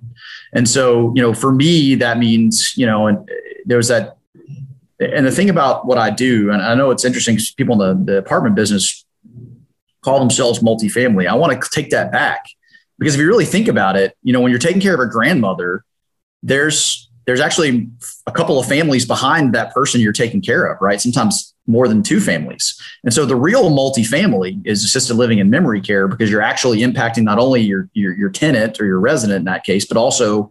And 0.54 0.68
so, 0.68 1.14
you 1.16 1.22
know, 1.22 1.34
for 1.34 1.52
me, 1.52 1.96
that 1.96 2.18
means, 2.18 2.76
you 2.78 2.86
know, 2.86 3.08
and 3.08 3.18
uh, 3.20 3.34
there's 3.66 3.90
that 3.90 4.18
and 5.00 5.26
the 5.26 5.32
thing 5.32 5.50
about 5.50 5.86
what 5.86 5.98
I 5.98 6.10
do, 6.10 6.52
and 6.52 6.62
I 6.62 6.76
know 6.76 6.92
it's 6.92 7.04
interesting 7.04 7.38
people 7.58 7.82
in 7.82 8.06
the, 8.06 8.14
the 8.14 8.18
apartment 8.20 8.56
business 8.56 9.04
call 10.02 10.20
themselves 10.20 10.60
multifamily. 10.60 11.28
I 11.28 11.36
want 11.36 11.62
to 11.62 11.70
take 11.72 11.90
that 11.90 12.12
back 12.12 12.46
because 13.00 13.16
if 13.16 13.20
you 13.20 13.28
really 13.28 13.46
think 13.46 13.68
about 13.68 13.98
it, 13.98 14.16
you 14.24 14.32
know, 14.32 14.40
when 14.40 14.52
you're 14.52 14.60
taking 14.60 14.82
care 14.82 14.94
of 14.94 15.00
a 15.00 15.08
grandmother, 15.08 15.84
there's 16.44 17.11
there's 17.26 17.40
actually 17.40 17.88
a 18.28 18.32
couple 18.32 18.60
of 18.60 18.68
families 18.68 19.06
behind 19.06 19.54
that 19.54 19.74
person 19.74 20.02
you're 20.02 20.12
taking 20.14 20.42
care 20.42 20.66
of, 20.66 20.82
right? 20.82 21.00
Sometimes 21.00 21.54
more 21.68 21.88
than 21.88 22.02
two 22.02 22.20
families. 22.20 22.80
And 23.04 23.14
so 23.14 23.26
the 23.26 23.36
real 23.36 23.70
multifamily 23.70 24.66
is 24.66 24.84
assisted 24.84 25.16
living 25.16 25.40
and 25.40 25.50
memory 25.50 25.82
care 25.82 26.08
because 26.08 26.32
you're 26.32 26.42
actually 26.42 26.80
impacting 26.80 27.24
not 27.24 27.40
only 27.40 27.62
your, 27.62 27.90
your, 27.94 28.14
your 28.14 28.30
tenant 28.30 28.82
or 28.82 28.86
your 28.86 29.00
resident 29.00 29.40
in 29.40 29.46
that 29.46 29.64
case, 29.64 29.86
but 29.86 29.98
also 29.98 30.50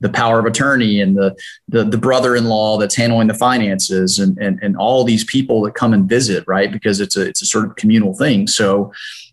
the 0.00 0.08
power 0.08 0.38
of 0.38 0.46
attorney 0.46 1.00
and 1.02 1.16
the 1.16 1.36
the, 1.68 1.84
the 1.84 1.98
brother-in-law 1.98 2.78
that's 2.78 2.96
handling 2.96 3.28
the 3.28 3.34
finances 3.34 4.18
and, 4.18 4.38
and 4.38 4.58
and 4.62 4.74
all 4.78 5.04
these 5.04 5.24
people 5.24 5.60
that 5.62 5.74
come 5.74 5.92
and 5.92 6.08
visit, 6.08 6.42
right? 6.46 6.72
Because 6.72 7.00
it's 7.00 7.18
a 7.18 7.28
it's 7.28 7.42
a 7.42 7.46
sort 7.46 7.66
of 7.66 7.76
communal 7.76 8.14
thing. 8.14 8.46
So 8.46 8.92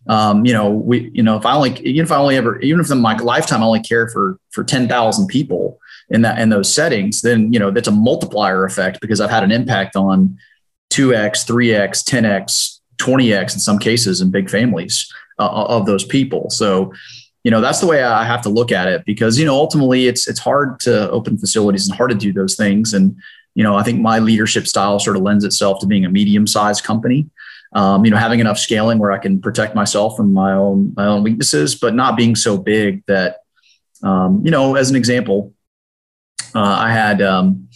um, 0.09 0.45
you 0.45 0.53
know, 0.53 0.69
we, 0.69 1.09
you 1.13 1.23
know, 1.23 1.37
if 1.37 1.45
I 1.45 1.53
only, 1.53 1.79
even 1.81 2.05
if 2.05 2.11
I 2.11 2.17
only 2.17 2.37
ever, 2.37 2.59
even 2.59 2.79
if 2.79 2.91
in 2.91 2.99
my 2.99 3.15
lifetime 3.17 3.61
I 3.61 3.65
only 3.65 3.81
care 3.81 4.09
for 4.09 4.39
for 4.51 4.63
ten 4.63 4.87
thousand 4.87 5.27
people 5.27 5.79
in 6.09 6.21
that 6.21 6.39
in 6.39 6.49
those 6.49 6.73
settings, 6.73 7.21
then 7.21 7.51
you 7.51 7.59
know 7.59 7.71
that's 7.71 7.87
a 7.87 7.91
multiplier 7.91 8.65
effect 8.65 8.99
because 9.01 9.21
I've 9.21 9.29
had 9.29 9.43
an 9.43 9.51
impact 9.51 9.95
on 9.95 10.37
two 10.89 11.13
x, 11.13 11.43
three 11.43 11.73
x, 11.73 12.03
ten 12.03 12.25
x, 12.25 12.81
twenty 12.97 13.33
x 13.33 13.53
in 13.53 13.59
some 13.59 13.79
cases 13.79 14.21
in 14.21 14.31
big 14.31 14.49
families 14.49 15.11
uh, 15.39 15.49
of 15.49 15.85
those 15.85 16.03
people. 16.03 16.49
So, 16.49 16.93
you 17.43 17.51
know, 17.51 17.61
that's 17.61 17.79
the 17.79 17.87
way 17.87 18.03
I 18.03 18.23
have 18.23 18.41
to 18.43 18.49
look 18.49 18.71
at 18.71 18.87
it 18.87 19.03
because 19.05 19.37
you 19.37 19.45
know 19.45 19.55
ultimately 19.55 20.07
it's 20.07 20.27
it's 20.27 20.39
hard 20.39 20.79
to 20.81 21.09
open 21.11 21.37
facilities 21.37 21.87
and 21.87 21.97
hard 21.97 22.11
to 22.11 22.17
do 22.17 22.33
those 22.33 22.55
things 22.55 22.93
and 22.93 23.15
you 23.55 23.63
know, 23.63 23.75
I 23.75 23.81
think 23.81 23.99
my 23.99 24.19
leadership 24.19 24.67
style 24.67 24.99
sort 24.99 25.17
of 25.17 25.23
lends 25.23 25.43
itself 25.43 25.79
to 25.79 25.87
being 25.87 26.05
a 26.05 26.09
medium-sized 26.09 26.83
company 26.83 27.27
um, 27.73 28.05
you 28.05 28.11
know, 28.11 28.17
having 28.17 28.39
enough 28.39 28.57
scaling 28.57 28.97
where 28.97 29.11
I 29.11 29.17
can 29.17 29.41
protect 29.41 29.75
myself 29.75 30.15
from 30.15 30.33
my 30.33 30.53
own 30.53 30.93
my 30.95 31.05
own 31.05 31.23
weaknesses, 31.23 31.75
but 31.75 31.93
not 31.93 32.17
being 32.17 32.35
so 32.35 32.57
big 32.57 33.05
that, 33.07 33.37
um, 34.03 34.41
you 34.43 34.51
know, 34.51 34.75
as 34.75 34.89
an 34.89 34.95
example, 34.95 35.53
uh, 35.53 35.56
I 36.55 36.91
had 36.91 37.21
um, 37.21 37.67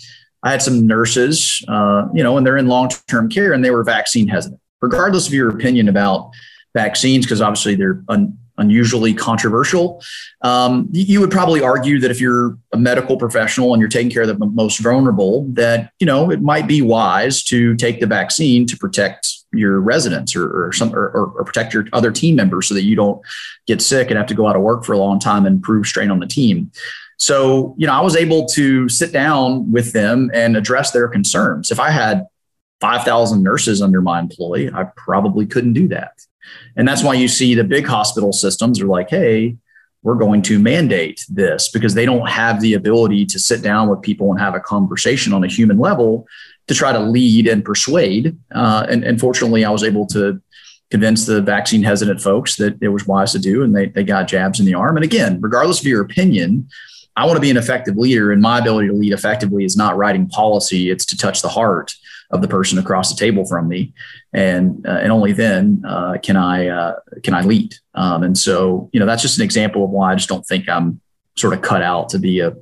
I 0.43 0.51
had 0.51 0.61
some 0.61 0.87
nurses, 0.87 1.63
uh, 1.67 2.07
you 2.13 2.23
know, 2.23 2.37
and 2.37 2.45
they're 2.45 2.57
in 2.57 2.67
long 2.67 2.89
term 3.07 3.29
care 3.29 3.53
and 3.53 3.63
they 3.63 3.71
were 3.71 3.83
vaccine 3.83 4.27
hesitant, 4.27 4.61
regardless 4.81 5.27
of 5.27 5.33
your 5.33 5.49
opinion 5.49 5.87
about 5.87 6.31
vaccines, 6.73 7.25
because 7.25 7.41
obviously 7.41 7.75
they're 7.75 8.03
un- 8.09 8.37
unusually 8.57 9.13
controversial. 9.13 10.01
Um, 10.41 10.87
you 10.91 11.19
would 11.19 11.31
probably 11.31 11.61
argue 11.61 11.99
that 11.99 12.11
if 12.11 12.21
you're 12.21 12.57
a 12.73 12.77
medical 12.77 13.17
professional 13.17 13.73
and 13.73 13.79
you're 13.81 13.89
taking 13.89 14.11
care 14.11 14.23
of 14.23 14.27
the 14.27 14.45
most 14.45 14.79
vulnerable, 14.79 15.45
that 15.53 15.91
you 15.99 16.07
know 16.07 16.31
it 16.31 16.41
might 16.41 16.67
be 16.67 16.81
wise 16.81 17.43
to 17.45 17.75
take 17.75 17.99
the 17.99 18.07
vaccine 18.07 18.65
to 18.67 18.77
protect 18.77 19.27
your 19.53 19.81
residents 19.81 20.35
or, 20.35 20.67
or 20.67 20.71
some 20.71 20.95
or, 20.95 21.09
or, 21.09 21.43
protect 21.43 21.73
your 21.73 21.85
other 21.91 22.09
team 22.09 22.37
members 22.37 22.67
so 22.67 22.73
that 22.73 22.83
you 22.83 22.95
don't 22.95 23.21
get 23.67 23.81
sick 23.81 24.09
and 24.09 24.17
have 24.17 24.27
to 24.27 24.33
go 24.33 24.47
out 24.47 24.55
of 24.55 24.61
work 24.61 24.85
for 24.85 24.93
a 24.93 24.97
long 24.97 25.19
time 25.19 25.45
and 25.45 25.61
prove 25.61 25.85
strain 25.85 26.09
on 26.09 26.19
the 26.19 26.27
team. 26.27 26.71
So, 27.21 27.75
you 27.77 27.85
know, 27.85 27.93
I 27.93 28.01
was 28.01 28.15
able 28.15 28.47
to 28.47 28.89
sit 28.89 29.11
down 29.11 29.71
with 29.71 29.93
them 29.93 30.31
and 30.33 30.57
address 30.57 30.89
their 30.89 31.07
concerns. 31.07 31.69
If 31.69 31.79
I 31.79 31.91
had 31.91 32.25
5,000 32.79 33.43
nurses 33.43 33.79
under 33.79 34.01
my 34.01 34.19
employee, 34.19 34.71
I 34.73 34.85
probably 34.97 35.45
couldn't 35.45 35.73
do 35.73 35.87
that. 35.89 36.19
And 36.75 36.87
that's 36.87 37.03
why 37.03 37.13
you 37.13 37.27
see 37.27 37.53
the 37.53 37.63
big 37.63 37.85
hospital 37.85 38.33
systems 38.33 38.81
are 38.81 38.87
like, 38.87 39.11
hey, 39.11 39.55
we're 40.01 40.15
going 40.15 40.41
to 40.41 40.57
mandate 40.57 41.23
this 41.29 41.69
because 41.69 41.93
they 41.93 42.07
don't 42.07 42.27
have 42.27 42.59
the 42.59 42.73
ability 42.73 43.27
to 43.27 43.37
sit 43.37 43.61
down 43.61 43.87
with 43.87 44.01
people 44.01 44.31
and 44.31 44.39
have 44.39 44.55
a 44.55 44.59
conversation 44.59 45.31
on 45.31 45.43
a 45.43 45.47
human 45.47 45.77
level 45.77 46.25
to 46.69 46.73
try 46.73 46.91
to 46.91 46.99
lead 46.99 47.47
and 47.47 47.63
persuade. 47.63 48.35
Uh, 48.51 48.87
and, 48.89 49.03
and 49.03 49.19
fortunately, 49.19 49.63
I 49.63 49.69
was 49.69 49.83
able 49.83 50.07
to 50.07 50.41
convince 50.89 51.27
the 51.27 51.39
vaccine 51.39 51.83
hesitant 51.83 52.19
folks 52.19 52.55
that 52.55 52.81
it 52.81 52.87
was 52.87 53.05
wise 53.05 53.31
to 53.33 53.39
do, 53.39 53.61
and 53.61 53.75
they, 53.75 53.89
they 53.89 54.03
got 54.03 54.27
jabs 54.27 54.59
in 54.59 54.65
the 54.65 54.73
arm. 54.73 54.97
And 54.97 55.03
again, 55.03 55.39
regardless 55.39 55.81
of 55.81 55.85
your 55.85 56.01
opinion, 56.01 56.67
I 57.15 57.25
want 57.25 57.37
to 57.37 57.41
be 57.41 57.49
an 57.49 57.57
effective 57.57 57.97
leader, 57.97 58.31
and 58.31 58.41
my 58.41 58.59
ability 58.59 58.87
to 58.87 58.93
lead 58.93 59.13
effectively 59.13 59.65
is 59.65 59.75
not 59.75 59.97
writing 59.97 60.27
policy; 60.27 60.89
it's 60.89 61.05
to 61.07 61.17
touch 61.17 61.41
the 61.41 61.49
heart 61.49 61.93
of 62.31 62.41
the 62.41 62.47
person 62.47 62.79
across 62.79 63.11
the 63.11 63.19
table 63.19 63.45
from 63.45 63.67
me, 63.67 63.93
and 64.33 64.85
uh, 64.87 64.99
and 65.01 65.11
only 65.11 65.33
then 65.33 65.83
uh, 65.85 66.17
can 66.23 66.37
I 66.37 66.67
uh, 66.67 66.95
can 67.23 67.33
I 67.33 67.41
lead. 67.41 67.75
Um, 67.93 68.23
and 68.23 68.37
so, 68.37 68.89
you 68.93 68.99
know, 68.99 69.05
that's 69.05 69.21
just 69.21 69.37
an 69.37 69.43
example 69.43 69.83
of 69.83 69.89
why 69.89 70.11
I 70.11 70.15
just 70.15 70.29
don't 70.29 70.45
think 70.45 70.69
I'm 70.69 71.01
sort 71.35 71.53
of 71.53 71.61
cut 71.61 71.81
out 71.81 72.09
to 72.09 72.19
be 72.19 72.39
a 72.39 72.53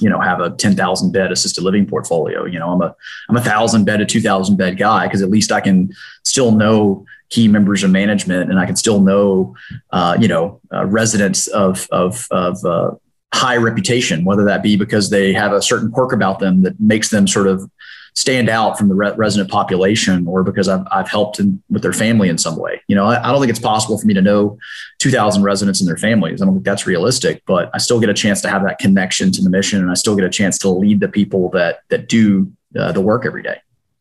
you 0.00 0.08
know 0.08 0.20
have 0.20 0.40
a 0.40 0.50
10,000 0.50 1.12
bed 1.12 1.30
assisted 1.30 1.62
living 1.62 1.86
portfolio 1.86 2.44
you 2.44 2.58
know 2.58 2.70
i'm 2.70 2.80
a 2.80 2.94
i'm 3.28 3.36
a 3.36 3.40
1000 3.40 3.84
bed 3.84 4.00
a 4.00 4.06
2000 4.06 4.56
bed 4.56 4.78
guy 4.78 5.06
because 5.06 5.20
at 5.20 5.28
least 5.28 5.52
i 5.52 5.60
can 5.60 5.92
still 6.24 6.52
know 6.52 7.04
key 7.28 7.48
members 7.48 7.82
of 7.82 7.90
management 7.90 8.50
and 8.50 8.58
i 8.58 8.66
can 8.66 8.76
still 8.76 9.00
know 9.00 9.54
uh, 9.92 10.16
you 10.18 10.26
know 10.26 10.60
uh, 10.72 10.86
residents 10.86 11.46
of 11.48 11.86
of 11.90 12.26
of 12.30 12.64
uh, 12.64 12.92
high 13.32 13.56
reputation 13.56 14.24
whether 14.24 14.44
that 14.44 14.62
be 14.62 14.76
because 14.76 15.10
they 15.10 15.32
have 15.32 15.52
a 15.52 15.62
certain 15.62 15.90
quirk 15.90 16.12
about 16.12 16.40
them 16.40 16.62
that 16.62 16.78
makes 16.80 17.10
them 17.10 17.26
sort 17.26 17.46
of 17.46 17.70
stand 18.14 18.48
out 18.48 18.76
from 18.76 18.88
the 18.88 18.94
re- 18.94 19.12
resident 19.16 19.50
population 19.50 20.26
or 20.26 20.42
because 20.42 20.68
I've, 20.68 20.84
I've 20.90 21.08
helped 21.08 21.38
in, 21.38 21.62
with 21.70 21.82
their 21.82 21.92
family 21.92 22.28
in 22.28 22.38
some 22.38 22.56
way. 22.56 22.82
You 22.88 22.96
know, 22.96 23.04
I, 23.04 23.28
I, 23.28 23.30
don't 23.30 23.40
think 23.40 23.50
it's 23.50 23.60
possible 23.60 23.98
for 23.98 24.06
me 24.06 24.14
to 24.14 24.22
know 24.22 24.58
2000 24.98 25.42
residents 25.42 25.80
and 25.80 25.88
their 25.88 25.96
families. 25.96 26.42
I 26.42 26.44
don't 26.44 26.54
think 26.54 26.64
that's 26.64 26.86
realistic, 26.86 27.42
but 27.46 27.70
I 27.72 27.78
still 27.78 28.00
get 28.00 28.08
a 28.08 28.14
chance 28.14 28.40
to 28.42 28.48
have 28.48 28.64
that 28.64 28.78
connection 28.78 29.30
to 29.32 29.42
the 29.42 29.50
mission 29.50 29.80
and 29.80 29.90
I 29.90 29.94
still 29.94 30.16
get 30.16 30.24
a 30.24 30.30
chance 30.30 30.58
to 30.58 30.68
lead 30.68 31.00
the 31.00 31.08
people 31.08 31.50
that, 31.50 31.80
that 31.88 32.08
do 32.08 32.50
uh, 32.78 32.92
the 32.92 33.00
work 33.00 33.24
every 33.24 33.42
day. 33.42 33.58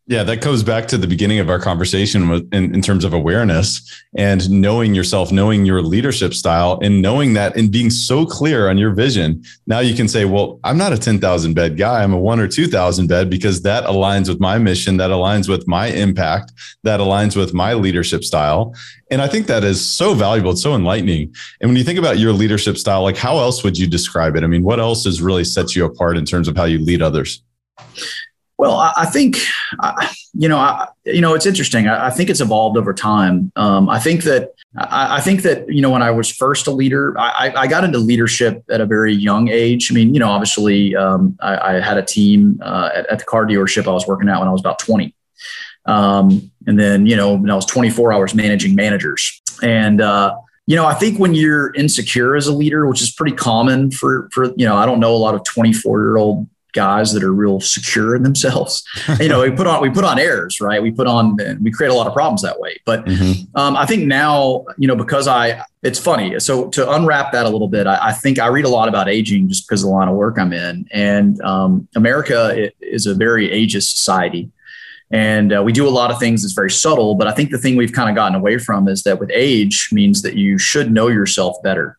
Yeah, 0.10 0.24
that 0.24 0.42
goes 0.42 0.64
back 0.64 0.88
to 0.88 0.98
the 0.98 1.06
beginning 1.06 1.38
of 1.38 1.52
our 1.52 1.60
conversation 1.60 2.30
with, 2.30 2.52
in, 2.52 2.74
in 2.74 2.82
terms 2.82 3.06
of 3.06 3.14
awareness 3.14 4.04
and 4.18 4.50
knowing 4.50 4.96
yourself, 4.96 5.32
knowing 5.32 5.68
your 5.68 5.84
leadership 5.84 6.34
style, 6.34 6.80
and 6.82 7.00
knowing 7.00 7.34
that 7.34 7.56
and 7.56 7.72
being 7.72 7.92
so 7.92 8.26
clear 8.26 8.70
on 8.70 8.80
your 8.80 8.92
vision. 8.92 9.44
Now 9.68 9.82
you 9.82 9.96
can 9.96 10.08
say, 10.08 10.26
well, 10.26 10.60
I'm 10.64 10.80
not 10.80 10.94
a 10.94 10.98
10,000 10.98 11.54
bed 11.54 11.78
guy. 11.78 12.02
I'm 12.02 12.12
a 12.12 12.18
one 12.18 12.40
or 12.40 12.48
2,000 12.48 13.06
bed 13.06 13.30
because 13.30 13.62
that 13.62 13.84
aligns 13.84 14.28
with 14.28 14.40
my 14.40 14.58
mission, 14.58 14.98
that 14.98 15.12
aligns 15.12 15.48
with 15.48 15.68
my 15.68 15.90
impact, 15.90 16.54
that 16.82 17.00
aligns 17.00 17.36
with 17.36 17.54
my 17.54 17.76
leadership 17.76 18.24
style. 18.24 18.74
And 19.12 19.22
I 19.22 19.28
think 19.28 19.46
that 19.46 19.64
is 19.64 19.80
so 19.80 20.16
valuable. 20.16 20.54
It's 20.54 20.64
so 20.64 20.74
enlightening. 20.74 21.36
And 21.62 21.70
when 21.70 21.78
you 21.78 21.84
think 21.84 22.00
about 22.00 22.18
your 22.18 22.34
leadership 22.34 22.80
style, 22.80 23.04
like 23.04 23.18
how 23.18 23.38
else 23.38 23.64
would 23.64 23.78
you 23.78 23.86
describe 23.86 24.36
it? 24.36 24.44
I 24.44 24.48
mean, 24.48 24.64
what 24.64 24.80
else 24.80 25.06
has 25.06 25.22
really 25.22 25.44
set 25.44 25.76
you 25.76 25.86
apart 25.86 26.18
in 26.18 26.26
terms 26.26 26.48
of 26.48 26.58
how 26.58 26.64
you 26.64 26.80
lead 26.80 27.04
others? 27.04 27.44
Well, 28.60 28.78
I, 28.78 29.06
think, 29.06 29.38
you 30.34 30.50
know, 30.50 30.58
I, 30.58 30.90
you 31.06 31.22
know, 31.22 31.34
it's 31.34 31.46
interesting. 31.46 31.88
I, 31.88 32.08
I, 32.08 32.10
think 32.10 32.30
it's 32.30 32.42
evolved 32.42 32.76
over 32.76 32.94
time. 32.94 33.54
Um, 33.56 33.88
I 33.88 34.00
think 34.00 34.24
that, 34.24 34.52
I, 34.78 35.16
I, 35.16 35.22
think 35.22 35.44
that, 35.44 35.74
you 35.74 35.82
know, 35.82 35.90
when 35.90 36.02
I 36.02 36.12
was 36.12 36.30
first 36.30 36.68
a 36.68 36.72
leader, 36.72 37.18
I, 37.18 37.68
got 37.68 37.86
into 37.86 38.00
leadership 38.00 38.62
at 38.70 38.82
a 38.82 38.86
very 38.86 39.14
young 39.14 39.48
age. 39.48 39.90
I 39.90 39.96
mean, 39.96 40.14
you 40.14 40.20
know, 40.20 40.30
obviously, 40.30 40.94
um, 40.94 41.38
I, 41.40 41.80
had 41.80 41.96
a 41.96 42.04
team 42.04 42.60
uh, 42.62 42.90
at, 42.94 43.06
at, 43.08 43.20
the 43.20 43.24
car 43.24 43.46
dealership 43.46 43.88
I 43.88 43.92
was 43.92 44.06
working 44.06 44.28
at 44.28 44.38
when 44.40 44.50
I 44.50 44.52
was 44.52 44.60
about 44.60 44.80
20. 44.80 45.16
Um, 45.86 46.52
and 46.68 46.78
then, 46.78 47.06
you 47.06 47.16
know, 47.16 47.36
when 47.36 47.50
I 47.50 47.56
was 47.56 47.66
24, 47.66 48.12
I 48.12 48.18
was 48.18 48.36
managing 48.36 48.76
managers. 48.76 49.42
And, 49.64 50.02
uh, 50.02 50.36
you 50.68 50.76
know, 50.76 50.86
I 50.86 50.96
think 50.96 51.18
when 51.18 51.34
you're 51.34 51.74
insecure 51.76 52.36
as 52.36 52.48
a 52.48 52.54
leader, 52.54 52.86
which 52.88 53.02
is 53.02 53.10
pretty 53.10 53.38
common 53.38 53.90
for, 53.90 54.30
for, 54.34 54.52
you 54.58 54.66
know, 54.66 54.76
I 54.76 54.86
don't 54.86 55.00
know 55.00 55.16
a 55.16 55.18
lot 55.18 55.34
of 55.34 55.46
24 55.46 56.02
year 56.02 56.18
old 56.18 56.46
guys 56.80 57.12
that 57.12 57.24
are 57.24 57.34
real 57.34 57.60
secure 57.60 58.16
in 58.16 58.24
themselves. 58.24 58.84
you 59.20 59.28
know, 59.28 59.42
we 59.42 59.52
put 59.52 59.68
on 59.68 59.82
we 59.82 59.90
put 59.90 60.06
on 60.06 60.18
airs, 60.18 60.62
right? 60.62 60.82
We 60.82 60.92
put 60.92 61.08
on 61.08 61.38
we 61.62 61.72
create 61.72 61.92
a 61.92 61.94
lot 61.94 62.08
of 62.08 62.14
problems 62.14 62.42
that 62.44 62.58
way. 62.60 62.78
But 62.86 63.06
mm-hmm. 63.06 63.58
um, 63.62 63.76
I 63.76 63.86
think 63.86 64.06
now, 64.06 64.66
you 64.78 64.88
know, 64.88 64.96
because 64.96 65.28
I 65.28 65.64
it's 65.84 66.00
funny. 66.00 66.40
So 66.40 66.70
to 66.70 66.92
unwrap 66.92 67.32
that 67.34 67.46
a 67.46 67.50
little 67.50 67.68
bit, 67.68 67.86
I, 67.86 68.10
I, 68.10 68.12
think 68.14 68.40
I 68.40 68.48
read 68.48 68.66
a 68.66 68.70
lot 68.70 68.90
about 68.90 69.08
aging 69.08 69.48
just 69.48 69.66
because 69.66 69.82
of 69.82 69.90
the 69.90 69.96
line 69.96 70.10
of 70.10 70.16
work 70.16 70.38
I'm 70.38 70.54
in, 70.54 70.88
and 70.92 71.42
um, 71.42 71.88
America 71.96 72.70
is 72.82 73.06
a 73.06 73.14
very 73.14 73.50
ageist 73.50 73.96
society. 73.96 74.52
And 75.12 75.52
uh, 75.52 75.64
we 75.64 75.72
do 75.72 75.88
a 75.88 75.90
lot 75.90 76.12
of 76.12 76.20
things 76.20 76.44
that's 76.44 76.54
very 76.54 76.70
subtle, 76.70 77.16
but 77.16 77.28
I 77.28 77.32
think 77.32 77.50
the 77.50 77.58
thing 77.58 77.76
we've 77.76 77.94
kind 77.94 78.10
of 78.10 78.16
gotten 78.16 78.36
away 78.36 78.60
from 78.60 78.88
is 78.88 79.02
that 79.04 79.20
with 79.20 79.32
age 79.34 79.90
means 79.92 80.22
that 80.22 80.36
you 80.36 80.60
should 80.60 80.92
know 80.92 81.08
yourself 81.08 81.56
better. 81.64 81.98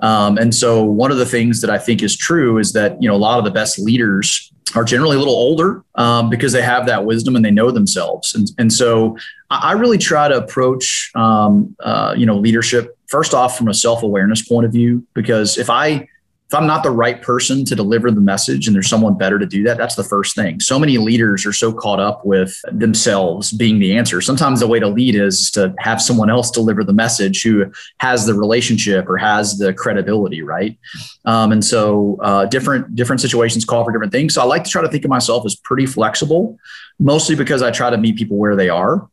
Um, 0.00 0.38
and 0.38 0.54
so 0.54 0.82
one 0.82 1.10
of 1.10 1.18
the 1.18 1.26
things 1.26 1.60
that 1.60 1.70
I 1.70 1.78
think 1.78 2.02
is 2.02 2.16
true 2.16 2.58
is 2.58 2.72
that, 2.72 3.02
you 3.02 3.08
know, 3.08 3.16
a 3.16 3.18
lot 3.18 3.38
of 3.38 3.44
the 3.44 3.50
best 3.50 3.78
leaders 3.78 4.52
are 4.74 4.84
generally 4.84 5.16
a 5.16 5.18
little 5.18 5.34
older 5.34 5.82
um, 5.94 6.28
because 6.28 6.52
they 6.52 6.62
have 6.62 6.86
that 6.86 7.04
wisdom 7.04 7.36
and 7.36 7.44
they 7.44 7.50
know 7.50 7.70
themselves. 7.70 8.34
And, 8.34 8.50
and 8.58 8.72
so 8.72 9.16
I 9.50 9.72
really 9.72 9.98
try 9.98 10.28
to 10.28 10.36
approach, 10.36 11.10
um, 11.14 11.74
uh, 11.80 12.14
you 12.16 12.26
know, 12.26 12.36
leadership 12.36 12.96
first 13.06 13.32
off 13.32 13.56
from 13.56 13.68
a 13.68 13.74
self-awareness 13.74 14.46
point 14.46 14.66
of 14.66 14.72
view, 14.72 15.06
because 15.14 15.56
if 15.56 15.70
I 15.70 16.06
if 16.48 16.54
I'm 16.54 16.66
not 16.66 16.82
the 16.82 16.90
right 16.90 17.20
person 17.20 17.66
to 17.66 17.74
deliver 17.74 18.10
the 18.10 18.22
message 18.22 18.66
and 18.66 18.74
there's 18.74 18.88
someone 18.88 19.18
better 19.18 19.38
to 19.38 19.44
do 19.44 19.62
that, 19.64 19.76
that's 19.76 19.96
the 19.96 20.04
first 20.04 20.34
thing. 20.34 20.60
So 20.60 20.78
many 20.78 20.96
leaders 20.96 21.44
are 21.44 21.52
so 21.52 21.74
caught 21.74 22.00
up 22.00 22.24
with 22.24 22.58
themselves 22.72 23.52
being 23.52 23.78
the 23.78 23.94
answer. 23.94 24.22
Sometimes 24.22 24.60
the 24.60 24.66
way 24.66 24.80
to 24.80 24.88
lead 24.88 25.14
is 25.14 25.50
to 25.50 25.74
have 25.78 26.00
someone 26.00 26.30
else 26.30 26.50
deliver 26.50 26.82
the 26.82 26.94
message 26.94 27.42
who 27.42 27.70
has 28.00 28.24
the 28.24 28.32
relationship 28.32 29.06
or 29.10 29.18
has 29.18 29.58
the 29.58 29.74
credibility, 29.74 30.40
right? 30.40 30.78
Um, 31.26 31.52
and 31.52 31.62
so 31.62 32.16
uh, 32.22 32.46
different 32.46 32.96
different 32.96 33.20
situations 33.20 33.66
call 33.66 33.84
for 33.84 33.92
different 33.92 34.12
things. 34.12 34.32
So 34.32 34.40
I 34.40 34.44
like 34.44 34.64
to 34.64 34.70
try 34.70 34.80
to 34.80 34.88
think 34.88 35.04
of 35.04 35.10
myself 35.10 35.44
as 35.44 35.54
pretty 35.54 35.84
flexible, 35.84 36.58
mostly 36.98 37.36
because 37.36 37.60
I 37.60 37.70
try 37.70 37.90
to 37.90 37.98
meet 37.98 38.16
people 38.16 38.38
where 38.38 38.56
they 38.56 38.70
are. 38.70 39.06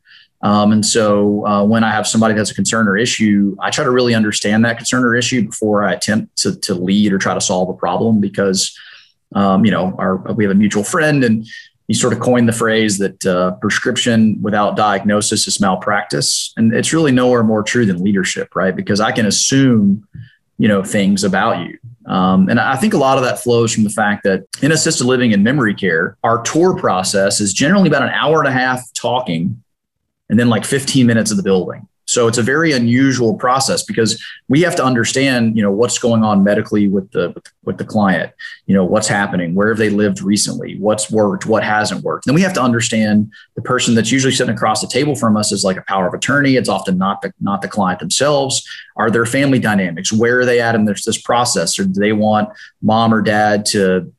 Um, 0.46 0.72
and 0.74 0.86
so 0.86 1.43
uh, 1.48 1.64
when 1.64 1.84
I 1.84 1.89
have 1.89 2.06
somebody 2.06 2.36
that's 2.36 2.52
a 2.52 2.54
concern 2.54 2.88
or 2.88 2.96
issue, 2.96 3.58
I 3.60 3.72
try 3.72 3.84
to 3.84 3.89
really 3.89 4.14
understand 4.14 4.64
that 4.64 4.78
concern 4.78 5.04
or 5.04 5.16
issue 5.16 5.48
before 5.48 5.84
I 5.84 5.93
attempt 5.93 6.38
to, 6.43 6.56
to 6.60 6.76
lead 6.76 7.14
or 7.14 7.18
try 7.18 7.34
to 7.34 7.41
solve 7.41 7.68
a 7.68 7.74
problem 7.74 8.22
because, 8.22 8.78
um, 9.34 9.66
you 9.66 9.72
know, 9.72 9.96
our, 9.98 10.18
we 10.34 10.43
have 10.43 10.52
a 10.52 10.56
mutual 10.56 10.84
friend 10.84 11.24
and 11.24 11.48
he 11.88 11.96
sort 11.96 12.14
of 12.14 12.20
coined 12.20 12.48
the 12.48 12.54
phrase 12.54 13.00
that 13.00 13.26
uh, 13.26 13.56
prescription 13.56 14.39
without 14.39 14.76
diagnosis 14.76 15.48
is 15.48 15.60
malpractice. 15.60 16.54
And 16.58 16.76
it's 16.76 16.93
really 16.93 17.12
nowhere 17.12 17.41
more 17.41 17.64
true 17.64 17.88
than 17.88 18.04
leadership, 18.04 18.56
right? 18.56 18.76
Because 18.76 19.00
I 19.00 19.12
can 19.12 19.26
assume, 19.26 20.08
you 20.60 20.68
know, 20.68 20.84
things 20.84 21.24
about 21.24 21.66
you. 21.66 21.80
Um, 22.06 22.50
and 22.50 22.60
I 22.60 22.76
think 22.76 22.93
a 22.93 22.98
lot 22.98 23.18
of 23.18 23.24
that 23.24 23.39
flows 23.39 23.74
from 23.74 23.84
the 23.84 23.89
fact 23.89 24.24
that 24.26 24.46
in 24.62 24.72
assisted 24.72 25.06
living 25.06 25.34
and 25.34 25.43
memory 25.43 25.74
care, 25.74 26.18
our 26.24 26.43
tour 26.43 26.78
process 26.78 27.41
is 27.41 27.52
generally 27.52 27.88
about 27.88 28.04
an 28.04 28.10
hour 28.10 28.38
and 28.38 28.48
a 28.48 28.52
half 28.52 28.84
talking 28.93 29.64
and 30.30 30.39
then 30.39 30.49
like 30.49 30.65
15 30.65 31.05
minutes 31.05 31.32
of 31.32 31.38
the 31.38 31.43
building. 31.43 31.88
So 32.07 32.28
it's 32.28 32.38
a 32.38 32.43
very 32.43 32.71
unusual 32.71 33.34
process 33.34 33.84
because 33.84 34.23
we 34.47 34.61
have 34.61 34.76
to 34.76 34.86
understand, 34.86 35.57
you 35.57 35.63
know, 35.63 35.71
what's 35.71 35.97
going 35.97 36.23
on 36.23 36.43
medically 36.43 36.88
with 36.88 37.09
the 37.11 37.36
with 37.63 37.80
the 37.80 37.84
client, 37.84 38.32
you 38.67 38.76
know, 38.76 38.86
what's 38.86 39.07
happening, 39.07 39.55
where 39.55 39.69
have 39.69 39.80
they 39.80 39.89
lived 39.89 40.21
recently, 40.21 40.78
what's 40.78 41.09
worked, 41.09 41.47
what 41.47 41.63
hasn't 41.63 42.03
worked. 42.03 42.26
Then 42.26 42.36
we 42.36 42.41
have 42.41 42.53
to 42.53 42.61
understand 42.61 43.34
the 43.55 43.61
person 43.63 43.95
that's 43.95 44.11
usually 44.11 44.34
sitting 44.34 44.53
across 44.53 44.82
the 44.82 44.88
table 44.88 45.15
from 45.15 45.36
us 45.36 45.51
is 45.51 45.63
like 45.63 45.78
a 45.78 45.84
power 45.88 46.07
of 46.07 46.13
attorney. 46.13 46.57
It's 46.57 46.69
often 46.69 46.97
not 46.99 47.23
the 47.23 47.34
not 47.41 47.63
the 47.63 47.67
client 47.67 47.99
themselves. 47.99 48.63
Are 48.97 49.09
their 49.09 49.26
family 49.26 49.59
dynamics? 49.59 50.13
Where 50.13 50.39
are 50.39 50.45
they 50.45 50.61
at 50.61 50.76
in 50.76 50.86
this, 50.86 51.05
this 51.05 51.19
process? 51.19 51.80
Or 51.80 51.86
do 51.86 51.99
they 51.99 52.13
want 52.13 52.49
mom 52.84 53.13
or 53.13 53.23
dad 53.23 53.65
to 53.67 54.13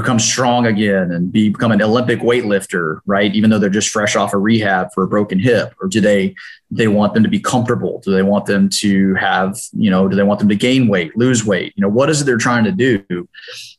become 0.00 0.18
strong 0.18 0.66
again 0.66 1.10
and 1.10 1.30
be, 1.30 1.50
become 1.50 1.72
an 1.72 1.82
Olympic 1.82 2.20
weightlifter, 2.20 3.00
right? 3.06 3.34
Even 3.34 3.50
though 3.50 3.58
they're 3.58 3.70
just 3.70 3.90
fresh 3.90 4.16
off 4.16 4.32
a 4.32 4.38
rehab 4.38 4.88
for 4.94 5.04
a 5.04 5.08
broken 5.08 5.38
hip, 5.38 5.74
or 5.80 5.88
do 5.88 6.00
they 6.00 6.34
they 6.70 6.86
want 6.88 7.14
them 7.14 7.22
to 7.22 7.28
be 7.28 7.40
comfortable? 7.40 8.00
Do 8.04 8.12
they 8.12 8.22
want 8.22 8.46
them 8.46 8.68
to 8.68 9.14
have, 9.14 9.58
you 9.72 9.90
know, 9.90 10.06
do 10.08 10.14
they 10.14 10.22
want 10.22 10.38
them 10.38 10.48
to 10.48 10.54
gain 10.54 10.86
weight, 10.86 11.16
lose 11.16 11.44
weight? 11.44 11.72
You 11.76 11.82
know, 11.82 11.88
what 11.88 12.08
is 12.10 12.20
it 12.20 12.24
they're 12.24 12.38
trying 12.38 12.64
to 12.64 12.72
do? 12.72 13.28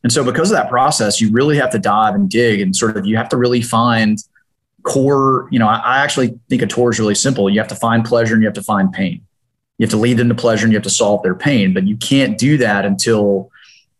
And 0.03 0.11
so 0.11 0.23
because 0.23 0.51
of 0.51 0.57
that 0.57 0.69
process, 0.69 1.21
you 1.21 1.31
really 1.31 1.55
have 1.57 1.71
to 1.71 1.79
dive 1.79 2.15
and 2.15 2.29
dig 2.29 2.59
and 2.59 2.75
sort 2.75 2.97
of 2.97 3.05
you 3.05 3.15
have 3.15 3.29
to 3.29 3.37
really 3.37 3.61
find 3.61 4.17
core, 4.83 5.47
you 5.51 5.59
know, 5.59 5.67
I, 5.67 5.77
I 5.77 5.97
actually 5.99 6.39
think 6.49 6.61
a 6.61 6.67
tour 6.67 6.91
is 6.91 6.99
really 6.99 7.15
simple. 7.15 7.49
You 7.49 7.59
have 7.59 7.69
to 7.69 7.75
find 7.75 8.03
pleasure 8.03 8.33
and 8.33 8.43
you 8.43 8.47
have 8.47 8.55
to 8.55 8.63
find 8.63 8.91
pain. 8.91 9.25
You 9.77 9.85
have 9.85 9.91
to 9.91 9.97
lead 9.97 10.17
them 10.17 10.29
to 10.29 10.35
pleasure 10.35 10.65
and 10.65 10.73
you 10.73 10.77
have 10.77 10.83
to 10.83 10.89
solve 10.89 11.23
their 11.23 11.35
pain, 11.35 11.73
but 11.73 11.87
you 11.87 11.97
can't 11.97 12.37
do 12.37 12.57
that 12.57 12.85
until 12.85 13.50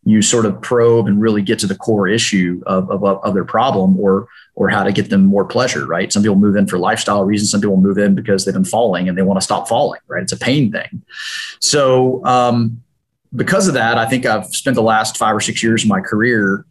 you 0.04 0.22
sort 0.22 0.46
of 0.46 0.60
probe 0.62 1.08
and 1.08 1.22
really 1.22 1.42
get 1.42 1.60
to 1.60 1.68
the 1.68 1.76
core 1.76 2.08
issue 2.08 2.62
of, 2.66 2.90
of, 2.90 3.04
of, 3.04 3.34
their 3.34 3.46
problem 3.46 4.00
or 4.00 4.28
or 4.56 4.68
how 4.70 4.84
to 4.84 4.92
get 4.92 5.10
them 5.10 5.26
more 5.26 5.46
pleasure 5.46 5.86
right? 5.86 6.12
Some 6.12 6.24
people 6.24 6.36
move 6.36 6.56
in 6.56 6.68
for 6.68 6.78
lifestyle 6.78 7.24
reasons 7.24 7.52
some 7.52 7.62
people 7.62 7.78
move 7.78 7.98
in 7.98 8.16
because 8.16 8.46
they've 8.46 8.54
been 8.54 8.66
falling 8.66 9.08
and 9.08 9.18
they 9.18 9.22
want 9.22 9.40
to 9.40 9.44
stop 9.44 9.68
falling 9.68 10.02
right? 10.08 10.24
It's 10.24 10.32
a 10.32 10.38
pain 10.38 10.72
thing. 10.72 11.04
So 11.60 12.26
um, 12.26 12.82
because 13.34 13.70
of 13.70 13.74
that 13.74 13.98
i 13.98 14.06
think 14.06 14.26
i've 14.26 14.48
spent 14.48 14.76
the 14.76 14.82
last 14.82 15.16
five 15.16 15.34
or 15.34 15.40
six 15.40 15.64
years 15.64 15.84
of 15.84 15.90
my 15.90 16.02
career 16.02 16.66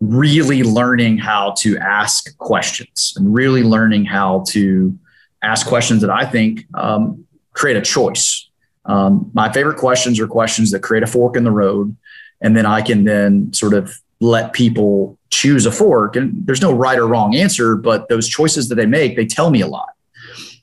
really 0.00 0.62
learning 0.62 1.18
how 1.18 1.52
to 1.58 1.76
ask 1.80 2.34
questions 2.38 3.12
and 3.14 3.34
really 3.34 3.62
learning 3.62 4.06
how 4.06 4.42
to 4.48 4.98
ask 5.42 5.66
questions 5.66 6.00
that 6.00 6.08
i 6.08 6.24
think 6.24 6.64
um, 6.72 7.26
create 7.58 7.76
a 7.76 7.82
choice. 7.82 8.48
Um, 8.84 9.30
my 9.34 9.52
favorite 9.52 9.76
questions 9.76 10.18
are 10.20 10.28
questions 10.28 10.70
that 10.70 10.80
create 10.80 11.02
a 11.02 11.06
fork 11.06 11.36
in 11.36 11.44
the 11.44 11.50
road 11.50 11.94
and 12.40 12.56
then 12.56 12.66
I 12.66 12.82
can 12.82 13.04
then 13.04 13.52
sort 13.52 13.74
of 13.74 13.98
let 14.20 14.52
people 14.52 15.18
choose 15.30 15.66
a 15.66 15.72
fork. 15.72 16.16
And 16.16 16.46
there's 16.46 16.62
no 16.62 16.72
right 16.72 16.98
or 16.98 17.06
wrong 17.06 17.34
answer, 17.34 17.76
but 17.76 18.08
those 18.08 18.28
choices 18.28 18.68
that 18.68 18.74
they 18.74 18.86
make, 18.86 19.16
they 19.16 19.26
tell 19.26 19.50
me 19.50 19.60
a 19.60 19.66
lot. 19.66 19.90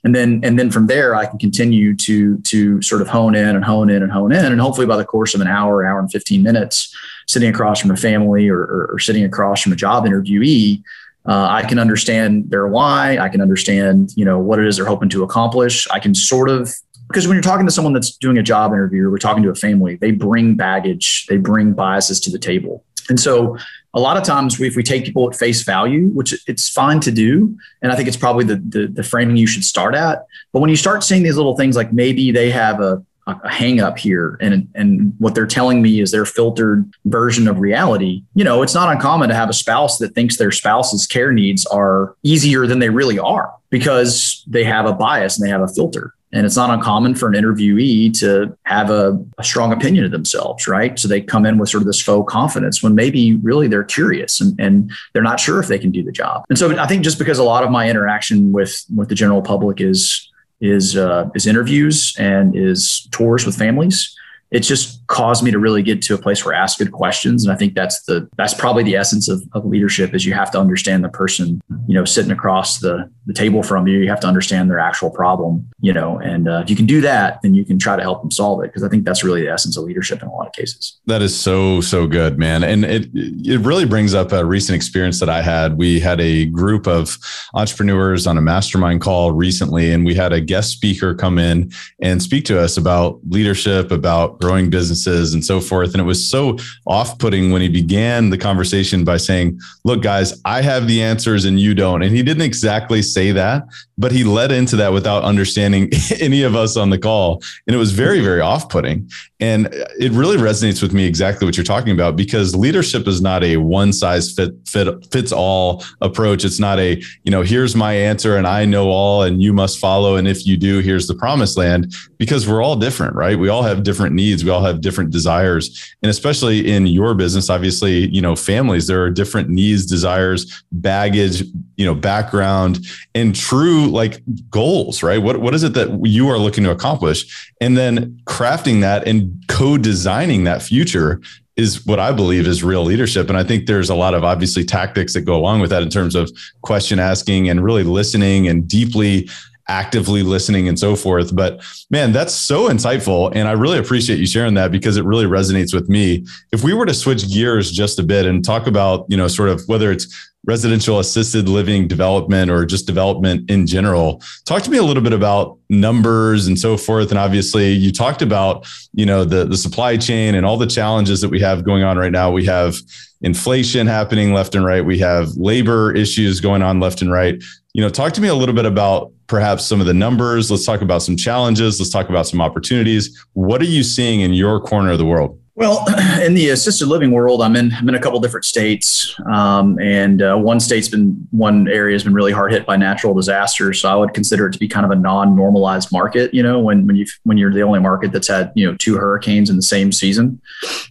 And 0.03 0.13
then 0.13 0.41
and 0.43 0.59
then 0.59 0.69
from 0.69 0.86
there, 0.86 1.15
I 1.15 1.26
can 1.26 1.39
continue 1.39 1.95
to 1.95 2.38
to 2.38 2.80
sort 2.84 3.01
of 3.01 3.07
hone 3.07 3.34
in 3.34 3.55
and 3.55 3.65
hone 3.65 3.89
in 3.89 4.03
and 4.03 4.11
hone 4.11 4.32
in, 4.32 4.45
and 4.45 4.61
hopefully 4.61 4.86
by 4.86 4.97
the 4.97 5.05
course 5.05 5.34
of 5.34 5.41
an 5.41 5.47
hour, 5.47 5.84
hour 5.84 5.99
and 5.99 6.11
15 6.11 6.43
minutes, 6.43 6.95
sitting 7.28 7.49
across 7.49 7.82
from 7.82 7.89
a 7.89 7.97
family 7.97 8.47
or, 8.47 8.59
or, 8.59 8.89
or 8.93 8.99
sitting 8.99 9.23
across 9.23 9.63
from 9.63 9.73
a 9.73 9.76
job 9.76 10.05
interviewee, 10.05 10.84
uh, 11.26 11.47
I 11.49 11.63
can 11.63 11.80
understand 11.80 12.51
their 12.51 12.67
why. 12.67 13.17
I 13.17 13.30
can 13.30 13.41
understand, 13.41 14.13
you 14.15 14.26
know, 14.26 14.38
what 14.38 14.59
it 14.59 14.67
is 14.67 14.78
they're 14.78 14.86
hoping 14.86 15.09
to 15.09 15.23
accomplish. 15.23 15.88
I 15.89 15.99
can 15.99 16.13
sort 16.13 16.49
of 16.49 16.71
because 17.16 17.30
when 17.30 17.36
you're 17.36 17.41
talking 17.41 17.66
to 17.66 17.72
someone 17.72 17.93
that's 17.93 18.18
doing 18.18 18.38
a 18.38 18.43
job 18.43 18.74
interview, 18.74 19.07
or 19.07 19.09
we're 19.09 19.18
talking 19.18 19.41
to 19.41 19.49
a 19.49 19.55
family, 19.55 19.95
they 19.95 20.11
bring 20.11 20.55
baggage, 20.55 21.26
they 21.28 21.38
bring 21.38 21.72
biases 21.72 22.20
to 22.20 22.30
the 22.30 22.38
table. 22.38 22.84
And 23.07 23.18
so 23.18 23.57
a 23.93 24.01
lot 24.01 24.18
of 24.18 24.24
times 24.24 24.59
we, 24.59 24.68
if 24.68 24.76
we 24.76 24.84
take 24.84 25.05
people 25.05 25.30
at 25.30 25.34
face 25.34 25.63
value, 25.63 26.07
which 26.07 26.34
it's 26.45 26.68
fine 26.68 26.99
to 26.99 27.13
do, 27.13 27.57
and 27.82 27.93
I 27.93 27.95
think 27.95 28.09
it's 28.09 28.18
probably 28.18 28.43
the, 28.43 28.57
the, 28.57 28.88
the 28.88 29.01
framing 29.03 29.38
you 29.38 29.47
should 29.47 29.63
start 29.63 29.95
at. 29.95 30.26
But 30.51 30.59
when 30.59 30.70
you 30.70 30.76
start 30.76 31.05
seeing 31.05 31.24
these 31.24 31.38
little 31.38 31.55
things 31.55 31.78
like 31.78 31.93
maybe 31.93 32.32
they 32.32 32.51
have 32.51 32.82
a, 32.82 33.01
a 33.28 33.49
hang 33.49 33.80
up 33.80 33.97
here 33.97 34.38
and 34.41 34.68
and 34.76 35.13
what 35.18 35.34
they're 35.34 35.47
telling 35.47 35.82
me 35.82 36.01
is 36.01 36.11
their 36.11 36.26
filtered 36.26 36.88
version 37.05 37.47
of 37.47 37.59
reality 37.59 38.22
you 38.36 38.43
know 38.43 38.61
it's 38.61 38.76
not 38.76 38.93
uncommon 38.93 39.30
to 39.30 39.34
have 39.34 39.49
a 39.49 39.53
spouse 39.53 39.97
that 39.97 40.13
thinks 40.13 40.38
their 40.38 40.51
spouse's 40.51 41.07
care 41.07 41.34
needs 41.34 41.66
are 41.66 42.16
easier 42.22 42.68
than 42.68 42.78
they 42.78 42.89
really 42.89 43.18
are 43.18 43.51
because 43.72 44.43
they 44.45 44.63
have 44.63 44.86
a 44.86 44.93
bias 44.93 45.39
and 45.39 45.47
they 45.47 45.49
have 45.49 45.63
a 45.63 45.68
filter 45.68 46.13
and 46.36 46.45
it's 46.45 46.57
not 46.57 46.69
uncommon 46.69 47.15
for 47.15 47.27
an 47.29 47.33
interviewee 47.33 48.13
to 48.19 48.55
have 48.63 48.89
a, 48.89 49.17
a, 49.38 49.43
strong 49.43 49.71
opinion 49.71 50.03
of 50.03 50.11
themselves, 50.11 50.67
right? 50.67 50.99
So 50.99 51.07
they 51.07 51.21
come 51.21 51.45
in 51.45 51.57
with 51.57 51.69
sort 51.69 51.81
of 51.81 51.88
this 51.88 52.01
faux 52.01 52.29
confidence 52.29 52.83
when 52.83 52.93
maybe 52.93 53.36
really 53.38 53.67
they're 53.69 53.86
curious 53.86 54.41
and, 54.41 54.59
and 54.59 54.91
they're 55.13 55.23
not 55.23 55.39
sure 55.39 55.61
if 55.61 55.67
they 55.67 55.79
can 55.79 55.91
do 55.91 56.03
the 56.03 56.11
job. 56.11 56.43
And 56.49 56.59
so 56.59 56.77
I 56.77 56.88
think 56.88 57.03
just 57.03 57.17
because 57.17 57.39
a 57.39 57.43
lot 57.43 57.63
of 57.63 57.71
my 57.71 57.89
interaction 57.89 58.51
with 58.51 58.86
with 58.93 59.07
the 59.07 59.15
general 59.15 59.41
public 59.41 59.79
is 59.79 60.29
is 60.59 60.97
uh, 60.97 61.29
is 61.36 61.47
interviews 61.47 62.13
and 62.19 62.55
is 62.55 63.07
tours 63.11 63.45
with 63.45 63.55
families, 63.57 64.13
it's 64.51 64.67
just 64.67 65.05
caused 65.07 65.43
me 65.43 65.51
to 65.51 65.59
really 65.59 65.81
get 65.81 66.01
to 66.03 66.13
a 66.13 66.17
place 66.17 66.45
where 66.45 66.55
I 66.55 66.59
ask 66.59 66.77
good 66.77 66.91
questions. 66.91 67.43
And 67.43 67.53
I 67.53 67.57
think 67.57 67.73
that's 67.73 68.03
the 68.03 68.29
that's 68.37 68.53
probably 68.53 68.83
the 68.83 68.95
essence 68.95 69.27
of, 69.27 69.43
of 69.53 69.65
leadership 69.65 70.13
is 70.13 70.25
you 70.25 70.33
have 70.33 70.51
to 70.51 70.59
understand 70.59 71.03
the 71.03 71.09
person, 71.09 71.61
you 71.87 71.95
know, 71.95 72.05
sitting 72.05 72.31
across 72.31 72.79
the, 72.79 73.09
the 73.25 73.33
table 73.33 73.63
from 73.63 73.87
you. 73.87 73.99
You 73.99 74.09
have 74.09 74.19
to 74.21 74.27
understand 74.27 74.69
their 74.69 74.79
actual 74.79 75.09
problem, 75.09 75.67
you 75.79 75.93
know, 75.93 76.19
and 76.19 76.47
uh, 76.47 76.61
if 76.63 76.69
you 76.69 76.75
can 76.75 76.85
do 76.85 77.01
that, 77.01 77.41
then 77.41 77.53
you 77.53 77.65
can 77.65 77.79
try 77.79 77.95
to 77.95 78.01
help 78.01 78.21
them 78.21 78.31
solve 78.31 78.63
it. 78.63 78.67
Because 78.67 78.83
I 78.83 78.89
think 78.89 79.03
that's 79.03 79.23
really 79.23 79.41
the 79.41 79.49
essence 79.49 79.77
of 79.77 79.83
leadership 79.83 80.21
in 80.21 80.27
a 80.27 80.33
lot 80.33 80.47
of 80.47 80.53
cases. 80.53 80.99
That 81.07 81.21
is 81.21 81.37
so, 81.37 81.81
so 81.81 82.07
good, 82.07 82.37
man. 82.37 82.63
And 82.63 82.85
it 82.85 83.09
it 83.13 83.59
really 83.61 83.85
brings 83.85 84.13
up 84.13 84.31
a 84.31 84.45
recent 84.45 84.75
experience 84.75 85.19
that 85.19 85.29
I 85.29 85.41
had. 85.41 85.77
We 85.77 85.99
had 85.99 86.21
a 86.21 86.45
group 86.45 86.87
of 86.87 87.17
entrepreneurs 87.53 88.27
on 88.27 88.37
a 88.37 88.41
mastermind 88.41 89.01
call 89.01 89.31
recently, 89.31 89.91
and 89.91 90.05
we 90.05 90.13
had 90.13 90.33
a 90.33 90.41
guest 90.41 90.71
speaker 90.71 91.15
come 91.15 91.39
in 91.39 91.71
and 92.01 92.21
speak 92.21 92.45
to 92.45 92.59
us 92.59 92.77
about 92.77 93.19
leadership, 93.29 93.91
about 93.91 94.34
growing 94.39 94.69
businesses 94.69 95.33
and 95.33 95.43
so 95.43 95.59
forth. 95.59 95.93
And 95.93 96.01
it 96.01 96.05
was 96.05 96.29
so 96.29 96.57
off 96.86 97.17
putting 97.19 97.51
when 97.51 97.61
he 97.61 97.69
began 97.69 98.29
the 98.29 98.38
conversation 98.38 99.03
by 99.03 99.17
saying, 99.17 99.59
Look, 99.83 100.01
guys, 100.01 100.39
I 100.45 100.61
have 100.61 100.88
the 100.88 101.01
answers 101.01 101.45
and 101.45 101.59
you 101.59 101.73
don't. 101.73 102.01
And 102.01 102.15
he 102.15 102.23
didn't 102.23 102.43
exactly 102.43 103.01
say 103.01 103.31
that, 103.31 103.63
but 103.97 104.11
he 104.11 104.23
led 104.23 104.51
into 104.51 104.75
that 104.77 104.93
without 104.93 105.23
understanding 105.23 105.91
any 106.19 106.43
of 106.43 106.55
us 106.55 106.77
on 106.77 106.89
the 106.89 106.97
call. 106.97 107.41
And 107.67 107.75
it 107.75 107.79
was 107.79 107.91
very, 107.91 108.21
very 108.21 108.41
off 108.41 108.69
putting. 108.69 109.09
And 109.41 109.67
it 109.99 110.13
really 110.13 110.38
resonates 110.38 110.81
with 110.81 110.93
me 110.93 111.05
exactly 111.05 111.45
what 111.45 111.57
you're 111.57 111.65
talking 111.65 111.91
about 111.91 112.15
because 112.15 112.55
leadership 112.55 113.05
is 113.05 113.21
not 113.21 113.43
a 113.43 113.57
one 113.57 113.91
size 113.91 114.31
fit, 114.31 114.53
fit 114.65 114.88
fits 115.11 115.33
all 115.33 115.83
approach. 115.99 116.45
It's 116.45 116.59
not 116.59 116.79
a, 116.79 117.01
you 117.23 117.31
know, 117.31 117.41
here's 117.41 117.75
my 117.75 117.93
answer 117.93 118.38
and 118.38 118.47
I 118.47 118.63
know 118.63 118.89
all 118.89 119.23
and 119.23 119.41
you 119.41 119.51
must 119.51 119.77
follow. 119.77 120.15
And 120.15 120.25
if 120.25 120.45
you 120.45 120.55
do, 120.55 120.79
here's 120.79 121.07
the 121.07 121.15
promised 121.15 121.57
land 121.57 121.93
because 122.17 122.47
we're 122.47 122.63
all 122.63 122.77
different, 122.77 123.13
right? 123.13 123.38
We 123.38 123.49
all 123.49 123.63
have 123.63 123.83
different 123.83 124.15
needs. 124.15 124.45
We 124.45 124.51
all 124.51 124.63
have 124.63 124.79
different 124.79 125.11
desires. 125.11 125.93
And 126.01 126.09
especially 126.09 126.71
in 126.71 126.88
your 126.88 127.13
business, 127.13 127.49
obviously, 127.49 128.07
you 128.07 128.21
know, 128.21 128.38
families, 128.38 128.88
there 128.88 129.03
are 129.03 129.09
different 129.09 129.49
needs, 129.49 129.86
desires, 129.86 130.63
baggage, 130.71 131.43
you 131.75 131.86
know, 131.86 131.93
background 131.93 132.86
and 133.13 133.36
true 133.36 133.88
like 133.88 134.21
goals, 134.49 135.03
right? 135.03 135.21
What, 135.21 135.41
what 135.41 135.53
is 135.53 135.63
it 135.63 135.73
that 135.73 135.99
you 136.05 136.29
are 136.29 136.38
looking 136.38 136.63
to 136.63 136.71
accomplish? 136.71 137.51
And 137.59 137.75
then 137.75 138.21
crafting 138.25 138.81
that 138.81 139.05
and 139.07 139.24
co-designing 139.47 140.43
that 140.45 140.61
future 140.61 141.21
is 141.55 141.86
what 141.86 141.99
I 141.99 142.11
believe 142.11 142.47
is 142.47 142.63
real 142.63 142.84
leadership. 142.84 143.30
And 143.30 143.38
I 143.38 143.43
think 143.43 143.65
there's 143.65 143.89
a 143.89 143.95
lot 143.95 144.13
of 144.13 144.23
obviously 144.23 144.65
tactics 144.65 145.13
that 145.13 145.21
go 145.21 145.36
along 145.36 145.61
with 145.61 145.69
that 145.69 145.82
in 145.82 145.89
terms 145.89 146.15
of 146.15 146.30
question 146.61 146.99
asking 146.99 147.49
and 147.49 147.63
really 147.63 147.84
listening 147.84 148.47
and 148.47 148.67
deeply 148.67 149.30
actively 149.67 150.21
listening 150.21 150.67
and 150.67 150.78
so 150.78 150.95
forth. 150.95 151.36
But 151.36 151.63
man, 151.89 152.11
that's 152.11 152.34
so 152.34 152.69
insightful. 152.69 153.32
And 153.34 153.47
I 153.47 153.53
really 153.53 153.80
appreciate 153.80 154.19
you 154.19 154.28
sharing 154.28 154.53
that 154.55 154.71
because 154.71 154.97
it 154.97 155.05
really 155.05 155.26
resonates 155.26 155.73
with 155.73 155.89
me. 155.89 156.26
If 156.51 156.63
we 156.63 156.73
were 156.73 156.86
to 156.86 156.93
switch 156.93 157.32
gears 157.32 157.71
just 157.71 157.97
a 157.97 158.03
bit 158.03 158.26
and 158.26 158.45
talk 158.45 158.67
about, 158.67 159.05
you 159.09 159.17
know, 159.17 159.28
sort 159.28 159.49
of 159.49 159.61
whether 159.67 159.91
it's 159.91 160.34
residential 160.45 160.99
assisted 160.99 161.49
living 161.49 161.87
development 161.87 162.51
or 162.51 162.65
just 162.65 162.85
development 162.85 163.49
in 163.49 163.67
general, 163.67 164.21
talk 164.45 164.61
to 164.63 164.71
me 164.71 164.77
a 164.77 164.83
little 164.83 165.03
bit 165.03 165.13
about 165.13 165.57
numbers 165.69 166.47
and 166.47 166.59
so 166.59 166.77
forth. 166.77 167.09
And 167.09 167.19
obviously 167.19 167.71
you 167.71 167.91
talked 167.91 168.21
about, 168.21 168.67
you 168.93 169.05
know, 169.05 169.25
the, 169.25 169.45
the 169.45 169.57
supply 169.57 169.97
chain 169.97 170.35
and 170.35 170.45
all 170.45 170.57
the 170.57 170.67
challenges 170.67 171.21
that 171.21 171.29
we 171.29 171.39
have 171.39 171.63
going 171.63 171.83
on 171.83 171.97
right 171.97 172.11
now. 172.11 172.31
We 172.31 172.45
have 172.45 172.75
inflation 173.21 173.87
happening 173.87 174.33
left 174.33 174.55
and 174.55 174.63
right. 174.63 174.85
We 174.85 174.99
have 174.99 175.29
labor 175.35 175.91
issues 175.93 176.39
going 176.39 176.61
on 176.61 176.79
left 176.79 177.01
and 177.01 177.11
right. 177.11 177.41
You 177.73 177.81
know, 177.81 177.89
talk 177.89 178.13
to 178.13 178.21
me 178.21 178.27
a 178.27 178.35
little 178.35 178.55
bit 178.55 178.65
about 178.65 179.11
perhaps 179.27 179.65
some 179.65 179.81
of 179.81 179.87
the 179.87 179.93
numbers. 179.93 180.51
Let's 180.51 180.65
talk 180.65 180.81
about 180.81 181.01
some 181.01 181.17
challenges. 181.17 181.79
Let's 181.79 181.89
talk 181.89 182.09
about 182.09 182.27
some 182.27 182.39
opportunities. 182.39 183.25
What 183.33 183.61
are 183.61 183.65
you 183.65 183.83
seeing 183.83 184.21
in 184.21 184.33
your 184.33 184.61
corner 184.61 184.91
of 184.91 184.97
the 184.97 185.05
world? 185.05 185.39
Well, 185.55 185.85
in 186.21 186.33
the 186.33 186.49
assisted 186.49 186.87
living 186.87 187.11
world, 187.11 187.41
I'm 187.41 187.55
in 187.55 187.73
I'm 187.73 187.87
in 187.87 187.95
a 187.95 187.99
couple 187.99 188.19
different 188.19 188.45
states, 188.45 189.15
um, 189.25 189.79
and 189.79 190.21
uh, 190.21 190.35
one 190.35 190.59
state's 190.59 190.89
been 190.89 191.27
one 191.31 191.69
area 191.69 191.95
has 191.95 192.03
been 192.03 192.13
really 192.13 192.33
hard 192.33 192.51
hit 192.51 192.65
by 192.65 192.75
natural 192.75 193.13
disasters. 193.13 193.79
So 193.79 193.89
I 193.89 193.95
would 193.95 194.13
consider 194.13 194.47
it 194.47 194.51
to 194.51 194.59
be 194.59 194.67
kind 194.67 194.85
of 194.85 194.91
a 194.91 194.95
non-normalized 194.95 195.91
market. 195.93 196.33
You 196.33 196.43
know, 196.43 196.59
when 196.59 196.85
when 196.85 196.97
you 196.97 197.05
when 197.23 197.37
you're 197.37 197.53
the 197.53 197.61
only 197.63 197.79
market 197.79 198.11
that's 198.11 198.27
had 198.27 198.51
you 198.55 198.69
know 198.69 198.75
two 198.75 198.97
hurricanes 198.97 199.49
in 199.49 199.55
the 199.55 199.61
same 199.61 199.93
season 199.93 200.41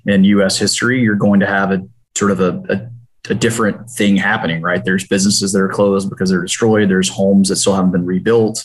in 0.07 0.25
U.S. 0.25 0.59
history, 0.59 1.01
you're 1.01 1.15
going 1.15 1.41
to 1.41 1.47
have 1.47 1.71
a 1.71 1.87
sort 2.17 2.31
of 2.31 2.41
a, 2.41 2.63
a 2.71 2.91
a 3.31 3.35
different 3.35 3.89
thing 3.91 4.17
happening, 4.17 4.61
right? 4.61 4.85
There's 4.85 5.07
businesses 5.07 5.53
that 5.53 5.61
are 5.61 5.69
closed 5.69 6.11
because 6.11 6.31
they're 6.31 6.43
destroyed. 6.43 6.91
There's 6.91 7.09
homes 7.09 7.49
that 7.49 7.57
still 7.57 7.75
haven't 7.75 7.93
been 7.93 8.05
rebuilt. 8.05 8.65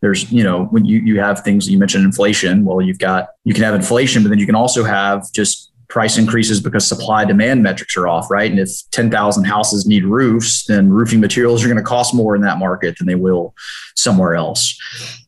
There's, 0.00 0.30
you 0.30 0.44
know, 0.44 0.64
when 0.66 0.84
you, 0.84 0.98
you 0.98 1.20
have 1.20 1.40
things, 1.40 1.68
you 1.68 1.78
mentioned 1.78 2.04
inflation. 2.04 2.64
Well, 2.64 2.82
you've 2.82 2.98
got, 2.98 3.28
you 3.44 3.54
can 3.54 3.64
have 3.64 3.74
inflation, 3.74 4.22
but 4.22 4.28
then 4.28 4.38
you 4.38 4.46
can 4.46 4.54
also 4.54 4.84
have 4.84 5.32
just 5.32 5.72
price 5.88 6.18
increases 6.18 6.60
because 6.60 6.86
supply 6.86 7.24
demand 7.24 7.62
metrics 7.62 7.96
are 7.96 8.08
off, 8.08 8.30
right? 8.30 8.50
And 8.50 8.60
if 8.60 8.68
10,000 8.90 9.44
houses 9.44 9.86
need 9.86 10.04
roofs, 10.04 10.64
then 10.64 10.90
roofing 10.90 11.20
materials 11.20 11.64
are 11.64 11.68
going 11.68 11.78
to 11.78 11.84
cost 11.84 12.14
more 12.14 12.34
in 12.34 12.42
that 12.42 12.58
market 12.58 12.98
than 12.98 13.06
they 13.06 13.14
will 13.14 13.54
somewhere 13.94 14.34
else. 14.34 14.78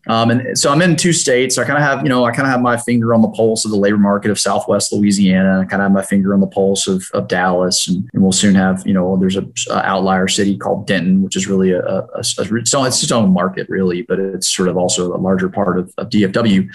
Um, 0.09 0.31
and 0.31 0.59
so 0.59 0.71
I'm 0.71 0.83
in 0.83 0.97
two 0.97 1.13
states. 1.13 1.59
I 1.59 1.65
kind 1.65 1.77
of 1.77 1.83
have, 1.83 2.03
you 2.03 2.09
know, 2.09 2.25
I 2.25 2.31
kind 2.31 2.47
of 2.47 2.53
have 2.53 2.61
my 2.61 2.77
finger 2.77 3.13
on 3.15 3.23
the 3.23 3.29
pulse 3.29 3.65
of 3.65 3.71
the 3.71 3.77
labor 3.77 3.99
market 3.99 4.31
of 4.31 4.39
Southwest 4.39 4.93
Louisiana. 4.93 5.61
I 5.61 5.65
kind 5.65 5.83
of 5.83 5.87
have 5.87 5.93
my 5.93 6.03
finger 6.03 6.33
on 6.35 6.41
the 6.41 6.47
pulse 6.47 6.87
of, 6.87 7.09
of 7.13 7.29
Dallas, 7.29 7.89
and, 7.89 8.09
and 8.13 8.23
we'll 8.23 8.33
soon 8.33 8.55
have, 8.55 8.87
you 8.87 8.95
know, 8.95 9.17
there's 9.17 9.37
a, 9.37 9.47
a 9.71 9.85
outlier 9.85 10.29
city 10.29 10.57
called 10.57 10.87
Denton, 10.87 11.23
which 11.23 11.37
is 11.37 11.49
really 11.49 11.73
a, 11.73 11.81
a, 11.81 12.07
a, 12.15 12.55
it's 12.57 12.75
its 12.75 13.13
own 13.13 13.33
market 13.33 13.69
really, 13.69 14.03
but 14.03 14.19
it's 14.19 14.49
sort 14.49 14.69
of 14.69 14.77
also 14.77 15.15
a 15.15 15.19
larger 15.19 15.49
part 15.49 15.79
of, 15.79 15.93
of 15.99 16.09
DFW. 16.09 16.69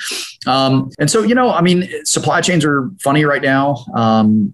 Um, 0.48 0.92
and 1.00 1.10
so, 1.10 1.24
you 1.24 1.36
know, 1.36 1.52
I 1.52 1.62
mean, 1.62 1.90
supply 2.06 2.42
chains 2.42 2.66
are 2.66 2.90
funny 3.00 3.26
right 3.26 3.42
now. 3.42 3.86
Um, 3.96 4.54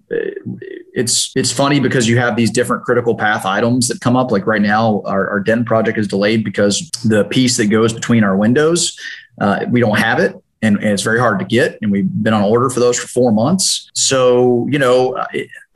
it's 0.94 1.32
it's 1.36 1.52
funny 1.52 1.80
because 1.80 2.08
you 2.08 2.18
have 2.18 2.36
these 2.36 2.50
different 2.50 2.84
critical 2.84 3.14
path 3.14 3.44
items 3.44 3.88
that 3.88 4.00
come 4.00 4.16
up. 4.16 4.30
Like 4.30 4.46
right 4.46 4.62
now, 4.62 5.02
our, 5.04 5.28
our 5.30 5.40
Den 5.40 5.64
project 5.64 5.98
is 5.98 6.08
delayed 6.08 6.44
because 6.44 6.90
the 7.04 7.24
piece 7.24 7.56
that 7.56 7.66
goes 7.66 7.92
between 7.92 8.24
our 8.24 8.36
windows, 8.36 8.98
uh, 9.40 9.64
we 9.70 9.80
don't 9.80 9.98
have 9.98 10.18
it. 10.18 10.34
And, 10.60 10.76
and, 10.78 10.88
it's 10.88 11.02
very 11.02 11.20
hard 11.20 11.38
to 11.38 11.44
get. 11.44 11.78
And 11.82 11.92
we've 11.92 12.08
been 12.08 12.34
on 12.34 12.42
order 12.42 12.68
for 12.68 12.80
those 12.80 12.98
for 12.98 13.06
four 13.06 13.30
months. 13.30 13.88
So, 13.94 14.66
you 14.68 14.78
know, 14.80 15.16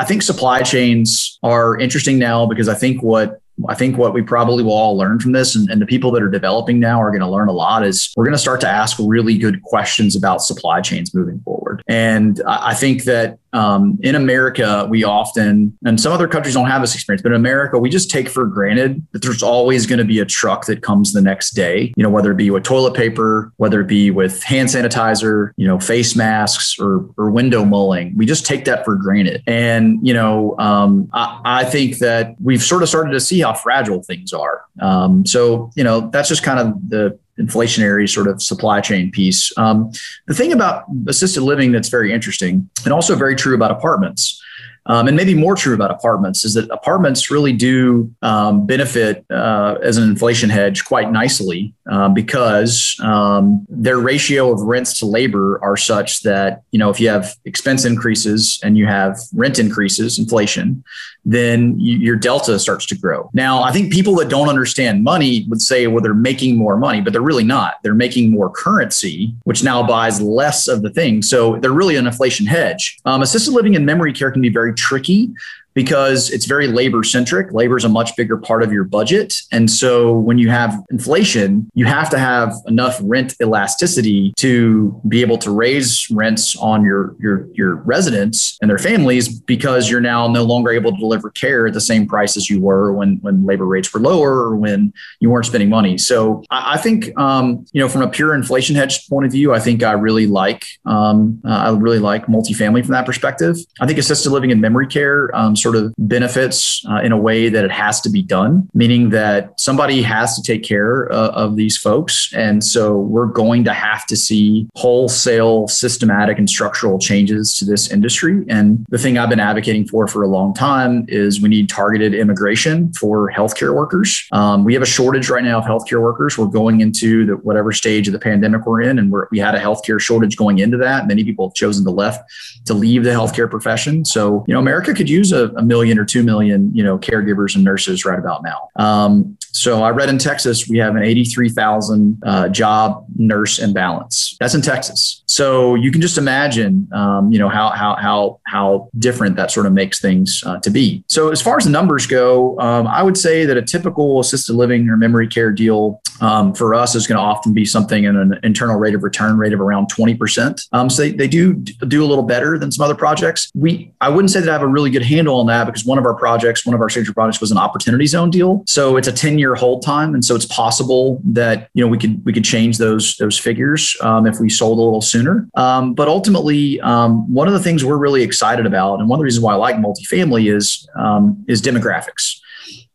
I 0.01 0.05
think 0.05 0.23
supply 0.23 0.63
chains 0.63 1.39
are 1.45 1.79
interesting 1.79 2.19
now 2.19 2.47
because 2.47 2.69
I 2.69 2.75
think 2.75 3.01
what 3.01 3.41
I 3.69 3.75
think 3.75 3.99
what 3.99 4.15
we 4.15 4.23
probably 4.23 4.65
will 4.65 4.73
all 4.73 4.97
learn 4.97 5.21
from 5.21 5.33
this, 5.33 5.55
and, 5.55 5.71
and 5.71 5.81
the 5.81 5.87
people 5.87 6.11
that 6.13 6.23
are 6.23 6.31
developing 6.31 6.81
now 6.81 7.01
are 7.01 7.11
going 7.11 7.21
to 7.21 7.29
learn 7.29 7.49
a 7.49 7.53
lot, 7.53 7.85
is 7.85 8.13
we're 8.17 8.25
going 8.25 8.35
to 8.35 8.39
start 8.39 8.61
to 8.63 8.69
ask 8.69 8.97
really 8.99 9.37
good 9.37 9.63
questions 9.63 10.17
about 10.17 10.43
supply 10.43 10.81
chains 10.81 11.15
moving 11.15 11.39
forward. 11.41 11.83
And 11.87 12.41
I 12.47 12.75
think 12.75 13.05
that 13.05 13.39
um, 13.53 13.99
in 14.03 14.15
America, 14.15 14.87
we 14.89 15.05
often, 15.05 15.77
and 15.85 16.01
some 16.01 16.13
other 16.13 16.27
countries 16.27 16.55
don't 16.55 16.69
have 16.69 16.81
this 16.81 16.95
experience, 16.95 17.23
but 17.23 17.33
in 17.33 17.37
America, 17.37 17.79
we 17.79 17.91
just 17.91 18.11
take 18.11 18.29
for 18.29 18.47
granted 18.47 19.07
that 19.13 19.23
there's 19.23 19.43
always 19.43 19.87
going 19.87 19.99
to 19.99 20.05
be 20.05 20.21
a 20.21 20.25
truck 20.25 20.67
that 20.67 20.83
comes 20.83 21.13
the 21.13 21.21
next 21.21 21.51
day, 21.51 21.93
you 21.97 22.03
know, 22.03 22.11
whether 22.11 22.33
it 22.33 22.37
be 22.37 22.51
with 22.51 22.63
toilet 22.63 22.95
paper, 22.95 23.53
whether 23.57 23.81
it 23.81 23.87
be 23.87 24.11
with 24.11 24.43
hand 24.43 24.69
sanitizer, 24.69 25.53
you 25.57 25.67
know, 25.67 25.79
face 25.79 26.17
masks 26.17 26.79
or, 26.79 27.09
or 27.17 27.31
window 27.31 27.65
mulling. 27.65 28.17
We 28.17 28.27
just 28.27 28.47
take 28.47 28.65
that 28.65 28.85
for 28.85 28.95
granted. 28.95 29.43
And, 29.47 29.99
you 30.07 30.15
know, 30.15 30.57
um, 30.59 31.11
I, 31.13 31.41
I, 31.45 31.65
think 31.65 31.99
that 31.99 32.35
we've 32.43 32.63
sort 32.63 32.83
of 32.83 32.89
started 32.89 33.13
to 33.13 33.21
see 33.21 33.41
how 33.41 33.55
fragile 33.55 34.03
things 34.03 34.33
are. 34.33 34.65
Um, 34.81 35.25
so, 35.27 35.71
you 35.75 35.85
know, 35.85 36.11
that's 36.11 36.29
just 36.29 36.43
kind 36.43 36.59
of 36.59 36.89
the 36.89 37.19
inflationary 37.39 38.09
sort 38.09 38.29
of 38.29 38.43
supply 38.43 38.81
chain 38.81 39.11
piece. 39.11 39.57
Um, 39.57 39.91
the 40.27 40.35
thing 40.35 40.53
about 40.53 40.85
assisted 41.07 41.43
living 41.43 41.73
that's 41.73 41.89
very 41.89 42.13
interesting 42.13 42.69
and 42.85 42.93
also 42.93 43.17
very 43.17 43.35
true 43.35 43.55
about 43.55 43.71
apartments. 43.71 44.41
Um, 44.87 45.07
and 45.07 45.17
maybe 45.17 45.35
more 45.35 45.55
true 45.55 45.75
about 45.75 45.93
apartments 45.93 46.45
is 46.45 46.55
that 46.55 46.69
apartments 46.71 47.31
really 47.31 47.53
do 47.53 48.13
um, 48.23 48.67
benefit 48.67 49.25
uh, 49.31 49.77
as 49.83 49.97
an 49.97 50.09
inflation 50.09 50.51
hedge 50.51 50.85
quite 50.85 51.13
nicely 51.13 51.73
uh, 51.91 52.09
because 52.09 52.97
um, 53.03 53.67
their 53.69 53.99
ratio 53.99 54.53
of 54.53 54.61
rents 54.61 54.99
to 55.01 55.07
labor 55.07 55.59
are 55.63 55.77
such 55.77 56.23
that 56.23 56.63
you 56.71 56.79
know 56.79 56.91
if 56.91 57.01
you 57.01 57.09
have 57.09 57.35
expense 57.45 57.85
increases 57.85 58.61
and 58.63 58.79
you 58.79 58.87
have 58.87 59.19
rent 59.35 59.59
increases, 59.59 60.19
inflation, 60.19 60.85
then 61.25 61.79
you, 61.79 61.99
your 61.99 62.17
delta 62.17 62.59
starts 62.59 62.87
to 62.87 62.97
grow. 62.97 63.31
Now, 63.33 63.63
I 63.63 63.73
think 63.73 63.93
people 63.93 64.15
that 64.17 64.29
don't 64.29 64.49
understand 64.49 65.05
money 65.05 65.47
would 65.49 65.63
say, 65.63 65.87
well, 65.87 66.03
they're 66.03 66.15
making 66.15 66.57
more 66.57 66.77
money, 66.77 67.01
but 67.01 67.13
they're 67.13 67.23
really 67.23 67.45
not. 67.45 67.75
They're 67.83 67.95
making 67.95 68.31
more 68.31 68.51
currency, 68.51 69.35
which 69.45 69.63
now 69.63 69.83
buys 69.83 70.21
less 70.21 70.69
of 70.69 70.83
the 70.83 70.91
thing. 70.91 71.23
So 71.23 71.57
they're 71.57 71.73
really 71.73 71.97
an 71.97 72.07
inflation 72.07 72.47
hedge. 72.47 72.99
Um, 73.05 73.23
assisted 73.23 73.53
living 73.53 73.77
and 73.77 73.87
memory 73.87 74.13
care 74.13 74.31
can 74.31 74.43
be 74.43 74.49
very 74.49 74.75
tricky 74.75 75.33
because 75.75 76.31
it's 76.31 76.47
very 76.47 76.69
labor 76.69 77.03
centric. 77.03 77.53
Labor 77.53 77.77
is 77.77 77.85
a 77.85 77.89
much 77.89 78.15
bigger 78.17 78.37
part 78.37 78.63
of 78.63 78.73
your 78.73 78.85
budget. 78.85 79.35
And 79.51 79.71
so 79.71 80.13
when 80.13 80.39
you 80.39 80.51
have 80.51 80.79
inflation, 80.91 81.71
you 81.75 81.87
have 81.87 82.11
to 82.11 82.19
have 82.19 82.55
enough 82.67 82.99
rent 83.03 83.35
elasticity 83.41 84.33
to 84.37 85.01
be 85.09 85.21
able 85.21 85.39
to 85.39 85.51
raise 85.51 86.11
rents 86.11 86.57
on 86.57 86.85
your, 86.85 87.17
your, 87.19 87.49
your 87.55 87.77
residents 87.77 88.59
and 88.61 88.71
their 88.71 88.79
families 88.79 89.29
because 89.29 89.91
you're 89.91 90.01
now 90.01 90.29
no 90.29 90.43
longer 90.43 90.71
able 90.71 90.93
to 90.93 90.99
deliver 90.99 91.31
care 91.31 91.67
at 91.67 91.73
the 91.73 91.81
same 91.81 92.07
price 92.07 92.37
as 92.37 92.51
you 92.51 92.61
were 92.61 92.93
when, 92.93 93.17
when 93.23 93.45
labor 93.45 93.67
rates 93.67 93.93
were 93.93 94.01
lower 94.01 94.33
or 94.33 94.57
when 94.57 94.93
you 95.21 95.31
weren't 95.31 95.47
spending 95.47 95.69
money. 95.69 95.99
So 95.99 96.45
I, 96.51 96.75
I 96.75 96.77
think, 96.79 97.17
um, 97.19 97.65
you 97.73 97.81
know, 97.81 97.89
from 97.89 98.03
a 98.03 98.09
pure 98.09 98.35
inflation 98.35 98.77
hedge 98.77 99.09
point 99.09 99.27
of 99.27 99.33
view, 99.33 99.55
I 99.55 99.61
think 99.61 99.83
I 99.83 99.93
really 99.93 100.27
like, 100.27 100.67
um, 100.85 101.41
uh, 101.45 101.49
I 101.49 101.71
really 101.71 101.99
like 101.99 102.27
multifamily 102.27 102.85
from 102.85 102.93
that 102.93 103.07
perspective. 103.07 103.57
I 103.81 103.87
think 103.87 103.99
assisted 103.99 104.31
living 104.31 104.53
and 104.53 104.61
memory 104.61 104.87
care 104.87 105.35
um, 105.35 105.57
sort 105.63 105.77
of 105.77 105.95
benefits 105.99 106.85
uh, 106.91 107.01
in 107.07 107.13
a 107.13 107.17
way 107.17 107.49
that 107.49 107.65
it 107.65 107.71
has 107.71 108.01
to 108.03 108.11
be 108.11 108.23
done, 108.23 108.69
meaning 108.75 109.11
that 109.11 109.59
somebody 109.61 110.03
has 110.03 110.37
to 110.37 110.43
take 110.43 110.63
care 110.63 111.11
uh, 111.13 111.31
of 111.31 111.57
these 111.57 111.77
folks. 111.77 112.33
And 112.35 112.63
so 112.63 112.97
we're 112.97 113.27
going 113.27 113.65
to 113.65 113.73
have 113.73 114.07
to 114.07 114.17
see 114.17 114.69
wholesale, 114.75 115.69
systematic, 115.69 116.39
and 116.39 116.49
structural 116.49 116.99
changes 116.99 117.55
to 117.59 117.65
this 117.65 117.91
industry. 117.91 118.45
And 118.49 118.85
the 118.89 118.99
thing 118.99 119.19
I've 119.19 119.31
been 119.31 119.41
advocating 119.41 119.87
for 119.87 120.07
for 120.07 120.23
a 120.23 120.29
long 120.29 120.55
time 120.55 121.05
is 121.09 121.41
we 121.41 121.49
need 121.49 121.69
targeted 121.69 122.15
immigration 122.15 122.93
for 122.93 123.31
healthcare 123.31 123.75
workers. 123.75 124.27
Um, 124.33 124.65
we 124.65 124.75
have 124.75 124.83
a 124.83 124.87
shortage 124.87 125.31
right 125.31 125.45
now 125.45 125.59
of 125.59 125.65
healthcare 125.65 126.03
workers. 126.03 126.37
We're 126.37 126.47
going 126.47 126.81
into 126.81 127.27
the, 127.27 127.37
whatever 127.37 127.73
stage 127.73 128.09
of 128.09 128.13
the 128.13 128.19
pandemic 128.19 128.67
we're 128.67 128.83
in, 128.83 128.99
and 128.99 129.11
we're, 129.13 129.27
we 129.31 129.39
had 129.39 129.55
a 129.55 129.61
healthcare 129.61 130.01
shortage 130.01 130.37
going 130.37 130.59
into 130.59 130.77
that. 130.79 131.07
Many 131.07 131.25
people 131.25 131.49
have 131.49 131.55
chosen 131.55 131.85
to 131.85 131.91
left 131.91 132.31
to 132.67 132.75
leave 132.75 133.05
the 133.05 133.11
healthcare 133.11 133.51
profession. 133.51 134.05
So, 134.05 134.45
you 134.47 134.55
know, 134.55 134.61
America 134.61 134.95
could 134.95 135.09
use 135.09 135.33
a, 135.33 135.52
a 135.57 135.63
million 135.63 135.99
or 135.99 136.05
two 136.05 136.23
million, 136.23 136.75
you 136.75 136.83
know, 136.83 136.99
caregivers 136.99 137.55
and 137.55 137.65
nurses 137.65 138.05
right 138.05 138.19
about 138.19 138.43
now. 138.43 138.69
Um, 138.77 139.37
so 139.53 139.83
I 139.83 139.91
read 139.91 140.09
in 140.09 140.19
Texas 140.19 140.69
we 140.69 140.79
have 140.79 140.97
an 140.97 141.03
83,000 141.03 142.23
uh, 142.25 142.49
job 142.49 143.05
nurse 143.17 143.59
imbalance. 143.59 144.37
That's 144.41 144.55
in 144.55 144.63
Texas. 144.63 145.23
So 145.27 145.75
you 145.75 145.91
can 145.91 146.01
just 146.01 146.19
imagine, 146.19 146.89
um, 146.93 147.33
you 147.33 147.39
know, 147.39 147.49
how 147.49 147.71
how 147.71 147.97
how 147.97 148.41
how 148.47 148.91
different 148.99 149.37
that 149.37 149.51
sort 149.51 149.67
of 149.67 149.73
makes 149.73 150.01
things 150.01 150.43
uh, 150.47 150.59
to 150.61 150.71
be. 150.71 151.05
So 151.07 151.31
as 151.31 151.41
far 151.41 151.57
as 151.57 151.65
the 151.65 151.71
numbers 151.71 152.07
go, 152.07 152.59
um, 152.59 152.87
I 152.87 153.03
would 153.03 153.17
say 153.17 153.45
that 153.47 153.57
a 153.57 153.63
typical 153.63 154.21
assisted 154.21 154.55
living 154.55 154.89
or 154.89 154.97
memory 154.97 155.29
care 155.29 155.53
deal 155.53 156.01
um, 156.21 156.55
for 156.55 156.75
us 156.75 156.95
is 156.95 157.07
going 157.07 157.17
to 157.17 157.23
often 157.23 157.53
be 157.53 157.65
something 157.65 158.05
in 158.05 158.17
an 158.17 158.39
internal 158.43 158.77
rate 158.77 158.95
of 158.95 159.03
return 159.03 159.37
rate 159.37 159.53
of 159.53 159.61
around 159.61 159.91
20%. 159.91 160.69
Um, 160.73 160.89
so 160.89 161.03
they, 161.03 161.13
they 161.13 161.29
do 161.29 161.55
do 161.55 162.05
a 162.05 162.07
little 162.07 162.25
better 162.25 162.59
than 162.59 162.71
some 162.71 162.85
other 162.85 162.95
projects. 162.95 163.51
We 163.55 163.93
I 164.01 164.09
wouldn't 164.09 164.31
say 164.31 164.41
that 164.41 164.49
I 164.49 164.53
have 164.53 164.63
a 164.63 164.67
really 164.67 164.91
good 164.91 165.03
handle 165.03 165.41
on 165.41 165.47
that 165.47 165.65
because 165.65 165.85
one 165.85 165.99
of 165.99 166.05
our 166.05 166.15
projects, 166.15 166.65
one 166.65 166.75
of 166.75 166.81
our 166.81 166.89
signature 166.89 167.13
projects 167.13 167.41
was 167.41 167.51
an 167.51 167.59
opportunity 167.59 168.07
zone 168.07 168.31
deal. 168.31 168.65
So 168.67 168.97
it's 168.97 169.09
a 169.09 169.13
10 169.13 169.39
year 169.43 169.55
hold 169.55 169.85
time. 169.85 170.15
And 170.15 170.25
so 170.25 170.35
it's 170.35 170.47
possible 170.47 171.21
that, 171.25 171.69
you 171.75 171.85
know, 171.85 171.91
we 171.91 171.99
could, 171.99 172.25
we 172.25 172.33
could 172.33 172.45
change 172.45 172.79
those, 172.79 173.17
those 173.17 173.37
figures 173.39 173.97
um, 174.01 174.27
if 174.27 174.41
we 174.41 174.49
sold 174.49 174.79
a 174.79 174.83
little 174.83 175.03
sooner. 175.03 175.49
Um, 175.55 175.95
but 175.95 176.09
ultimately, 176.09 176.81
um, 176.81 177.13
one 177.33 177.49
of 177.49 177.55
the 177.55 177.61
things 177.61 177.85
we're 177.85 178.03
really 178.07 178.23
excited 178.23 178.65
about, 178.67 179.01
and 179.01 179.09
one 179.09 179.19
of 179.19 179.21
the 179.21 179.25
reasons 179.25 179.45
why 179.45 179.53
I 179.53 179.57
like 179.57 179.77
multifamily 179.77 180.45
is, 180.55 180.89
um, 180.97 181.45
is 181.49 181.61
demographics. 181.61 182.41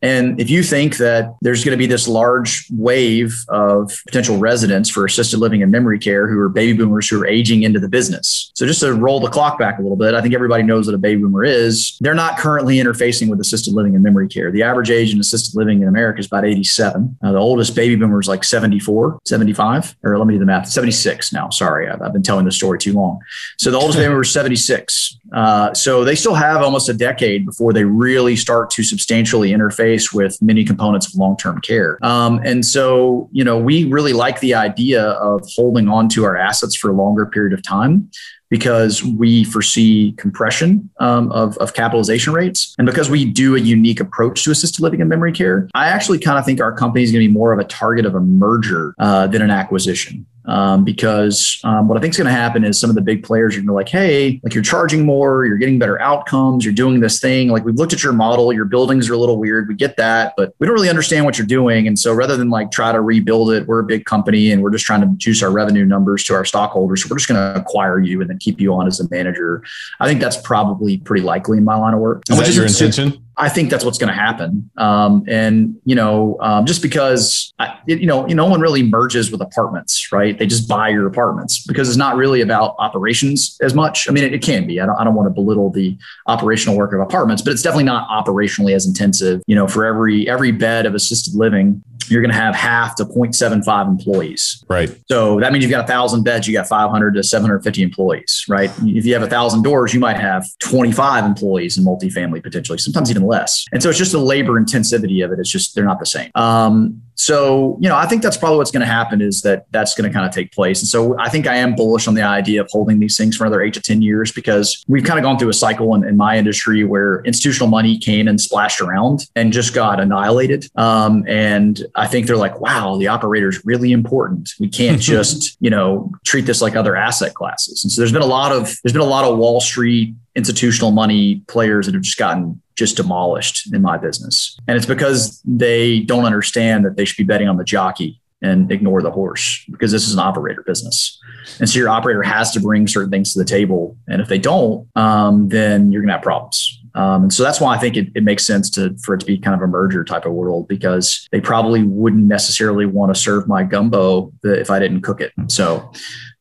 And 0.02 0.40
if 0.40 0.50
you 0.50 0.62
think 0.62 0.98
that 0.98 1.36
there's 1.42 1.64
going 1.64 1.72
to 1.72 1.78
be 1.78 1.88
this 1.88 2.08
large 2.08 2.68
wave 2.72 3.34
of 3.50 3.92
potential 4.06 4.38
residents 4.38 4.90
for 4.90 5.06
assisted 5.06 5.40
living 5.40 5.64
and 5.64 5.72
memory 5.72 5.98
care 5.98 6.28
who 6.28 6.40
are 6.40 6.50
baby 6.50 6.78
boomers 6.78 7.10
who 7.10 7.22
are 7.22 7.28
aging 7.28 7.64
into 7.64 7.80
the 7.80 7.90
business. 7.90 8.52
So 8.56 8.66
just 8.66 8.82
to 8.82 8.94
roll 8.94 9.20
the 9.20 9.30
clock 9.30 9.58
back 9.58 9.80
a 9.80 9.82
little 9.82 9.98
bit, 9.98 10.14
I 10.14 10.22
think 10.22 10.34
everybody 10.34 10.64
knows 10.64 10.86
what 10.86 10.94
a 10.94 11.00
baby 11.00 11.22
boomer 11.22 11.44
is. 11.44 11.98
They're 12.00 12.14
not 12.14 12.38
currently 12.38 12.78
interfacing 12.78 13.30
with 13.30 13.40
assisted 13.40 13.74
living 13.74 13.96
and 13.96 14.04
memory 14.04 14.28
care. 14.28 14.52
The 14.52 14.64
average 14.64 14.92
age 14.92 15.14
in 15.14 15.20
assisted 15.20 15.58
living 15.58 15.82
in 15.82 15.88
America 15.88 16.20
is 16.20 16.28
about 16.28 16.46
87. 16.46 17.18
Uh, 17.24 17.32
the 17.32 17.40
oldest 17.40 17.76
baby 17.76 17.96
boomer 17.96 18.20
is 18.20 18.28
like 18.28 18.44
74, 18.44 19.20
75, 19.26 19.96
or 20.04 20.18
let 20.18 20.28
me 20.28 20.36
do 20.36 20.40
the 20.40 20.46
math, 20.46 20.68
76 20.68 21.34
now. 21.34 21.50
Sorry, 21.50 21.90
I've, 21.90 22.02
I've 22.02 22.14
been 22.14 22.24
telling 22.24 22.46
this 22.46 22.56
story 22.56 22.78
too 22.78 22.94
long. 22.94 23.20
So 23.58 23.72
the 23.72 23.78
oldest 23.78 23.98
baby 23.98 24.10
boomer 24.10 24.22
is 24.22 24.32
76. 24.32 25.18
Uh, 25.34 25.74
so 25.74 26.04
they 26.04 26.16
still 26.16 26.36
have 26.36 26.62
almost 26.62 26.88
a 26.90 26.94
decade 26.94 27.46
before 27.46 27.74
they 27.74 27.84
really 27.84 28.36
start 28.36 28.70
to 28.72 28.84
substantially 28.84 29.52
interface 29.52 29.87
with 30.14 30.42
many 30.42 30.64
components 30.64 31.08
of 31.08 31.16
long-term 31.16 31.62
care. 31.62 31.98
Um, 32.04 32.40
and 32.44 32.66
so, 32.66 33.30
you 33.32 33.44
know, 33.44 33.58
we 33.58 33.86
really 33.86 34.14
like 34.14 34.40
the 34.40 34.54
idea 34.54 35.04
of 35.04 35.42
holding 35.56 35.88
on 35.88 36.10
to 36.10 36.24
our 36.24 36.36
assets 36.36 36.76
for 36.76 36.90
a 36.90 36.94
longer 36.94 37.26
period 37.26 37.54
of 37.54 37.64
time 37.64 38.10
because 38.50 39.04
we 39.04 39.44
foresee 39.44 40.14
compression 40.14 40.90
um, 41.00 41.32
of, 41.32 41.58
of 41.58 41.74
capitalization 41.74 42.34
rates. 42.34 42.74
And 42.78 42.86
because 42.86 43.10
we 43.10 43.26
do 43.26 43.56
a 43.56 43.60
unique 43.60 44.00
approach 44.00 44.44
to 44.44 44.52
assisted 44.52 44.82
living 44.82 45.02
and 45.02 45.10
memory 45.10 45.34
care, 45.34 45.68
I 45.74 45.88
actually 45.88 46.20
kind 46.20 46.38
of 46.38 46.46
think 46.46 46.62
our 46.62 46.74
company 46.74 47.04
is 47.04 47.12
going 47.12 47.24
to 47.24 47.28
be 47.28 47.34
more 47.34 47.52
of 47.52 47.60
a 47.60 47.66
target 47.66 48.06
of 48.06 48.16
a 48.16 48.22
merger 48.22 48.94
uh, 49.00 49.28
than 49.28 49.42
an 49.42 49.52
acquisition 49.52 50.26
um, 50.48 50.84
because 50.84 51.60
um, 51.64 51.88
what 51.88 51.98
I 51.98 52.02
think 52.02 52.14
is 52.14 52.18
going 52.18 52.28
to 52.28 52.32
happen 52.32 52.64
is 52.64 52.80
some 52.80 52.90
of 52.90 52.96
the 52.96 53.02
big 53.02 53.24
players 53.24 53.54
are 53.54 53.58
going 53.60 53.68
to 53.68 53.72
be 53.72 53.76
like, 53.76 53.90
hey, 53.90 54.40
like 54.44 54.54
you're 54.54 54.64
charging 54.64 55.06
more, 55.06 55.46
you're 55.46 55.58
getting 55.58 55.78
better 55.78 56.02
outcomes, 56.02 56.64
you're 56.64 56.74
doing 56.74 57.00
this 57.00 57.20
thing. 57.20 57.50
Like 57.50 57.66
we've 57.66 57.76
looked 57.76 57.94
at 57.94 58.02
your 58.02 58.14
model, 58.14 58.54
your 58.54 58.66
buildings 58.66 59.10
are 59.10 59.14
a 59.14 59.18
little 59.18 59.38
weird. 59.38 59.68
We 59.68 59.76
get 59.76 59.98
that, 59.98 60.34
but 60.38 60.56
we 60.60 60.68
don't 60.68 60.74
really 60.74 60.90
understand 60.90 61.26
what 61.26 61.38
you're 61.38 61.48
doing. 61.48 61.88
And 61.88 62.00
so 62.00 62.14
rather 62.14 62.38
than 62.38 62.50
like 62.50 62.72
try 62.72 62.92
to 62.92 63.02
rebuild 63.02 63.52
it, 63.52 63.68
we're 63.68 63.80
a 63.80 63.86
big 63.86 64.06
company 64.06 64.52
and 64.52 64.64
we're 64.64 64.72
just 64.72 64.86
trying 64.86 65.02
to 65.02 65.08
juice 65.18 65.44
our 65.44 65.52
revenue 65.52 65.86
numbers 65.86 66.24
to 66.26 66.34
our 66.34 66.46
stockholders. 66.46 67.04
So 67.04 67.10
we're 67.12 67.18
just 67.18 67.28
going 67.28 67.54
to 67.54 67.60
acquire 67.60 68.00
you 68.00 68.22
and 68.22 68.30
then 68.30 68.38
keep 68.38 68.62
you 68.62 68.74
on 68.74 68.88
as 68.88 69.00
a 69.00 69.10
manager. 69.10 69.64
I 70.00 70.08
think 70.08 70.22
that's 70.22 70.38
probably 70.38 70.98
pretty 70.98 71.24
likely 71.24 71.58
in 71.58 71.66
my 71.66 71.76
line 71.76 71.94
of 71.94 72.00
work. 72.00 72.24
Is 72.30 72.38
that 72.38 72.54
your 72.54 72.66
intention? 72.66 73.27
I 73.40 73.50
think 73.50 73.70
that's 73.70 73.86
what's 73.86 74.00
going 74.00 74.12
to 74.12 74.20
happen. 74.20 74.70
Um, 74.78 75.24
and 75.28 75.80
you 75.86 75.94
know, 75.96 76.38
um, 76.42 76.66
just 76.66 76.82
because 76.82 77.54
I, 77.60 77.78
it, 77.88 78.00
you 78.00 78.08
know, 78.08 78.26
no 78.26 78.46
one 78.46 78.60
really 78.60 78.82
merges 78.82 79.32
with 79.32 79.42
apartments, 79.42 80.12
right? 80.12 80.38
They 80.38 80.48
just 80.48 80.68
buy 80.68 80.90
your 80.90 81.06
apartments 81.06 81.64
because 81.66 81.88
it's 81.88 81.98
not 81.98 82.16
really 82.16 82.42
about 82.42 82.76
operations 82.80 83.58
as 83.62 83.76
much. 83.76 84.10
I 84.10 84.12
mean, 84.12 84.24
it, 84.24 84.34
it 84.34 84.42
can 84.42 84.66
be. 84.66 84.82
I 84.82 84.88
don't, 84.88 84.96
I 84.96 85.04
don't 85.04 85.14
want 85.14 85.28
to 85.28 85.34
belittle 85.34 85.70
the 85.70 85.96
operational 86.26 86.76
work 86.78 86.94
of 86.94 87.00
apartments, 87.00 87.44
but 87.44 87.54
it's 87.54 87.62
definitely 87.62 87.84
not 87.84 88.10
operationally 88.10 88.74
as 88.74 88.88
intensive. 88.88 89.42
You 89.46 89.56
know, 89.56 89.68
for 89.68 89.86
every 89.86 90.28
every 90.28 90.52
bed 90.52 90.88
of 90.88 90.96
assisted 90.96 91.36
living, 91.36 91.84
you're 92.10 92.22
going 92.22 92.32
to 92.32 92.38
have 92.38 92.56
half 92.56 92.96
to 92.98 93.06
0.75 93.06 93.88
employees. 93.88 94.64
Right. 94.68 94.96
So 95.10 95.40
that 95.40 95.52
means 95.52 95.64
you've 95.64 95.72
got 95.72 95.86
a 95.86 95.88
thousand 95.88 96.24
beds, 96.24 96.48
you 96.48 96.54
got 96.54 96.68
500 96.68 97.14
to 97.16 97.24
750 97.24 97.82
employees, 97.82 98.46
right? 98.48 98.72
If 98.84 99.06
you 99.06 99.14
have 99.14 99.24
a 99.24 99.30
thousand 99.30 99.64
doors, 99.64 99.94
you 99.94 100.00
might 100.00 100.18
have 100.18 100.46
25 100.60 101.26
employees 101.26 101.78
in 101.78 101.84
multifamily 101.84 102.44
potentially, 102.44 102.78
sometimes 102.78 103.10
even 103.10 103.24
less. 103.24 103.66
And 103.72 103.82
so 103.82 103.90
it's 103.90 103.98
just 103.98 104.12
the 104.12 104.20
labor 104.20 104.62
intensivity 104.62 105.24
of 105.24 105.32
it. 105.32 105.40
It's 105.40 105.50
just, 105.50 105.76
they're 105.76 105.86
not 105.86 106.00
the 106.00 106.06
same. 106.06 106.32
Um, 106.36 107.02
so, 107.18 107.78
you 107.82 107.90
know, 107.90 107.96
I 107.96 108.06
think 108.06 108.22
that's 108.22 108.38
probably 108.38 108.58
what's 108.58 108.70
going 108.70 108.86
to 108.86 108.92
happen 108.92 109.22
is 109.22 109.42
that 109.42 109.66
that's 109.72 109.96
going 109.96 110.08
to 110.10 110.14
kind 110.14 110.26
of 110.26 110.32
take 110.32 110.52
place. 110.52 110.82
And 110.82 110.88
so 110.88 111.18
I 111.20 111.30
think 111.30 111.48
I 111.48 111.56
am 111.56 111.76
bullish 111.76 112.08
on 112.08 112.14
the 112.14 112.22
idea 112.22 112.62
of 112.62 112.70
holding 112.70 113.00
these 113.00 113.18
things 113.18 113.36
for 113.36 113.46
another 113.46 113.62
eight 113.64 113.74
to 113.74 113.82
10 113.82 114.04
years 114.04 114.32
because 114.32 114.86
we've 114.88 115.04
kind 115.04 115.18
of 115.18 115.24
gone 115.24 115.40
through 115.40 115.50
a 115.50 115.54
cycle 115.54 115.96
in, 115.96 116.04
in 116.08 116.16
my 116.16 116.38
industry 116.38 116.84
where 116.84 117.22
institutional 117.24 117.70
money 117.70 117.98
came 117.98 118.28
and 118.28 118.40
splashed 118.40 118.82
around 118.82 119.26
and 119.36 119.52
just 119.52 119.74
got 119.74 120.00
annihilated. 120.00 120.70
Um, 120.76 121.26
and 121.28 121.84
I 121.96 122.06
think 122.06 122.28
they're 122.28 122.38
like, 122.38 122.62
wow, 122.62 122.98
the 122.98 123.08
operator 123.08 123.50
is 123.50 123.66
really 123.66 123.94
important. 123.94 124.54
We 124.60 124.70
can't 124.70 125.02
just, 125.02 125.58
you 125.60 125.72
know, 125.72 126.12
treat 126.24 126.46
this 126.46 126.62
like 126.62 126.76
other 126.76 126.96
asset 126.96 127.34
classes. 127.34 127.84
And 127.84 127.92
so 127.92 128.00
there's 128.00 128.14
been 128.14 128.22
a 128.22 128.28
lot 128.28 128.52
of, 128.52 128.78
there's 128.84 128.94
been 128.94 129.02
a 129.02 129.06
lot 129.06 129.26
of 129.26 129.40
Wall 129.40 129.60
Street 129.60 130.14
institutional 130.36 130.92
money 130.92 131.42
players 131.48 131.88
that 131.88 131.96
have 131.96 132.04
just 132.04 132.20
gotten 132.20 132.62
just 132.78 132.96
demolished 132.96 133.74
in 133.74 133.82
my 133.82 133.98
business. 133.98 134.58
And 134.68 134.78
it's 134.78 134.86
because 134.86 135.42
they 135.44 136.02
don't 136.02 136.26
understand 136.26 136.86
that 136.86 136.96
they 136.96 137.06
should 137.06 137.18
be 137.18 137.24
betting 137.24 137.50
on 137.50 137.58
the 137.58 137.64
jockey 137.64 138.22
and 138.42 138.72
ignore 138.72 139.02
the 139.02 139.10
horse 139.10 139.66
because 139.72 139.92
this 139.92 140.08
is 140.08 140.14
an 140.14 140.20
operator 140.20 140.62
business. 140.62 141.20
And 141.60 141.68
so 141.68 141.80
your 141.80 141.90
operator 141.90 142.22
has 142.22 142.52
to 142.52 142.60
bring 142.60 142.88
certain 142.88 143.10
things 143.10 143.34
to 143.34 143.40
the 143.40 143.46
table. 143.46 143.98
And 144.08 144.22
if 144.22 144.28
they 144.28 144.38
don't, 144.38 144.88
um, 144.96 145.50
then 145.50 145.92
you're 145.92 146.02
going 146.02 146.10
to 146.10 146.14
have 146.14 146.22
problems. 146.22 146.80
Um, 146.94 147.24
and 147.24 147.34
so 147.34 147.44
that's 147.44 147.60
why 147.60 147.76
I 147.76 147.78
think 147.78 147.96
it, 147.96 148.08
it, 148.16 148.24
makes 148.24 148.46
sense 148.46 148.72
to 148.72 148.96
for 149.04 149.14
it 149.14 149.20
to 149.20 149.26
be 149.26 149.38
kind 149.38 149.56
of 149.56 149.62
a 149.62 149.68
merger 149.68 150.04
type 150.04 150.26
of 150.26 150.34
world 150.34 150.68
because 150.68 151.28
they 151.32 151.40
probably 151.40 151.84
wouldn't 151.84 152.26
necessarily 152.26 152.88
want 152.88 153.14
to 153.14 153.20
serve 153.20 153.48
my 153.48 153.62
gumbo 153.62 154.32
if 154.44 154.72
I 154.72 154.80
didn't 154.80 155.02
cook 155.02 155.22
it. 155.22 155.32
So 155.48 155.92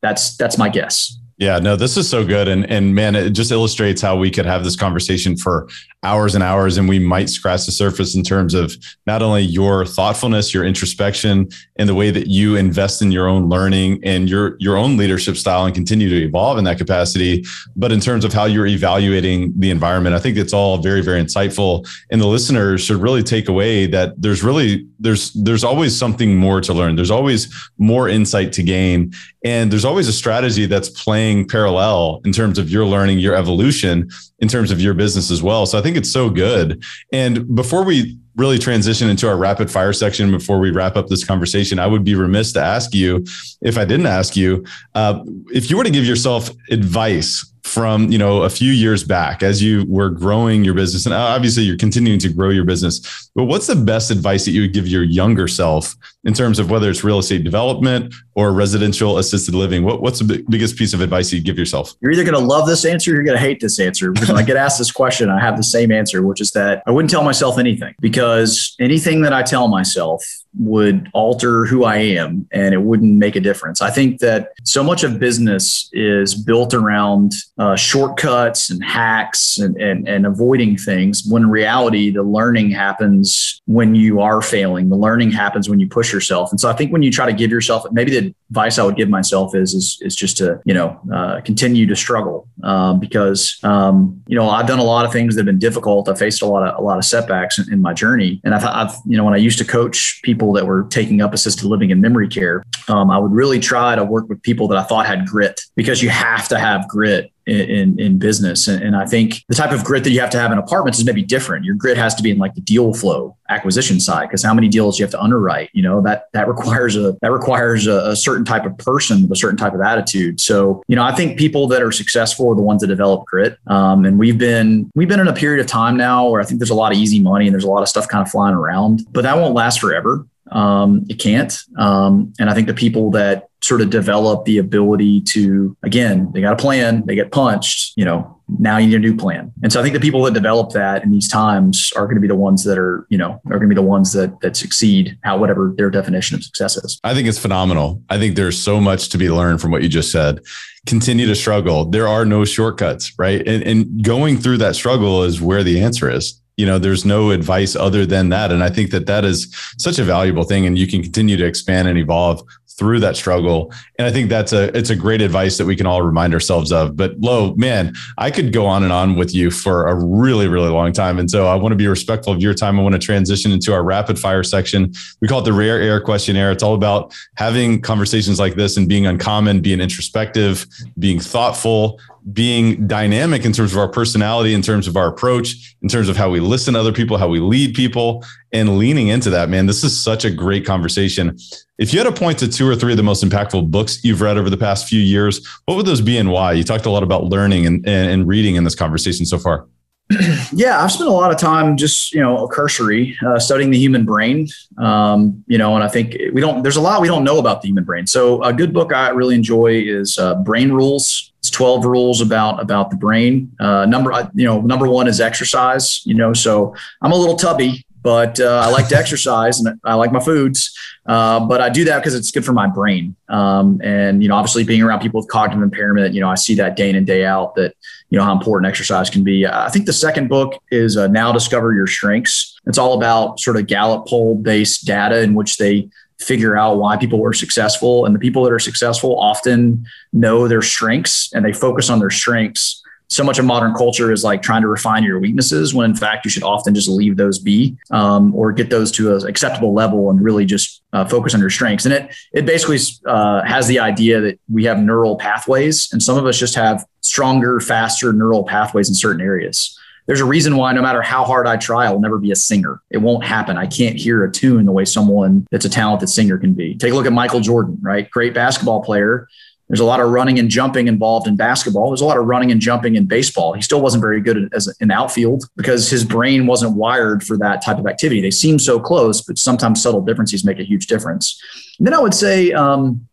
that's 0.01 0.35
that's 0.35 0.57
my 0.57 0.69
guess. 0.69 1.15
Yeah, 1.37 1.59
no, 1.59 1.75
this 1.75 1.95
is 1.95 2.09
so 2.09 2.25
good. 2.25 2.47
And 2.47 2.65
and 2.65 2.95
man, 2.95 3.15
it 3.15 3.31
just 3.31 3.51
illustrates 3.51 4.01
how 4.01 4.17
we 4.17 4.31
could 4.31 4.47
have 4.47 4.63
this 4.63 4.75
conversation 4.75 5.37
for 5.37 5.69
hours 6.03 6.35
and 6.35 6.43
hours 6.43 6.77
and 6.77 6.87
we 6.87 6.99
might 6.99 7.29
scratch 7.29 7.65
the 7.65 7.71
surface 7.71 8.15
in 8.15 8.21
terms 8.21 8.53
of 8.53 8.75
not 9.07 9.23
only 9.23 9.41
your 9.41 9.85
thoughtfulness, 9.85 10.53
your 10.53 10.63
introspection, 10.63 11.49
and 11.77 11.89
the 11.89 11.95
way 11.95 12.11
that 12.11 12.27
you 12.27 12.55
invest 12.55 13.01
in 13.01 13.11
your 13.11 13.27
own 13.27 13.49
learning 13.49 13.99
and 14.03 14.29
your 14.29 14.57
your 14.59 14.77
own 14.77 14.95
leadership 14.95 15.35
style 15.35 15.65
and 15.65 15.73
continue 15.73 16.07
to 16.07 16.23
evolve 16.23 16.57
in 16.57 16.63
that 16.65 16.77
capacity, 16.77 17.43
but 17.75 17.91
in 17.91 17.99
terms 17.99 18.23
of 18.23 18.31
how 18.31 18.45
you're 18.45 18.67
evaluating 18.67 19.51
the 19.57 19.71
environment. 19.71 20.15
I 20.15 20.19
think 20.19 20.37
it's 20.37 20.53
all 20.53 20.77
very 20.77 21.01
very 21.01 21.21
insightful 21.21 21.87
and 22.11 22.21
the 22.21 22.27
listeners 22.27 22.81
should 22.81 22.97
really 22.97 23.23
take 23.23 23.49
away 23.49 23.87
that 23.87 24.21
there's 24.21 24.43
really 24.43 24.87
there's 24.99 25.33
there's 25.33 25.63
always 25.63 25.97
something 25.97 26.35
more 26.35 26.61
to 26.61 26.73
learn. 26.73 26.95
There's 26.95 27.11
always 27.11 27.53
more 27.77 28.07
insight 28.07 28.53
to 28.53 28.63
gain 28.63 29.13
and 29.43 29.71
there's 29.71 29.85
always 29.85 30.07
a 30.07 30.13
strategy 30.13 30.65
that's 30.65 30.89
playing 30.89 31.47
parallel 31.47 32.21
in 32.25 32.33
terms 32.33 32.59
of 32.59 32.69
your 32.69 32.85
learning, 32.85 33.19
your 33.19 33.35
evolution 33.35 34.09
in 34.39 34.47
terms 34.47 34.71
of 34.71 34.81
your 34.81 34.93
business 34.93 35.31
as 35.31 35.41
well. 35.41 35.65
So 35.65 35.79
I 35.79 35.81
think 35.87 35.95
it's 35.95 36.11
so 36.11 36.29
good. 36.29 36.83
And 37.13 37.55
before 37.55 37.85
we 37.85 38.17
really 38.35 38.59
transition 38.59 39.09
into 39.09 39.25
our 39.25 39.37
rapid 39.37 39.71
fire 39.71 39.93
section 39.93 40.29
before 40.31 40.59
we 40.59 40.69
wrap 40.69 40.97
up 40.97 41.07
this 41.07 41.23
conversation, 41.23 41.79
I 41.79 41.87
would 41.87 42.03
be 42.03 42.13
remiss 42.13 42.51
to 42.53 42.61
ask 42.61 42.93
you, 42.93 43.25
if 43.61 43.77
I 43.77 43.85
didn't 43.85 44.05
ask 44.05 44.35
you, 44.35 44.65
uh, 44.95 45.23
if 45.53 45.69
you 45.69 45.77
were 45.77 45.85
to 45.85 45.89
give 45.89 46.03
yourself 46.03 46.49
advice 46.69 47.49
from 47.67 48.11
you 48.11 48.17
know 48.17 48.43
a 48.43 48.49
few 48.49 48.71
years 48.71 49.03
back 49.03 49.43
as 49.43 49.61
you 49.61 49.85
were 49.87 50.09
growing 50.09 50.63
your 50.63 50.73
business 50.73 51.05
and 51.05 51.13
obviously 51.13 51.63
you're 51.63 51.77
continuing 51.77 52.19
to 52.19 52.29
grow 52.29 52.49
your 52.49 52.65
business 52.65 53.29
but 53.35 53.45
what's 53.45 53.67
the 53.67 53.75
best 53.75 54.09
advice 54.09 54.45
that 54.45 54.51
you 54.51 54.61
would 54.61 54.73
give 54.73 54.87
your 54.87 55.03
younger 55.03 55.47
self 55.47 55.95
in 56.23 56.33
terms 56.33 56.59
of 56.59 56.69
whether 56.71 56.89
it's 56.89 57.03
real 57.03 57.19
estate 57.19 57.43
development 57.43 58.13
or 58.35 58.51
residential 58.51 59.17
assisted 59.17 59.55
living? 59.55 59.83
What, 59.83 60.01
what's 60.01 60.19
the 60.19 60.43
biggest 60.49 60.75
piece 60.75 60.93
of 60.93 61.01
advice 61.01 61.31
you'd 61.31 61.45
give 61.45 61.57
yourself? 61.57 61.93
You're 62.01 62.11
either 62.11 62.23
going 62.23 62.33
to 62.33 62.45
love 62.45 62.67
this 62.67 62.83
answer 62.83 63.11
or 63.11 63.15
you're 63.15 63.23
going 63.23 63.37
to 63.37 63.43
hate 63.43 63.59
this 63.59 63.79
answer. 63.79 64.11
Because 64.11 64.29
when 64.29 64.37
i 64.37 64.43
get 64.43 64.57
asked 64.57 64.77
this 64.77 64.91
question 64.91 65.29
i 65.29 65.39
have 65.39 65.57
the 65.57 65.63
same 65.63 65.91
answer 65.91 66.21
which 66.21 66.41
is 66.41 66.51
that 66.51 66.83
i 66.87 66.91
wouldn't 66.91 67.09
tell 67.09 67.23
myself 67.23 67.57
anything 67.57 67.93
because 68.01 68.75
anything 68.79 69.21
that 69.21 69.33
i 69.33 69.43
tell 69.43 69.67
myself 69.67 70.23
would 70.59 71.09
alter 71.13 71.65
who 71.65 71.83
I 71.83 71.97
am 71.97 72.47
and 72.51 72.73
it 72.73 72.81
wouldn't 72.81 73.15
make 73.15 73.35
a 73.35 73.41
difference. 73.41 73.81
I 73.81 73.89
think 73.89 74.19
that 74.19 74.53
so 74.63 74.83
much 74.83 75.03
of 75.03 75.19
business 75.19 75.89
is 75.93 76.35
built 76.35 76.73
around 76.73 77.33
uh, 77.57 77.75
shortcuts 77.75 78.69
and 78.69 78.83
hacks 78.83 79.57
and, 79.57 79.75
and, 79.77 80.07
and 80.07 80.25
avoiding 80.25 80.77
things 80.77 81.23
when 81.27 81.47
in 81.47 81.49
reality, 81.49 82.09
the 82.11 82.23
learning 82.23 82.71
happens 82.71 83.61
when 83.67 83.95
you 83.95 84.19
are 84.19 84.41
failing. 84.41 84.89
The 84.89 84.97
learning 84.97 85.31
happens 85.31 85.69
when 85.69 85.79
you 85.79 85.87
push 85.87 86.11
yourself. 86.11 86.51
And 86.51 86.59
so 86.59 86.69
I 86.69 86.73
think 86.73 86.91
when 86.91 87.01
you 87.03 87.11
try 87.11 87.25
to 87.25 87.31
give 87.31 87.51
yourself, 87.51 87.85
maybe 87.91 88.11
the 88.11 88.33
advice 88.49 88.77
I 88.77 88.83
would 88.83 88.97
give 88.97 89.09
myself 89.09 89.55
is, 89.55 89.73
is, 89.73 89.97
is 90.01 90.15
just 90.15 90.37
to, 90.37 90.59
you 90.65 90.73
know, 90.73 90.99
uh, 91.13 91.39
continue 91.41 91.85
to 91.85 91.95
struggle 91.95 92.49
um, 92.63 92.99
because, 92.99 93.59
um, 93.63 94.21
you 94.27 94.37
know, 94.37 94.49
I've 94.49 94.67
done 94.67 94.79
a 94.79 94.83
lot 94.83 95.05
of 95.05 95.13
things 95.13 95.35
that 95.35 95.41
have 95.41 95.45
been 95.45 95.59
difficult. 95.59 96.09
I 96.09 96.15
faced 96.15 96.41
a 96.41 96.45
lot 96.45 96.67
of, 96.67 96.77
a 96.77 96.81
lot 96.81 96.97
of 96.97 97.05
setbacks 97.05 97.59
in, 97.59 97.71
in 97.71 97.81
my 97.81 97.93
journey. 97.93 98.41
And 98.43 98.53
I've, 98.53 98.65
I've, 98.65 98.95
you 99.05 99.15
know, 99.15 99.23
when 99.23 99.33
I 99.33 99.37
used 99.37 99.57
to 99.59 99.65
coach 99.65 100.19
people 100.23 100.46
that 100.53 100.65
were 100.65 100.83
taking 100.89 101.21
up 101.21 101.33
assisted 101.33 101.65
living 101.65 101.91
and 101.91 102.01
memory 102.01 102.27
care, 102.27 102.63
um, 102.87 103.09
I 103.11 103.17
would 103.17 103.31
really 103.31 103.59
try 103.59 103.95
to 103.95 104.03
work 104.03 104.29
with 104.29 104.41
people 104.41 104.67
that 104.69 104.77
I 104.77 104.83
thought 104.83 105.05
had 105.05 105.25
grit 105.25 105.61
because 105.75 106.01
you 106.01 106.09
have 106.09 106.47
to 106.49 106.59
have 106.59 106.87
grit 106.87 107.31
in, 107.47 107.99
in 107.99 108.19
business. 108.19 108.67
And, 108.67 108.83
and, 108.83 108.95
I 108.95 109.05
think 109.05 109.45
the 109.47 109.55
type 109.55 109.71
of 109.71 109.83
grit 109.83 110.03
that 110.03 110.09
you 110.09 110.19
have 110.19 110.29
to 110.31 110.39
have 110.39 110.51
in 110.51 110.57
apartments 110.57 110.99
is 110.99 111.05
maybe 111.05 111.23
different. 111.23 111.63
Your 111.63 111.75
grit 111.75 111.97
has 111.97 112.13
to 112.15 112.23
be 112.23 112.31
in 112.31 112.37
like 112.37 112.55
the 112.55 112.61
deal 112.61 112.93
flow 112.93 113.37
acquisition 113.49 113.99
side 113.99 114.27
because 114.27 114.43
how 114.43 114.53
many 114.53 114.67
deals 114.67 114.99
you 114.99 115.03
have 115.03 115.11
to 115.11 115.21
underwrite, 115.21 115.69
you 115.71 115.81
know, 115.81 116.01
that 116.01 116.25
that 116.33 116.47
requires 116.47 116.97
a 116.97 117.15
that 117.21 117.31
requires 117.31 117.87
a, 117.87 118.09
a, 118.09 118.15
certain 118.15 118.43
type 118.43 118.65
of 118.65 118.77
person 118.77 119.21
with 119.21 119.31
a 119.31 119.35
certain 119.35 119.55
type 119.55 119.73
of 119.73 119.81
attitude. 119.81 120.41
So, 120.41 120.83
you 120.87 120.95
know, 120.95 121.03
I 121.03 121.13
think 121.13 121.37
people 121.37 121.67
that 121.69 121.81
are 121.81 121.91
successful 121.91 122.49
are 122.49 122.55
the 122.55 122.61
ones 122.61 122.81
that 122.81 122.87
develop 122.87 123.25
grit. 123.25 123.57
Um, 123.67 124.03
and 124.03 124.19
we've 124.19 124.37
been 124.37 124.91
we've 124.95 125.07
been 125.07 125.21
in 125.21 125.27
a 125.27 125.33
period 125.33 125.61
of 125.61 125.67
time 125.67 125.95
now 125.95 126.27
where 126.27 126.41
I 126.41 126.43
think 126.43 126.59
there's 126.59 126.69
a 126.69 126.75
lot 126.75 126.91
of 126.91 126.97
easy 126.97 127.21
money 127.21 127.45
and 127.45 127.53
there's 127.53 127.63
a 127.63 127.69
lot 127.69 127.81
of 127.81 127.87
stuff 127.87 128.07
kind 128.09 128.21
of 128.21 128.29
flying 128.29 128.55
around, 128.55 129.05
but 129.11 129.21
that 129.21 129.37
won't 129.37 129.53
last 129.53 129.79
forever. 129.79 130.25
Um, 130.51 131.05
it 131.09 131.15
can't. 131.15 131.57
Um, 131.77 132.33
and 132.39 132.49
I 132.49 132.53
think 132.53 132.67
the 132.67 132.73
people 132.73 133.11
that 133.11 133.49
sort 133.61 133.81
of 133.81 133.89
develop 133.89 134.45
the 134.45 134.59
ability 134.59 135.21
to, 135.21 135.75
again, 135.83 136.31
they 136.33 136.41
got 136.41 136.53
a 136.53 136.57
plan, 136.57 137.03
they 137.05 137.15
get 137.15 137.31
punched, 137.31 137.93
you 137.97 138.05
know, 138.05 138.37
now 138.59 138.77
you 138.77 138.87
need 138.87 138.95
a 138.95 138.99
new 138.99 139.15
plan. 139.15 139.51
And 139.61 139.73
so 139.73 139.79
I 139.79 139.83
think 139.83 139.93
the 139.93 139.99
people 139.99 140.23
that 140.23 140.33
develop 140.33 140.71
that 140.71 141.03
in 141.03 141.11
these 141.11 141.27
times 141.27 141.91
are 141.95 142.05
going 142.05 142.15
to 142.15 142.21
be 142.21 142.27
the 142.27 142.35
ones 142.35 142.63
that 142.63 142.77
are, 142.77 143.05
you 143.09 143.17
know, 143.17 143.41
are 143.47 143.57
going 143.57 143.63
to 143.63 143.67
be 143.67 143.75
the 143.75 143.81
ones 143.81 144.13
that 144.13 144.39
that 144.41 144.55
succeed, 144.55 145.17
how 145.23 145.37
whatever 145.37 145.73
their 145.75 145.89
definition 145.89 146.35
of 146.35 146.43
success 146.43 146.77
is. 146.77 146.99
I 147.03 147.13
think 147.13 147.27
it's 147.27 147.39
phenomenal. 147.39 148.01
I 148.09 148.17
think 148.17 148.35
there's 148.35 148.57
so 148.57 148.79
much 148.79 149.09
to 149.09 149.17
be 149.17 149.29
learned 149.29 149.59
from 149.59 149.71
what 149.71 149.83
you 149.83 149.89
just 149.89 150.11
said. 150.11 150.39
Continue 150.85 151.27
to 151.27 151.35
struggle. 151.35 151.85
There 151.85 152.07
are 152.07 152.25
no 152.25 152.45
shortcuts, 152.45 153.11
right? 153.19 153.45
And, 153.45 153.63
and 153.63 154.03
going 154.03 154.37
through 154.37 154.59
that 154.59 154.75
struggle 154.75 155.23
is 155.23 155.41
where 155.41 155.63
the 155.63 155.81
answer 155.81 156.09
is 156.09 156.41
you 156.57 156.65
know 156.65 156.77
there's 156.77 157.05
no 157.05 157.31
advice 157.31 157.75
other 157.75 158.05
than 158.05 158.29
that 158.29 158.51
and 158.51 158.63
i 158.63 158.69
think 158.69 158.91
that 158.91 159.05
that 159.05 159.23
is 159.23 159.53
such 159.77 159.99
a 159.99 160.03
valuable 160.03 160.43
thing 160.43 160.65
and 160.65 160.77
you 160.77 160.87
can 160.87 161.01
continue 161.01 161.37
to 161.37 161.45
expand 161.45 161.87
and 161.87 161.97
evolve 161.97 162.43
through 162.77 162.99
that 162.99 163.15
struggle. 163.17 163.73
And 163.97 164.07
I 164.07 164.11
think 164.11 164.29
that's 164.29 164.53
a 164.53 164.75
it's 164.77 164.89
a 164.89 164.95
great 164.95 165.21
advice 165.21 165.57
that 165.57 165.65
we 165.65 165.75
can 165.75 165.87
all 165.87 166.03
remind 166.03 166.33
ourselves 166.33 166.71
of. 166.71 166.95
But 166.95 167.19
Lo, 167.19 167.55
man, 167.55 167.93
I 168.17 168.29
could 168.29 168.53
go 168.53 168.65
on 168.65 168.83
and 168.83 168.93
on 168.93 169.15
with 169.15 169.33
you 169.33 169.49
for 169.49 169.87
a 169.87 169.95
really, 169.95 170.47
really 170.47 170.69
long 170.69 170.93
time. 170.93 171.17
And 171.17 171.29
so 171.29 171.47
I 171.47 171.55
want 171.55 171.71
to 171.71 171.75
be 171.75 171.87
respectful 171.87 172.33
of 172.33 172.39
your 172.39 172.53
time. 172.53 172.79
I 172.79 172.83
want 172.83 172.93
to 172.93 172.99
transition 172.99 173.51
into 173.51 173.73
our 173.73 173.83
rapid 173.83 174.19
fire 174.19 174.43
section. 174.43 174.93
We 175.21 175.27
call 175.27 175.39
it 175.39 175.45
the 175.45 175.53
rare 175.53 175.81
air 175.81 175.99
questionnaire. 175.99 176.51
It's 176.51 176.63
all 176.63 176.75
about 176.75 177.15
having 177.35 177.81
conversations 177.81 178.39
like 178.39 178.55
this 178.55 178.77
and 178.77 178.87
being 178.87 179.07
uncommon, 179.07 179.61
being 179.61 179.81
introspective, 179.81 180.67
being 180.99 181.19
thoughtful, 181.19 181.99
being 182.33 182.87
dynamic 182.87 183.45
in 183.45 183.53
terms 183.53 183.71
of 183.71 183.77
our 183.77 183.87
personality, 183.87 184.53
in 184.53 184.61
terms 184.61 184.87
of 184.87 184.97
our 184.97 185.07
approach, 185.07 185.75
in 185.81 185.89
terms 185.89 186.09
of 186.09 186.17
how 186.17 186.29
we 186.29 186.39
listen 186.39 186.73
to 186.73 186.79
other 186.79 186.91
people, 186.91 187.17
how 187.17 187.27
we 187.27 187.39
lead 187.39 187.75
people, 187.75 188.23
and 188.51 188.77
leaning 188.77 189.07
into 189.07 189.29
that, 189.29 189.49
man. 189.49 189.65
This 189.65 189.83
is 189.83 189.97
such 189.97 190.25
a 190.25 190.31
great 190.31 190.65
conversation. 190.65 191.37
If 191.77 191.93
you 191.93 191.99
had 191.99 192.05
to 192.05 192.19
point 192.19 192.39
to 192.39 192.47
two 192.47 192.67
or 192.67 192.75
three 192.75 192.93
of 192.93 192.97
the 192.97 193.03
most 193.03 193.23
impactful 193.23 193.71
books 193.71 194.03
you've 194.03 194.21
read 194.21 194.37
over 194.37 194.49
the 194.49 194.57
past 194.57 194.87
few 194.87 194.99
years, 194.99 195.45
what 195.65 195.75
would 195.75 195.85
those 195.85 196.01
be 196.01 196.17
and 196.17 196.31
why? 196.31 196.53
You 196.53 196.63
talked 196.63 196.85
a 196.85 196.89
lot 196.89 197.03
about 197.03 197.25
learning 197.25 197.65
and, 197.65 197.87
and, 197.87 198.09
and 198.09 198.27
reading 198.27 198.55
in 198.55 198.63
this 198.63 198.75
conversation 198.75 199.25
so 199.25 199.37
far. 199.37 199.67
yeah, 200.53 200.81
I've 200.81 200.91
spent 200.91 201.09
a 201.09 201.13
lot 201.13 201.31
of 201.31 201.37
time 201.37 201.75
just 201.75 202.13
you 202.13 202.21
know 202.21 202.47
cursory 202.47 203.17
uh, 203.25 203.39
studying 203.39 203.71
the 203.71 203.77
human 203.77 204.05
brain. 204.05 204.47
Um, 204.77 205.43
you 205.47 205.57
know, 205.57 205.75
and 205.75 205.83
I 205.83 205.89
think 205.89 206.15
we 206.33 206.39
don't. 206.39 206.63
There's 206.63 206.77
a 206.77 206.81
lot 206.81 207.01
we 207.01 207.09
don't 207.09 207.25
know 207.25 207.39
about 207.39 207.61
the 207.61 207.67
human 207.67 207.83
brain. 207.83 208.07
So 208.07 208.41
a 208.43 208.53
good 208.53 208.73
book 208.73 208.93
I 208.93 209.09
really 209.09 209.35
enjoy 209.35 209.81
is 209.85 210.17
uh, 210.17 210.35
Brain 210.35 210.71
Rules. 210.71 211.33
It's 211.39 211.49
12 211.49 211.85
rules 211.85 212.21
about 212.21 212.61
about 212.61 212.89
the 212.89 212.95
brain. 212.95 213.51
Uh, 213.59 213.85
number 213.85 214.11
you 214.33 214.45
know 214.45 214.61
number 214.61 214.87
one 214.87 215.07
is 215.07 215.19
exercise. 215.19 216.05
You 216.05 216.15
know, 216.15 216.33
so 216.33 216.73
I'm 217.01 217.11
a 217.11 217.15
little 217.17 217.35
tubby, 217.35 217.85
but 218.07 218.39
uh, 218.39 218.61
I 218.63 218.69
like 218.69 218.87
to 218.87 218.97
exercise 218.97 219.59
and 219.59 219.77
I 219.83 219.95
like 219.95 220.13
my 220.13 220.21
foods. 220.21 220.73
Uh, 221.05 221.45
but 221.45 221.59
I 221.59 221.67
do 221.67 221.83
that 221.83 221.97
because 221.97 222.15
it's 222.15 222.31
good 222.31 222.45
for 222.45 222.53
my 222.53 222.65
brain. 222.65 223.17
Um, 223.27 223.81
and 223.83 224.23
you 224.23 224.29
know, 224.29 224.35
obviously, 224.35 224.63
being 224.63 224.81
around 224.81 225.01
people 225.01 225.19
with 225.19 225.27
cognitive 225.27 225.61
impairment, 225.61 226.13
you 226.13 226.21
know, 226.21 226.29
I 226.29 226.35
see 226.35 226.55
that 226.55 226.77
day 226.77 226.89
in 226.89 226.95
and 226.95 227.05
day 227.05 227.25
out 227.25 227.55
that 227.55 227.75
you 228.09 228.17
know 228.17 228.23
how 228.23 228.31
important 228.31 228.69
exercise 228.69 229.09
can 229.09 229.25
be. 229.25 229.45
I 229.45 229.67
think 229.67 229.87
the 229.87 229.91
second 229.91 230.29
book 230.29 230.53
is 230.71 230.95
uh, 230.95 231.07
Now 231.07 231.33
Discover 231.33 231.73
Your 231.73 231.85
Strengths. 231.85 232.57
It's 232.65 232.77
all 232.77 232.93
about 232.93 233.41
sort 233.41 233.57
of 233.57 233.67
Gallup 233.67 234.07
poll 234.07 234.35
based 234.35 234.85
data 234.85 235.19
in 235.19 235.33
which 235.33 235.57
they 235.57 235.89
figure 236.17 236.55
out 236.55 236.77
why 236.77 236.95
people 236.95 237.19
were 237.19 237.33
successful, 237.33 238.05
and 238.05 238.15
the 238.15 238.19
people 238.19 238.41
that 238.45 238.53
are 238.53 238.59
successful 238.59 239.19
often 239.19 239.85
know 240.13 240.47
their 240.47 240.61
strengths 240.61 241.33
and 241.33 241.43
they 241.43 241.51
focus 241.51 241.89
on 241.89 241.99
their 241.99 242.09
strengths 242.09 242.81
so 243.09 243.23
much 243.23 243.39
of 243.39 243.45
modern 243.45 243.73
culture 243.73 244.11
is 244.11 244.23
like 244.23 244.41
trying 244.41 244.61
to 244.61 244.67
refine 244.67 245.03
your 245.03 245.19
weaknesses 245.19 245.73
when 245.73 245.89
in 245.89 245.95
fact 245.95 246.25
you 246.25 246.31
should 246.31 246.43
often 246.43 246.75
just 246.75 246.89
leave 246.89 247.17
those 247.17 247.39
be 247.39 247.77
um, 247.91 248.33
or 248.35 248.51
get 248.51 248.69
those 248.69 248.91
to 248.91 249.15
an 249.15 249.27
acceptable 249.27 249.73
level 249.73 250.09
and 250.09 250.21
really 250.21 250.45
just 250.45 250.81
uh, 250.93 251.05
focus 251.05 251.33
on 251.33 251.39
your 251.39 251.49
strengths 251.49 251.85
and 251.85 251.93
it 251.93 252.13
it 252.33 252.45
basically 252.45 252.77
uh, 253.05 253.41
has 253.43 253.67
the 253.67 253.79
idea 253.79 254.19
that 254.19 254.39
we 254.51 254.65
have 254.65 254.79
neural 254.79 255.17
pathways 255.17 255.91
and 255.91 256.03
some 256.03 256.17
of 256.17 256.25
us 256.25 256.37
just 256.37 256.55
have 256.55 256.85
stronger 257.01 257.59
faster 257.59 258.11
neural 258.13 258.43
pathways 258.43 258.89
in 258.89 258.95
certain 258.95 259.21
areas 259.21 259.77
there's 260.07 260.21
a 260.21 260.25
reason 260.25 260.55
why 260.55 260.71
no 260.71 260.81
matter 260.81 261.01
how 261.01 261.25
hard 261.25 261.47
I 261.47 261.57
try, 261.57 261.85
I'll 261.85 261.99
never 261.99 262.17
be 262.17 262.31
a 262.31 262.35
singer. 262.35 262.81
It 262.89 262.99
won't 262.99 263.25
happen. 263.25 263.57
I 263.57 263.67
can't 263.67 263.97
hear 263.97 264.23
a 264.23 264.31
tune 264.31 264.65
the 264.65 264.71
way 264.71 264.85
someone 264.85 265.45
that's 265.51 265.65
a 265.65 265.69
talented 265.69 266.07
singer 266.07 266.37
can 266.37 266.53
be. 266.53 266.75
Take 266.75 266.93
a 266.93 266.95
look 266.95 267.05
at 267.05 267.11
Michael 267.11 267.41
Jordan, 267.41 267.77
right? 267.81 268.09
Great 268.09 268.33
basketball 268.33 268.81
player, 268.81 269.27
there's 269.67 269.79
a 269.81 269.85
lot 269.85 269.99
of 269.99 270.09
running 270.09 270.39
and 270.39 270.49
jumping 270.49 270.87
involved 270.87 271.27
in 271.27 271.35
basketball. 271.35 271.89
There's 271.89 272.01
a 272.01 272.05
lot 272.05 272.17
of 272.17 272.25
running 272.25 272.51
and 272.51 272.61
jumping 272.61 272.95
in 272.95 273.05
baseball. 273.05 273.53
He 273.53 273.61
still 273.61 273.81
wasn't 273.81 274.01
very 274.01 274.21
good 274.21 274.49
as 274.53 274.73
an 274.79 274.91
outfield 274.91 275.43
because 275.57 275.89
his 275.89 276.05
brain 276.05 276.47
wasn't 276.47 276.77
wired 276.77 277.23
for 277.23 277.37
that 277.39 277.61
type 277.61 277.77
of 277.77 277.85
activity. 277.85 278.21
They 278.21 278.31
seem 278.31 278.59
so 278.59 278.79
close, 278.79 279.21
but 279.21 279.37
sometimes 279.37 279.81
subtle 279.81 280.01
differences 280.01 280.45
make 280.45 280.59
a 280.59 280.63
huge 280.63 280.87
difference. 280.87 281.41
And 281.79 281.85
then 281.85 281.93
I 281.93 281.99
would 281.99 282.13
say 282.13 282.53
um, 282.53 283.07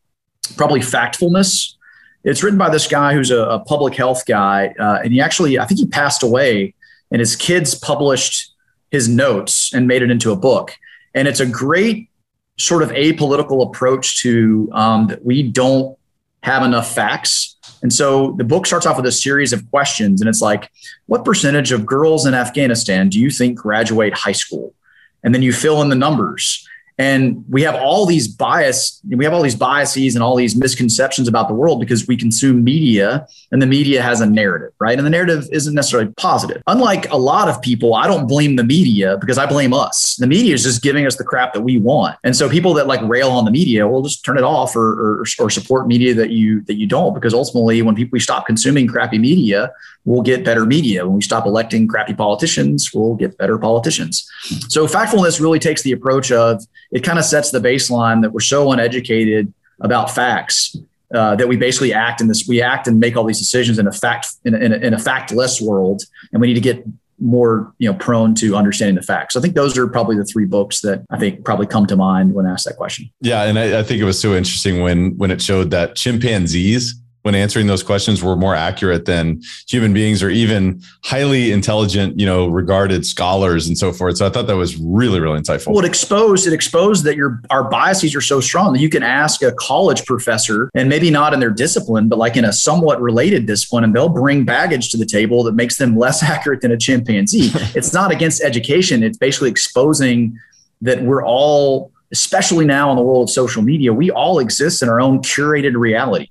probably 0.57 0.81
factfulness. 0.81 1.75
It's 2.23 2.43
written 2.43 2.59
by 2.59 2.71
this 2.71 2.87
guy 2.87 3.15
who's 3.15 3.33
a, 3.33 3.43
a 3.45 3.61
public 3.61 3.95
health 3.95 4.25
guy, 4.25 4.75
uh, 4.79 5.01
and 5.03 5.13
he 5.13 5.21
actually, 5.21 5.59
I 5.59 5.67
think 5.67 5.81
he 5.81 5.87
passed 5.87 6.23
away, 6.23 6.75
and 7.11 7.21
his 7.21 7.37
kids 7.37 7.75
published 7.75 8.53
his 8.91 9.09
notes 9.09 9.75
and 9.75 9.89
made 9.89 10.03
it 10.03 10.11
into 10.11 10.31
a 10.31 10.37
book. 10.37 10.77
And 11.15 11.27
it's 11.27 11.41
a 11.41 11.47
great 11.47 12.09
sort 12.57 12.83
of 12.83 12.91
apolitical 12.91 13.67
approach 13.67 14.23
to 14.23 14.71
um, 14.73 15.09
that 15.09 15.25
we 15.25 15.43
don't 15.43 15.99
have 16.45 16.63
enough 16.63 16.95
facts. 16.95 17.57
And 17.83 17.91
so 17.91 18.33
the 18.33 18.45
book 18.45 18.67
starts 18.67 18.85
off 18.85 18.99
with 18.99 19.07
a 19.07 19.13
series 19.13 19.55
of 19.55 19.69
questions. 19.71 20.21
And 20.21 20.29
it's 20.29 20.43
like, 20.43 20.71
what 21.07 21.25
percentage 21.25 21.73
of 21.73 21.87
girls 21.87 22.27
in 22.27 22.35
Afghanistan 22.35 23.09
do 23.09 23.19
you 23.19 23.31
think 23.31 23.59
graduate 23.59 24.13
high 24.13 24.33
school? 24.33 24.75
And 25.23 25.35
then 25.35 25.41
you 25.41 25.55
fill 25.55 25.81
in 25.81 25.89
the 25.89 25.95
numbers. 25.95 26.69
And 26.99 27.45
we 27.49 27.63
have 27.63 27.75
all 27.75 28.07
these 28.07 28.29
bias, 28.29 29.01
we 29.09 29.25
have 29.25 29.35
all 29.35 29.43
these 29.43 29.57
biases 29.57 30.15
and 30.15 30.23
all 30.23 30.37
these 30.37 30.55
misconceptions 30.55 31.27
about 31.27 31.49
the 31.49 31.55
world 31.55 31.81
because 31.81 32.07
we 32.07 32.17
consume 32.17 32.63
media 32.63 33.27
and 33.51 33.61
the 33.61 33.67
media 33.67 34.01
has 34.01 34.21
a 34.21 34.27
narrative, 34.27 34.73
right? 34.79 34.97
And 34.97 35.05
the 35.05 35.11
narrative 35.11 35.49
isn't 35.51 35.75
necessarily 35.75 36.13
positive. 36.13 36.63
Unlike 36.69 37.11
a 37.11 37.17
lot 37.17 37.49
of 37.49 37.61
people, 37.63 37.95
I 37.95 38.07
don't 38.07 38.29
blame 38.29 38.57
the 38.57 38.65
media 38.65 39.17
because 39.19 39.39
I 39.39 39.47
blame 39.47 39.73
us. 39.73 40.17
The 40.17 40.27
media 40.29 40.55
is 40.55 40.63
just 40.63 40.83
giving 40.83 41.07
us 41.07 41.17
the 41.17 41.25
crap 41.25 41.53
that 41.55 41.63
we 41.63 41.79
want. 41.79 42.17
And 42.23 42.37
so 42.37 42.49
people 42.49 42.75
that 42.75 42.87
like 42.87 43.01
rail 43.03 43.31
on 43.31 43.45
the 43.45 43.51
media, 43.51 43.89
will 43.89 44.03
just 44.03 44.25
turn 44.25 44.39
it 44.39 44.45
off 44.45 44.77
or, 44.77 45.21
or, 45.21 45.25
or 45.39 45.51
support 45.51 45.87
media 45.87 46.15
that 46.15 46.31
you 46.31 46.63
that 46.63 46.75
you 46.75 46.87
don't, 46.87 47.13
because 47.13 47.35
ultimately 47.35 47.83
when 47.83 47.95
people 47.95 48.11
we 48.13 48.21
stop 48.21 48.47
consuming 48.47 48.87
crappy 48.87 49.19
media, 49.19 49.73
we'll 50.05 50.23
get 50.23 50.45
better 50.45 50.67
media. 50.67 51.07
When 51.07 51.17
we 51.17 51.23
stop 51.23 51.47
electing 51.47 51.89
crappy 51.89 52.15
politicians, 52.15 52.93
we'll 52.95 53.15
get 53.15 53.37
better 53.39 53.59
politicians. 53.59 54.29
So 54.69 54.87
factfulness 54.87 55.41
really 55.41 55.59
takes 55.59 55.83
the 55.83 55.93
approach 55.93 56.31
of 56.31 56.63
it 56.91 57.01
kind 57.01 57.19
of 57.19 57.25
sets 57.25 57.51
the 57.51 57.61
baseline 57.61 58.23
that 58.23 58.33
we're 58.33 58.41
so 58.41 58.71
uneducated 58.73 59.53
about 59.81 60.11
facts 60.11 60.77
uh, 61.15 61.37
that 61.37 61.49
we 61.49 61.57
basically 61.57 61.93
act 61.93 62.21
in 62.21 62.29
this 62.29 62.47
we 62.47 62.63
act 62.63 62.87
and 62.87 62.99
make 62.99 63.17
all 63.17 63.25
these 63.25 63.39
decisions 63.39 63.79
in 63.79 63.87
a 63.87 63.93
fact 63.93 64.29
in 64.45 64.55
a, 64.55 64.59
in 64.59 64.73
a, 64.73 64.77
in 64.77 64.95
a 64.95 64.97
factless 64.97 65.61
world 65.61 66.03
and 66.33 66.41
we 66.41 66.49
need 66.49 66.55
to 66.55 66.61
get 66.61 66.85
more 67.21 67.73
you 67.79 67.91
know 67.91 67.97
prone 67.97 68.35
to 68.35 68.57
understanding 68.57 68.97
the 68.97 69.03
facts. 69.03 69.37
I 69.37 69.41
think 69.41 69.55
those 69.55 69.79
are 69.79 69.87
probably 69.87 70.17
the 70.17 70.25
three 70.25 70.47
books 70.47 70.81
that 70.81 71.05
I 71.11 71.19
think 71.19 71.45
probably 71.45 71.67
come 71.67 71.87
to 71.87 71.97
mind 71.97 72.35
when 72.35 72.47
asked 72.47 72.65
that 72.67 72.77
question. 72.77 73.11
Yeah, 73.21 73.45
and 73.45 73.59
I, 73.59 73.81
I 73.81 73.83
think 73.83 74.01
it 74.01 74.05
was 74.05 74.21
so 74.21 74.35
interesting 74.35 74.83
when 74.83 75.17
when 75.17 75.31
it 75.31 75.41
showed 75.41 75.71
that 75.71 75.97
chimpanzees 75.97 76.95
when 77.25 77.35
answering 77.35 77.67
those 77.67 77.83
questions 77.83 78.23
were 78.23 78.37
more 78.37 78.55
accurate 78.55 79.07
than 79.07 79.41
human 79.67 79.95
beings 79.95 80.23
or 80.23 80.29
even 80.29 80.83
highly 81.05 81.53
intelligent, 81.53 82.21
you 82.21 82.27
know, 82.27 82.49
regarded 82.49 83.07
scholars 83.07 83.67
and 83.67 83.79
so 83.79 83.93
forth. 83.93 84.19
So 84.19 84.27
I 84.27 84.29
thought 84.29 84.47
that 84.47 84.57
was 84.57 84.77
really, 84.77 85.21
really 85.21 85.41
insightful. 85.41 85.69
Well, 85.69 85.83
it 85.83 85.87
exposed 85.87 86.47
it 86.47 86.53
exposed 86.53 87.03
that 87.05 87.17
your 87.17 87.41
our 87.49 87.65
biases 87.65 88.15
are 88.15 88.21
so 88.21 88.43
strong 88.43 88.75
that 88.75 88.81
you 88.81 88.91
can 88.91 89.03
ask 89.03 89.43
a 89.43 89.53
college 89.53 90.05
professor, 90.05 90.71
and 90.75 90.91
maybe 90.91 91.11
not 91.11 91.33
in 91.33 91.41
their 91.41 91.51
discipline, 91.51 92.11
but 92.11 92.19
like 92.19 92.37
in 92.37 92.45
a 92.45 92.53
somewhat 92.53 93.01
related 93.01 93.47
discipline, 93.47 93.85
and 93.85 93.95
they'll 93.95 94.11
bring 94.11 94.45
baggage 94.45 94.91
to 94.91 94.99
the 94.99 95.07
table 95.07 95.43
that 95.45 95.55
makes 95.55 95.79
them 95.79 95.97
less 96.05 96.23
accurate 96.23 96.61
than 96.61 96.73
a 96.73 96.79
chimpanzee. 96.79 97.51
it's 97.75 97.95
not 97.95 98.13
against 98.13 98.43
education; 98.43 99.03
it's 99.03 99.17
basically 99.17 99.49
exposing 99.49 100.39
that 100.83 101.03
we're 101.03 101.25
all 101.25 101.91
especially 102.13 102.67
now 102.67 102.91
in 102.91 102.97
the 102.97 103.03
world 103.03 103.29
of 103.29 103.31
social 103.33 103.61
media, 103.61 103.93
we 103.93 104.09
all 104.09 104.39
exist 104.39 104.83
in 104.83 104.89
our 104.89 105.01
own 105.01 105.19
curated 105.21 105.75
reality 105.75 106.29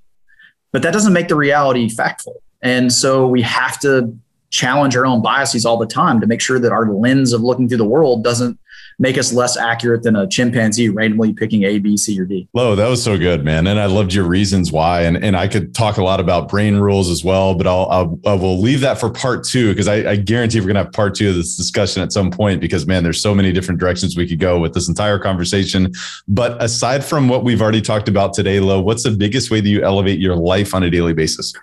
but 0.74 0.82
that 0.82 0.92
doesn't 0.92 1.14
make 1.14 1.30
the 1.30 1.36
reality 1.36 1.88
factful. 1.88 2.34
And 2.62 2.92
so 2.92 3.26
we 3.28 3.42
have 3.44 3.80
to 3.80 4.14
challenge 4.50 4.96
our 4.96 5.06
own 5.06 5.22
biases 5.22 5.66
all 5.66 5.78
the 5.78 5.88
time 5.88 6.20
to 6.20 6.28
make 6.28 6.42
sure 6.42 6.60
that 6.60 6.72
our 6.72 6.92
lens 6.92 7.32
of 7.32 7.42
looking 7.42 7.70
through 7.70 7.78
the 7.78 7.86
world 7.86 8.24
doesn't 8.24 8.60
make 9.00 9.18
us 9.18 9.34
less 9.34 9.58
accurate 9.58 10.04
than 10.04 10.16
a 10.16 10.28
chimpanzee 10.28 10.90
randomly 10.90 11.34
picking 11.34 11.64
A, 11.64 11.80
B, 11.80 11.98
C, 11.98 12.20
or 12.20 12.26
D. 12.26 12.48
Lo, 12.54 12.76
that 12.76 12.88
was 12.88 13.04
so 13.04 13.18
good, 13.18 13.44
man. 13.44 13.68
And 13.68 13.80
I 13.80 13.86
loved 13.86 14.14
your 14.14 14.26
reasons 14.26 14.72
why. 14.72 15.02
And, 15.02 15.18
and 15.24 15.36
I 15.36 15.48
could 15.48 15.74
talk 15.74 15.98
a 15.98 16.04
lot 16.04 16.20
about 16.20 16.50
brain 16.50 16.78
rules 16.78 17.10
as 17.10 17.24
well, 17.24 17.56
but 17.56 17.68
I'll, 17.68 17.88
I'll 17.90 18.20
I 18.26 18.34
will 18.34 18.60
leave 18.60 18.82
that 18.82 19.00
for 19.00 19.10
part 19.10 19.44
two 19.44 19.70
because 19.70 19.88
I, 19.88 20.12
I 20.12 20.16
guarantee 20.16 20.60
we're 20.60 20.68
going 20.68 20.76
to 20.76 20.84
have 20.84 20.94
part 20.94 21.16
two 21.16 21.30
of 21.30 21.36
this 21.36 21.56
discussion 21.56 22.02
at 22.02 22.12
some 22.12 22.32
point 22.32 22.62
because, 22.62 22.86
man, 22.86 23.04
there's 23.04 23.22
so 23.22 23.36
many 23.36 23.52
different 23.52 23.80
directions 23.80 24.16
we 24.16 24.28
could 24.28 24.40
go 24.40 24.60
with 24.60 24.74
this 24.74 24.88
entire 24.88 25.20
conversation. 25.20 25.92
But 26.28 26.62
aside 26.62 27.04
from 27.04 27.28
what 27.28 27.44
we've 27.44 27.62
already 27.62 27.82
talked 27.82 28.08
about 28.08 28.34
today, 28.34 28.60
Lo, 28.60 28.82
what's 28.82 29.04
the 29.04 29.12
biggest 29.12 29.52
way 29.52 29.62
that 29.62 29.70
you 29.70 29.84
elevate 29.84 30.20
your 30.20 30.36
life 30.36 30.74
on 30.74 30.84
a 30.84 30.90
daily 30.90 31.14
basis? 31.14 31.54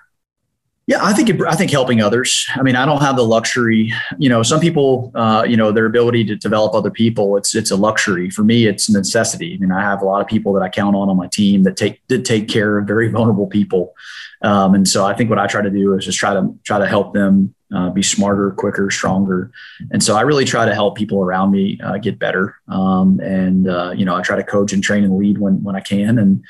Yeah, 0.87 0.99
I 1.03 1.12
think 1.12 1.28
it, 1.28 1.41
I 1.43 1.55
think 1.55 1.70
helping 1.70 2.03
others. 2.03 2.47
I 2.57 2.62
mean, 2.62 2.74
I 2.74 2.85
don't 2.85 3.01
have 3.01 3.14
the 3.14 3.22
luxury. 3.22 3.93
You 4.18 4.28
know, 4.28 4.43
some 4.43 4.59
people, 4.59 5.12
uh, 5.14 5.45
you 5.47 5.57
know, 5.57 5.70
their 5.70 5.87
ability 5.87 6.24
to 6.24 6.37
develop 6.37 6.74
other 6.74 6.91
people. 6.91 7.37
It's 7.37 7.55
it's 7.55 7.70
a 7.70 7.76
luxury. 7.76 8.28
For 8.28 8.43
me, 8.43 8.66
it's 8.66 8.89
a 8.89 8.93
necessity. 8.93 9.55
I 9.55 9.59
mean, 9.59 9.70
I 9.70 9.83
have 9.83 10.03
a 10.03 10.05
lot 10.05 10.20
of 10.20 10.26
people 10.26 10.53
that 10.55 10.62
I 10.62 10.68
count 10.68 10.97
on 10.97 11.09
on 11.09 11.16
my 11.16 11.28
team 11.28 11.62
that 11.62 11.76
take 11.76 12.05
did 12.09 12.24
take 12.24 12.49
care 12.49 12.78
of 12.78 12.89
very 12.89 13.09
vulnerable 13.12 13.47
people, 13.47 13.95
um, 14.43 14.74
and 14.74 14.89
so 14.89 15.07
I 15.07 15.14
think 15.14 15.31
what 15.31 15.39
I 15.39 15.47
try 15.47 15.62
to 15.62 15.70
do 15.70 15.95
is 15.95 16.05
just 16.05 16.18
try 16.18 16.35
to 16.35 16.53
try 16.64 16.81
to 16.81 16.89
help 16.89 17.14
them 17.14 17.55
uh, 17.74 17.91
be 17.91 18.03
smarter, 18.03 18.51
quicker, 18.53 18.91
stronger. 18.91 19.53
And 19.93 20.03
so 20.03 20.16
I 20.16 20.22
really 20.22 20.45
try 20.45 20.64
to 20.64 20.74
help 20.74 20.97
people 20.97 21.22
around 21.22 21.53
me 21.53 21.78
uh, 21.83 21.99
get 21.99 22.18
better. 22.18 22.57
Um, 22.68 23.20
and 23.20 23.68
uh, 23.68 23.93
you 23.97 24.05
know, 24.05 24.16
I 24.16 24.22
try 24.22 24.37
to 24.37 24.43
coach 24.43 24.72
and 24.72 24.83
train 24.83 25.05
and 25.05 25.16
lead 25.16 25.39
when 25.39 25.62
when 25.62 25.76
I 25.76 25.81
can. 25.81 26.18
And 26.18 26.45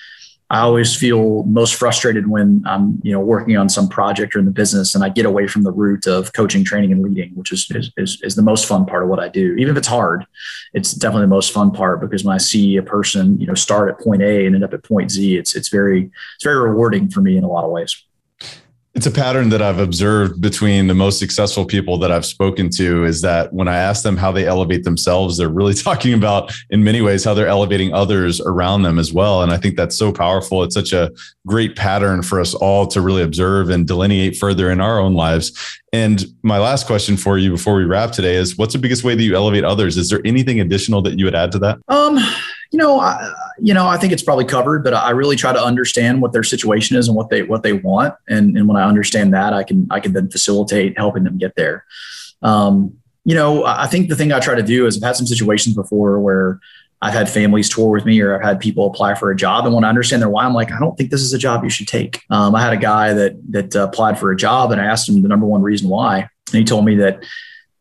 I 0.51 0.61
always 0.61 0.97
feel 0.97 1.45
most 1.45 1.77
frustrated 1.77 2.27
when 2.27 2.65
I'm, 2.67 3.01
you 3.05 3.13
know, 3.13 3.21
working 3.21 3.57
on 3.57 3.69
some 3.69 3.89
project 3.89 4.35
or 4.35 4.41
in 4.41 4.47
the 4.47 4.51
business 4.51 4.97
and 4.97 5.05
I 5.05 5.09
get 5.09 5.25
away 5.25 5.47
from 5.47 5.63
the 5.63 5.71
root 5.71 6.09
of 6.09 6.33
coaching, 6.33 6.65
training, 6.65 6.91
and 6.91 7.03
leading, 7.03 7.31
which 7.37 7.53
is 7.53 7.71
is, 7.97 8.21
is, 8.23 8.35
the 8.35 8.43
most 8.43 8.67
fun 8.67 8.85
part 8.85 9.05
of 9.05 9.09
what 9.09 9.21
I 9.21 9.29
do. 9.29 9.55
Even 9.55 9.71
if 9.71 9.79
it's 9.79 9.87
hard, 9.87 10.27
it's 10.75 10.93
definitely 10.93 11.27
the 11.27 11.29
most 11.29 11.53
fun 11.53 11.71
part 11.71 12.01
because 12.01 12.25
when 12.25 12.35
I 12.35 12.39
see 12.39 12.77
a 12.77 12.83
person, 12.83 13.41
you 13.41 13.47
know, 13.47 13.55
start 13.55 13.91
at 13.91 14.01
point 14.01 14.23
A 14.23 14.45
and 14.45 14.57
end 14.57 14.65
up 14.65 14.75
at 14.75 14.83
point 14.83 15.13
Z, 15.13 15.37
it's 15.37 15.55
it's 15.55 15.69
very 15.69 16.11
it's 16.35 16.45
very 16.45 16.59
rewarding 16.59 17.09
for 17.11 17.21
me 17.21 17.37
in 17.37 17.45
a 17.45 17.49
lot 17.49 17.65
of 17.65 17.71
ways. 17.71 18.05
It's 18.93 19.07
a 19.07 19.11
pattern 19.11 19.51
that 19.51 19.63
I've 19.63 19.79
observed 19.79 20.41
between 20.41 20.89
the 20.89 20.95
most 20.95 21.21
successful 21.21 21.65
people 21.65 21.97
that 21.99 22.11
I've 22.11 22.27
spoken 22.27 22.71
to 22.71 23.05
is 23.05 23.23
that 23.23 23.53
when 23.53 23.69
I 23.69 23.77
ask 23.77 24.03
them 24.03 24.17
how 24.17 24.33
they 24.33 24.47
elevate 24.47 24.83
themselves, 24.83 25.37
they're 25.39 25.49
really 25.49 25.75
talking 25.89 26.13
about, 26.13 26.53
in 26.71 26.83
many 26.83 27.01
ways, 27.01 27.23
how 27.23 27.33
they're 27.33 27.47
elevating 27.47 27.95
others 27.95 28.41
around 28.41 28.83
them 28.83 28.99
as 28.99 29.13
well. 29.13 29.43
And 29.43 29.53
I 29.53 29.59
think 29.59 29.77
that's 29.77 29.97
so 29.97 30.13
powerful. 30.13 30.65
It's 30.65 30.75
such 30.75 30.93
a 30.93 31.13
great 31.47 31.77
pattern 31.77 32.23
for 32.23 32.41
us 32.41 32.53
all 32.53 32.87
to 32.89 33.01
really 33.01 33.23
observe 33.23 33.71
and 33.71 33.87
delineate 33.87 34.37
further 34.37 34.71
in 34.73 34.81
our 34.81 34.99
own 34.99 35.15
lives. 35.15 35.53
And 35.93 36.25
my 36.43 36.59
last 36.59 36.87
question 36.87 37.17
for 37.17 37.39
you 37.39 37.51
before 37.51 37.77
we 37.77 37.85
wrap 37.85 38.11
today 38.11 38.35
is 38.35 38.59
what's 38.59 38.73
the 38.73 38.79
biggest 38.81 39.05
way 39.05 39.15
that 39.15 39.23
you 39.23 39.37
elevate 39.37 39.65
others? 39.65 39.97
Is 39.99 40.11
there 40.11 40.21
anything 40.25 40.61
additional 40.61 41.01
that 41.03 41.17
you 41.17 41.25
would 41.27 41.35
add 41.37 41.53
to 41.53 41.59
that? 41.61 41.79
Um, 41.89 42.19
you 42.71 42.79
know, 42.79 43.01
I, 43.01 43.33
you 43.59 43.75
know, 43.75 43.87
I 43.87 43.97
think 43.97 44.13
it's 44.13 44.23
probably 44.23 44.45
covered, 44.45 44.85
but 44.85 44.95
I 44.95 45.11
really 45.11 45.37
try 45.37 45.53
to 45.53 45.63
understand 45.63 46.23
what 46.23 46.33
their 46.33 46.45
situation 46.45 46.97
is 46.97 47.09
and 47.09 47.17
what 47.17 47.29
they 47.29 47.43
what 47.43 47.63
they 47.63 47.73
want, 47.73 48.15
and 48.29 48.57
and 48.57 48.69
when 48.69 48.77
I 48.77 48.87
understand 48.87 49.35
that, 49.35 49.53
I 49.53 49.65
can 49.65 49.89
I 49.91 50.01
can 50.01 50.13
then 50.13 50.31
facilitate 50.31 50.97
helping 50.97 51.25
them 51.25 51.37
get 51.37 51.57
there. 51.57 51.85
Um, 52.43 52.97
you 53.25 53.35
know, 53.35 53.65
I 53.65 53.87
think 53.87 54.09
the 54.09 54.17
thing 54.17 54.33
I 54.33 54.41
try 54.41 54.55
to 54.55 54.63
do 54.63 54.87
is 54.87 54.97
I've 54.97 55.03
had 55.03 55.17
some 55.17 55.27
situations 55.27 55.75
before 55.75 56.21
where 56.21 56.61
I've 57.03 57.13
had 57.13 57.29
families 57.29 57.69
tour 57.69 57.91
with 57.91 58.05
me 58.05 58.21
or 58.21 58.35
I've 58.35 58.43
had 58.43 58.61
people 58.61 58.87
apply 58.87 59.15
for 59.15 59.31
a 59.31 59.37
job. 59.37 59.65
And 59.67 59.75
when 59.75 59.85
I 59.85 59.89
understand 59.89 60.23
their 60.23 60.29
why, 60.29 60.45
I'm 60.45 60.55
like, 60.55 60.71
I 60.71 60.79
don't 60.79 60.97
think 60.97 61.11
this 61.11 61.23
is 61.23 61.33
a 61.33 61.39
job 61.39 61.65
you 61.65 61.71
should 61.71 61.89
take. 61.89 62.23
Um, 62.31 62.55
I 62.55 62.63
had 62.63 62.73
a 62.73 62.79
guy 62.79 63.15
that 63.15 63.37
that 63.51 63.77
uh, 63.77 63.85
applied 63.85 64.19
for 64.19 64.31
a 64.31 64.37
job 64.37 64.71
and 64.71 64.81
I 64.81 64.85
asked 64.85 65.09
him 65.09 65.21
the 65.23 65.29
number 65.29 65.47
one 65.47 65.63
reason 65.63 65.89
why. 65.89 66.29
And 66.53 66.59
he 66.59 66.65
told 66.65 66.85
me 66.85 66.97
that 66.97 67.25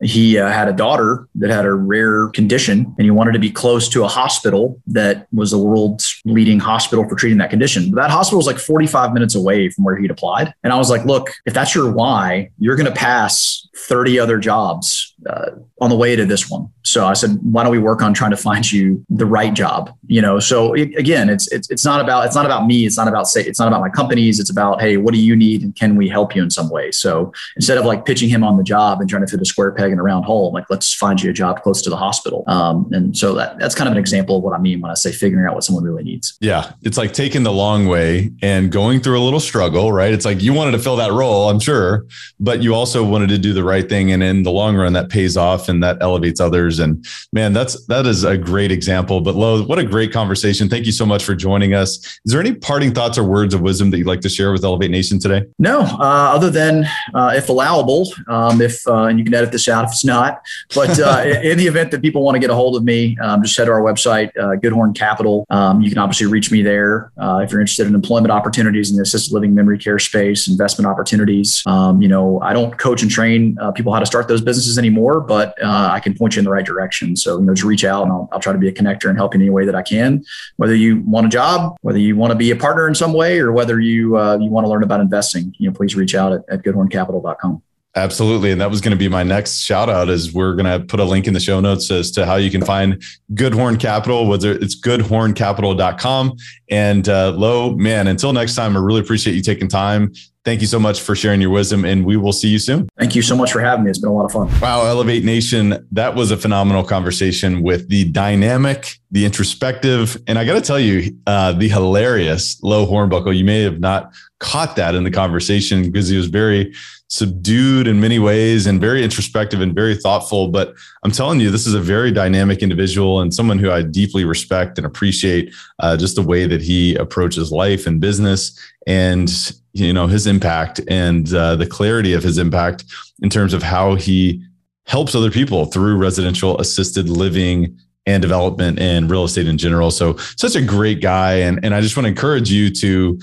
he 0.02 0.38
uh, 0.38 0.50
had 0.50 0.68
a 0.68 0.74
daughter 0.74 1.28
that 1.36 1.50
had 1.50 1.66
a 1.66 1.74
rare 1.74 2.30
condition 2.30 2.93
and 2.97 3.06
he 3.06 3.12
wanted 3.12 3.34
to 3.34 3.39
be 3.39 3.52
close 3.52 3.89
to 3.89 4.04
a 4.04 4.08
hospital 4.08 4.82
that 4.88 5.28
was 5.34 5.52
the 5.52 5.58
world's 5.58 6.22
leading 6.26 6.60
hospital 6.60 7.08
for 7.08 7.16
treating 7.16 7.38
that 7.39 7.50
condition. 7.50 7.91
But 7.91 8.02
that 8.02 8.12
hospital 8.12 8.38
was 8.38 8.47
like 8.47 8.60
45 8.60 9.14
minutes 9.14 9.36
away 9.36 9.70
from 9.70 9.84
where 9.84 9.97
he'd 9.97 10.12
applied. 10.12 10.54
And 10.64 10.72
I 10.72 10.78
was 10.78 10.89
like, 10.89 11.06
look, 11.06 11.32
if 11.45 11.54
that's 11.54 11.76
your 11.76 11.91
why, 11.91 12.50
you're 12.60 12.78
going 12.78 12.86
to 12.86 12.97
pass 12.97 13.68
30 13.76 14.20
other 14.20 14.38
jobs 14.38 15.14
uh, 15.28 15.52
on 15.82 15.89
the 15.89 15.97
way 15.97 16.16
to 16.16 16.26
this 16.26 16.50
one. 16.50 16.70
So 16.89 17.05
I 17.05 17.13
said, 17.13 17.37
why 17.41 17.63
don't 17.63 17.71
we 17.71 17.79
work 17.79 18.01
on 18.01 18.13
trying 18.13 18.31
to 18.31 18.37
find 18.37 18.69
you 18.71 19.05
the 19.09 19.25
right 19.25 19.53
job? 19.53 19.95
You 20.07 20.21
know, 20.21 20.39
so 20.39 20.73
it, 20.73 20.95
again, 20.95 21.29
it's, 21.29 21.51
it's, 21.51 21.69
it's 21.69 21.85
not 21.85 22.01
about, 22.01 22.25
it's 22.25 22.35
not 22.35 22.45
about 22.45 22.65
me. 22.65 22.85
It's 22.85 22.97
not 22.97 23.07
about 23.07 23.27
say, 23.27 23.43
it's 23.43 23.59
not 23.59 23.67
about 23.67 23.81
my 23.81 23.89
companies. 23.89 24.39
It's 24.39 24.49
about, 24.49 24.81
Hey, 24.81 24.97
what 24.97 25.13
do 25.13 25.19
you 25.19 25.35
need? 25.35 25.61
And 25.61 25.75
can 25.75 25.95
we 25.95 26.09
help 26.09 26.35
you 26.35 26.41
in 26.41 26.49
some 26.49 26.69
way? 26.69 26.91
So 26.91 27.31
instead 27.55 27.77
of 27.77 27.85
like 27.85 28.05
pitching 28.05 28.29
him 28.29 28.43
on 28.43 28.57
the 28.57 28.63
job 28.63 29.01
and 29.01 29.09
trying 29.09 29.25
to 29.25 29.31
fit 29.31 29.39
a 29.39 29.45
square 29.45 29.71
peg 29.71 29.91
in 29.91 29.99
a 29.99 30.03
round 30.03 30.25
hole, 30.25 30.47
I'm 30.47 30.53
like, 30.53 30.69
let's 30.69 30.93
find 30.93 31.21
you 31.21 31.29
a 31.29 31.33
job 31.33 31.61
close 31.61 31.81
to 31.83 31.89
the 31.89 31.97
hospital. 31.97 32.43
Um, 32.47 32.89
and 32.91 33.15
so 33.15 33.33
that, 33.35 33.59
that's 33.59 33.75
kind 33.75 33.87
of 33.87 33.91
an 33.91 33.99
example 33.99 34.37
of 34.37 34.43
what 34.43 34.53
I 34.53 34.57
mean 34.57 34.81
when 34.81 34.89
I 34.89 34.95
say 34.95 35.11
figuring 35.11 35.47
out 35.47 35.53
what 35.53 35.63
someone 35.63 35.83
really 35.83 36.03
needs. 36.03 36.37
Yeah. 36.41 36.71
It's 36.81 36.97
like 36.97 37.13
taking 37.13 37.43
the 37.43 37.51
long 37.51 37.87
way 37.87 38.31
and 38.41 38.71
going 38.71 38.99
through 38.99 39.19
a 39.19 39.23
little 39.23 39.39
struggle, 39.39 39.91
right? 39.91 40.11
It's 40.11 40.25
like 40.25 40.41
you 40.41 40.53
wanted 40.53 40.71
to 40.71 40.79
fill 40.79 40.95
that 40.95 41.11
role, 41.11 41.49
I'm 41.49 41.59
sure, 41.59 42.05
but 42.39 42.63
you 42.63 42.73
also 42.73 43.03
wanted 43.03 43.29
to 43.29 43.37
do 43.37 43.53
the 43.53 43.63
right 43.63 43.87
thing. 43.87 44.11
And 44.11 44.23
in 44.23 44.43
the 44.43 44.51
long 44.51 44.75
run, 44.75 44.93
that 44.93 45.09
pays 45.09 45.37
off 45.37 45.69
and 45.69 45.83
that 45.83 45.97
elevates 46.01 46.39
others. 46.39 46.78
And 46.80 47.05
man, 47.34 47.53
that's 47.53 47.86
that 47.88 48.05
is 48.05 48.23
a 48.23 48.38
great 48.38 48.71
example. 48.71 49.21
But 49.21 49.36
Lo, 49.36 49.63
what 49.63 49.80
a 49.80 49.84
great 49.84 50.11
conversation. 50.11 50.69
Thank 50.69 50.86
you 50.86 50.91
so 50.91 51.05
much 51.05 51.23
for 51.23 51.36
joining 51.36 51.73
us. 51.73 51.97
Is 52.25 52.32
there 52.32 52.39
any 52.39 52.53
parting 52.53 52.93
thoughts 52.93 53.17
or 53.17 53.23
words 53.23 53.53
of 53.53 53.61
wisdom 53.61 53.89
that 53.91 53.97
you'd 53.97 54.07
like 54.07 54.21
to 54.21 54.30
share 54.30 54.51
with 54.51 54.63
Elevate 54.63 54.91
Nation 54.91 55.19
today? 55.19 55.45
No, 55.57 55.82
uh, 55.82 56.34
other 56.36 56.49
than 56.49 56.86
uh, 57.13 57.34
if 57.36 57.49
allowable, 57.49 58.11
um, 58.27 58.61
if 58.61 58.88
uh, 58.88 59.03
and 59.03 59.19
you 59.19 59.25
can 59.25 59.34
edit 59.34 59.51
this 59.51 59.67
out 59.67 59.84
if 59.86 59.91
it's 59.91 60.05
not. 60.05 60.41
But 60.73 60.99
uh, 60.99 61.23
in 61.43 61.57
the 61.57 61.67
event 61.67 61.91
that 61.91 62.01
people 62.01 62.23
want 62.23 62.36
to 62.36 62.39
get 62.39 62.49
a 62.49 62.55
hold 62.55 62.75
of 62.75 62.84
me, 62.84 63.17
um, 63.21 63.43
just 63.43 63.57
head 63.57 63.65
to 63.65 63.71
our 63.71 63.82
website, 63.82 64.36
uh, 64.38 64.55
Goodhorn 64.55 64.93
Capital. 64.93 65.45
Um, 65.49 65.82
you 65.82 65.89
can 65.89 65.97
obviously 65.97 66.27
reach 66.27 66.51
me 66.51 66.61
there 66.61 67.11
uh, 67.17 67.41
if 67.43 67.51
you're 67.51 67.61
interested 67.61 67.88
in 67.88 67.95
employment 67.95 68.32
opportunities 68.32 68.89
in 68.89 68.97
the 68.97 69.03
assisted 69.03 69.34
living 69.34 69.53
memory 69.53 69.77
care 69.77 69.99
space, 69.99 70.47
investment 70.47 70.88
opportunities. 70.88 71.63
Um, 71.65 72.01
you 72.01 72.07
know, 72.07 72.39
I 72.41 72.53
don't 72.53 72.77
coach 72.77 73.01
and 73.01 73.11
train 73.11 73.57
people 73.75 73.93
how 73.93 73.99
to 73.99 74.05
start 74.05 74.27
those 74.27 74.41
businesses 74.41 74.77
anymore, 74.77 75.21
but 75.21 75.55
I 75.63 75.99
can 75.99 76.15
point 76.15 76.36
you 76.36 76.39
in 76.39 76.45
the 76.45 76.51
right 76.51 76.65
direction. 76.70 77.15
So, 77.15 77.39
you 77.39 77.45
know, 77.45 77.53
just 77.53 77.65
reach 77.65 77.84
out 77.84 78.03
and 78.03 78.11
I'll, 78.11 78.30
I'll 78.32 78.39
try 78.39 78.53
to 78.53 78.59
be 78.59 78.70
a 78.70 78.72
connector 78.72 79.09
and 79.09 79.17
help 79.17 79.36
in 79.36 79.41
any 79.41 79.49
way 79.49 79.65
that 79.65 79.76
I 79.76 79.82
can. 79.82 80.24
Whether 80.55 80.76
you 80.76 81.01
want 81.01 81.26
a 81.26 81.30
job, 81.30 81.76
whether 81.82 81.99
you 81.99 82.15
want 82.15 82.32
to 82.32 82.38
be 82.38 82.51
a 82.51 82.55
partner 82.55 82.88
in 82.88 82.95
some 82.95 83.13
way, 83.13 83.39
or 83.39 83.51
whether 83.51 83.80
you 83.80 84.17
uh, 84.17 84.38
you 84.38 84.49
want 84.49 84.65
to 84.65 84.70
learn 84.70 84.84
about 84.84 85.01
investing, 85.01 85.53
you 85.57 85.70
know, 85.70 85.76
please 85.76 85.95
reach 85.95 86.15
out 86.15 86.32
at, 86.32 86.41
at 86.49 86.63
goodhorncapital.com. 86.63 87.61
Absolutely. 87.95 88.51
And 88.51 88.61
that 88.61 88.70
was 88.70 88.82
going 88.82 88.91
to 88.91 88.97
be 88.97 89.09
my 89.09 89.24
next 89.24 89.61
shout 89.61 89.89
out 89.89 90.09
is 90.09 90.32
we're 90.32 90.53
going 90.53 90.80
to 90.80 90.86
put 90.86 90.99
a 90.99 91.03
link 91.03 91.26
in 91.28 91.34
the 91.34 91.39
show 91.39 91.59
notes 91.59 91.89
as 91.89 92.11
to 92.11 92.26
how 92.26 92.36
you 92.36 92.51
can 92.51 92.63
find 92.63 93.01
Goodhorn 93.34 93.78
Capital, 93.78 94.28
whether 94.28 94.51
it's 94.51 94.80
goodhorncapital.com. 94.80 96.38
And 96.70 97.09
uh, 97.09 97.32
Lo, 97.32 97.76
man, 97.76 98.07
until 98.07 98.32
next 98.32 98.53
time, 98.53 98.78
I 98.78 98.80
really 98.80 99.01
appreciate 99.01 99.36
you 99.36 99.41
taking 99.41 99.67
time 99.67 100.13
Thank 100.45 100.61
you 100.61 100.67
so 100.67 100.79
much 100.79 101.01
for 101.01 101.15
sharing 101.15 101.41
your 101.41 101.49
wisdom, 101.49 101.83
and 101.83 102.05
we 102.05 102.15
will 102.15 102.31
see 102.31 102.47
you 102.47 102.59
soon. 102.59 102.87
Thank 102.97 103.13
you 103.13 103.21
so 103.21 103.35
much 103.35 103.51
for 103.51 103.59
having 103.59 103.83
me. 103.83 103.89
It's 103.89 103.99
been 103.99 104.09
a 104.09 104.13
lot 104.13 104.25
of 104.25 104.31
fun. 104.31 104.47
Wow, 104.61 104.85
Elevate 104.85 105.25
Nation, 105.25 105.85
that 105.91 106.15
was 106.15 106.31
a 106.31 106.37
phenomenal 106.37 106.83
conversation 106.83 107.61
with 107.61 107.89
the 107.89 108.09
dynamic, 108.11 108.99
the 109.11 109.25
introspective, 109.25 110.17
and 110.27 110.39
I 110.39 110.45
got 110.45 110.53
to 110.53 110.61
tell 110.61 110.79
you, 110.79 111.17
uh, 111.27 111.51
the 111.51 111.67
hilarious 111.67 112.61
Lo 112.63 112.85
Hornbuckle. 112.85 113.35
You 113.35 113.43
may 113.43 113.63
have 113.63 113.81
not 113.81 114.13
caught 114.39 114.77
that 114.77 114.95
in 114.95 115.03
the 115.03 115.11
conversation 115.11 115.83
because 115.83 116.07
he 116.07 116.15
was 116.15 116.27
very 116.27 116.73
subdued 117.09 117.87
in 117.87 117.99
many 117.99 118.19
ways 118.19 118.67
and 118.67 118.79
very 118.79 119.03
introspective 119.03 119.61
and 119.61 119.73
very 119.73 119.95
thoughtful. 119.95 120.47
But 120.47 120.73
I'm 121.03 121.11
telling 121.11 121.39
you, 121.39 121.49
this 121.49 121.67
is 121.67 121.73
a 121.73 121.81
very 121.81 122.11
dynamic 122.11 122.61
individual 122.61 123.19
and 123.19 123.33
someone 123.33 123.57
who 123.57 123.71
I 123.71 123.81
deeply 123.81 124.25
respect 124.25 124.77
and 124.77 124.85
appreciate 124.85 125.53
uh, 125.79 125.97
just 125.97 126.15
the 126.15 126.21
way 126.21 126.45
that 126.45 126.61
he 126.61 126.95
approaches 126.95 127.51
life 127.51 127.87
and 127.87 127.99
business 127.99 128.57
and 128.85 129.29
you 129.74 129.93
know 129.93 130.07
his 130.07 130.28
impact 130.28 130.82
and 130.88 131.34
uh, 131.34 131.55
the 131.55 131.67
clarity 131.67 132.13
of 132.13 132.24
his 132.24 132.38
impact 132.38 132.86
in 133.22 133.30
terms 133.30 133.53
of 133.53 133.63
how 133.63 133.95
he 133.95 134.43
helps 134.86 135.13
other 135.13 135.30
people 135.30 135.65
through 135.65 135.95
residential 135.95 136.59
assisted 136.59 137.09
living 137.09 137.78
and 138.05 138.22
development 138.22 138.80
and 138.80 139.09
real 139.09 139.24
estate 139.24 139.47
in 139.47 139.57
general. 139.57 139.91
So 139.91 140.17
such 140.36 140.55
a 140.55 140.61
great 140.61 140.99
guy. 140.99 141.34
And, 141.36 141.63
and 141.63 141.76
I 141.76 141.82
just 141.82 141.95
want 141.95 142.05
to 142.05 142.09
encourage 142.09 142.51
you 142.51 142.74
to 142.76 143.20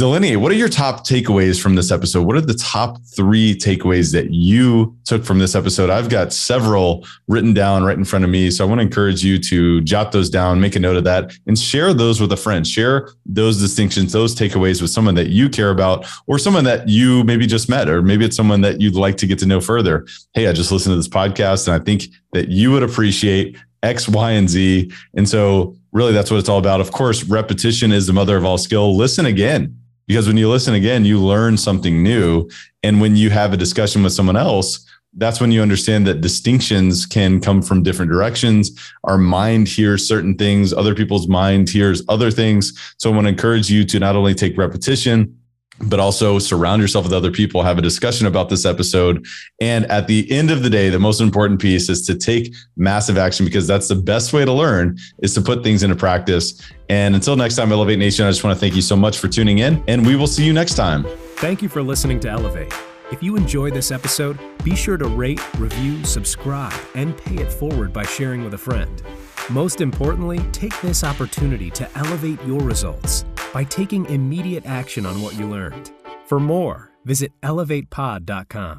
delineate 0.00 0.36
what 0.36 0.50
are 0.50 0.54
your 0.54 0.66
top 0.66 1.06
takeaways 1.06 1.60
from 1.60 1.74
this 1.74 1.92
episode 1.92 2.22
what 2.22 2.34
are 2.34 2.40
the 2.40 2.54
top 2.54 2.96
three 3.14 3.54
takeaways 3.54 4.14
that 4.14 4.30
you 4.30 4.96
took 5.04 5.22
from 5.22 5.38
this 5.38 5.54
episode 5.54 5.90
i've 5.90 6.08
got 6.08 6.32
several 6.32 7.06
written 7.28 7.52
down 7.52 7.84
right 7.84 7.98
in 7.98 8.04
front 8.06 8.24
of 8.24 8.30
me 8.30 8.50
so 8.50 8.64
i 8.64 8.66
want 8.66 8.78
to 8.78 8.82
encourage 8.82 9.22
you 9.22 9.38
to 9.38 9.82
jot 9.82 10.10
those 10.10 10.30
down 10.30 10.58
make 10.58 10.74
a 10.74 10.78
note 10.78 10.96
of 10.96 11.04
that 11.04 11.30
and 11.46 11.58
share 11.58 11.92
those 11.92 12.18
with 12.18 12.32
a 12.32 12.36
friend 12.36 12.66
share 12.66 13.10
those 13.26 13.60
distinctions 13.60 14.10
those 14.10 14.34
takeaways 14.34 14.80
with 14.80 14.90
someone 14.90 15.14
that 15.14 15.28
you 15.28 15.50
care 15.50 15.68
about 15.68 16.06
or 16.26 16.38
someone 16.38 16.64
that 16.64 16.88
you 16.88 17.22
maybe 17.24 17.46
just 17.46 17.68
met 17.68 17.86
or 17.86 18.00
maybe 18.00 18.24
it's 18.24 18.36
someone 18.36 18.62
that 18.62 18.80
you'd 18.80 18.94
like 18.94 19.18
to 19.18 19.26
get 19.26 19.38
to 19.38 19.44
know 19.44 19.60
further 19.60 20.06
hey 20.32 20.48
i 20.48 20.52
just 20.54 20.72
listened 20.72 20.94
to 20.94 20.96
this 20.96 21.08
podcast 21.08 21.68
and 21.68 21.78
i 21.78 21.84
think 21.84 22.04
that 22.32 22.48
you 22.48 22.72
would 22.72 22.82
appreciate 22.82 23.54
X, 23.82 24.06
Y, 24.10 24.32
and 24.32 24.46
Z. 24.46 24.92
And 25.14 25.26
so, 25.26 25.74
really, 25.90 26.12
that's 26.12 26.30
what 26.30 26.36
it's 26.36 26.50
all 26.50 26.58
about. 26.58 26.82
Of 26.82 26.92
course, 26.92 27.24
repetition 27.24 27.92
is 27.92 28.06
the 28.06 28.12
mother 28.12 28.36
of 28.36 28.44
all 28.44 28.58
skill. 28.58 28.94
Listen 28.94 29.24
again 29.24 29.79
because 30.10 30.26
when 30.26 30.36
you 30.36 30.50
listen 30.50 30.74
again, 30.74 31.04
you 31.04 31.20
learn 31.20 31.56
something 31.56 32.02
new. 32.02 32.50
And 32.82 33.00
when 33.00 33.14
you 33.14 33.30
have 33.30 33.52
a 33.52 33.56
discussion 33.56 34.02
with 34.02 34.12
someone 34.12 34.34
else, 34.34 34.84
that's 35.14 35.40
when 35.40 35.52
you 35.52 35.62
understand 35.62 36.04
that 36.08 36.20
distinctions 36.20 37.06
can 37.06 37.40
come 37.40 37.62
from 37.62 37.84
different 37.84 38.10
directions. 38.10 38.72
Our 39.04 39.18
mind 39.18 39.68
hears 39.68 40.08
certain 40.08 40.36
things, 40.36 40.72
other 40.72 40.96
people's 40.96 41.28
mind 41.28 41.70
hears 41.70 42.02
other 42.08 42.32
things. 42.32 42.76
So 42.98 43.08
I 43.08 43.14
want 43.14 43.26
to 43.26 43.28
encourage 43.28 43.70
you 43.70 43.84
to 43.84 44.00
not 44.00 44.16
only 44.16 44.34
take 44.34 44.58
repetition, 44.58 45.39
but 45.82 46.00
also 46.00 46.38
surround 46.38 46.82
yourself 46.82 47.04
with 47.04 47.12
other 47.12 47.30
people, 47.30 47.62
have 47.62 47.78
a 47.78 47.82
discussion 47.82 48.26
about 48.26 48.48
this 48.48 48.64
episode. 48.64 49.26
And 49.60 49.86
at 49.86 50.06
the 50.06 50.30
end 50.30 50.50
of 50.50 50.62
the 50.62 50.70
day, 50.70 50.90
the 50.90 50.98
most 50.98 51.20
important 51.20 51.60
piece 51.60 51.88
is 51.88 52.06
to 52.06 52.14
take 52.14 52.54
massive 52.76 53.16
action 53.16 53.44
because 53.44 53.66
that's 53.66 53.88
the 53.88 53.94
best 53.94 54.32
way 54.32 54.44
to 54.44 54.52
learn 54.52 54.98
is 55.22 55.34
to 55.34 55.40
put 55.40 55.62
things 55.62 55.82
into 55.82 55.96
practice. 55.96 56.60
And 56.88 57.14
until 57.14 57.36
next 57.36 57.56
time, 57.56 57.72
Elevate 57.72 57.98
Nation, 57.98 58.26
I 58.26 58.30
just 58.30 58.44
want 58.44 58.56
to 58.56 58.60
thank 58.60 58.74
you 58.74 58.82
so 58.82 58.96
much 58.96 59.18
for 59.18 59.28
tuning 59.28 59.58
in 59.58 59.82
and 59.88 60.06
we 60.06 60.16
will 60.16 60.26
see 60.26 60.44
you 60.44 60.52
next 60.52 60.74
time. 60.74 61.06
Thank 61.36 61.62
you 61.62 61.68
for 61.68 61.82
listening 61.82 62.20
to 62.20 62.28
Elevate. 62.28 62.72
If 63.10 63.22
you 63.22 63.34
enjoyed 63.34 63.74
this 63.74 63.90
episode, 63.90 64.38
be 64.62 64.76
sure 64.76 64.96
to 64.96 65.08
rate, 65.08 65.40
review, 65.58 66.04
subscribe, 66.04 66.78
and 66.94 67.16
pay 67.16 67.36
it 67.36 67.52
forward 67.52 67.92
by 67.92 68.04
sharing 68.04 68.44
with 68.44 68.54
a 68.54 68.58
friend. 68.58 69.02
Most 69.50 69.80
importantly, 69.80 70.38
take 70.52 70.80
this 70.80 71.02
opportunity 71.02 71.70
to 71.72 71.98
elevate 71.98 72.40
your 72.46 72.60
results 72.60 73.24
by 73.52 73.64
taking 73.64 74.06
immediate 74.06 74.64
action 74.64 75.04
on 75.04 75.20
what 75.20 75.36
you 75.36 75.48
learned. 75.48 75.90
For 76.26 76.38
more, 76.38 76.92
visit 77.04 77.32
elevatepod.com. 77.42 78.78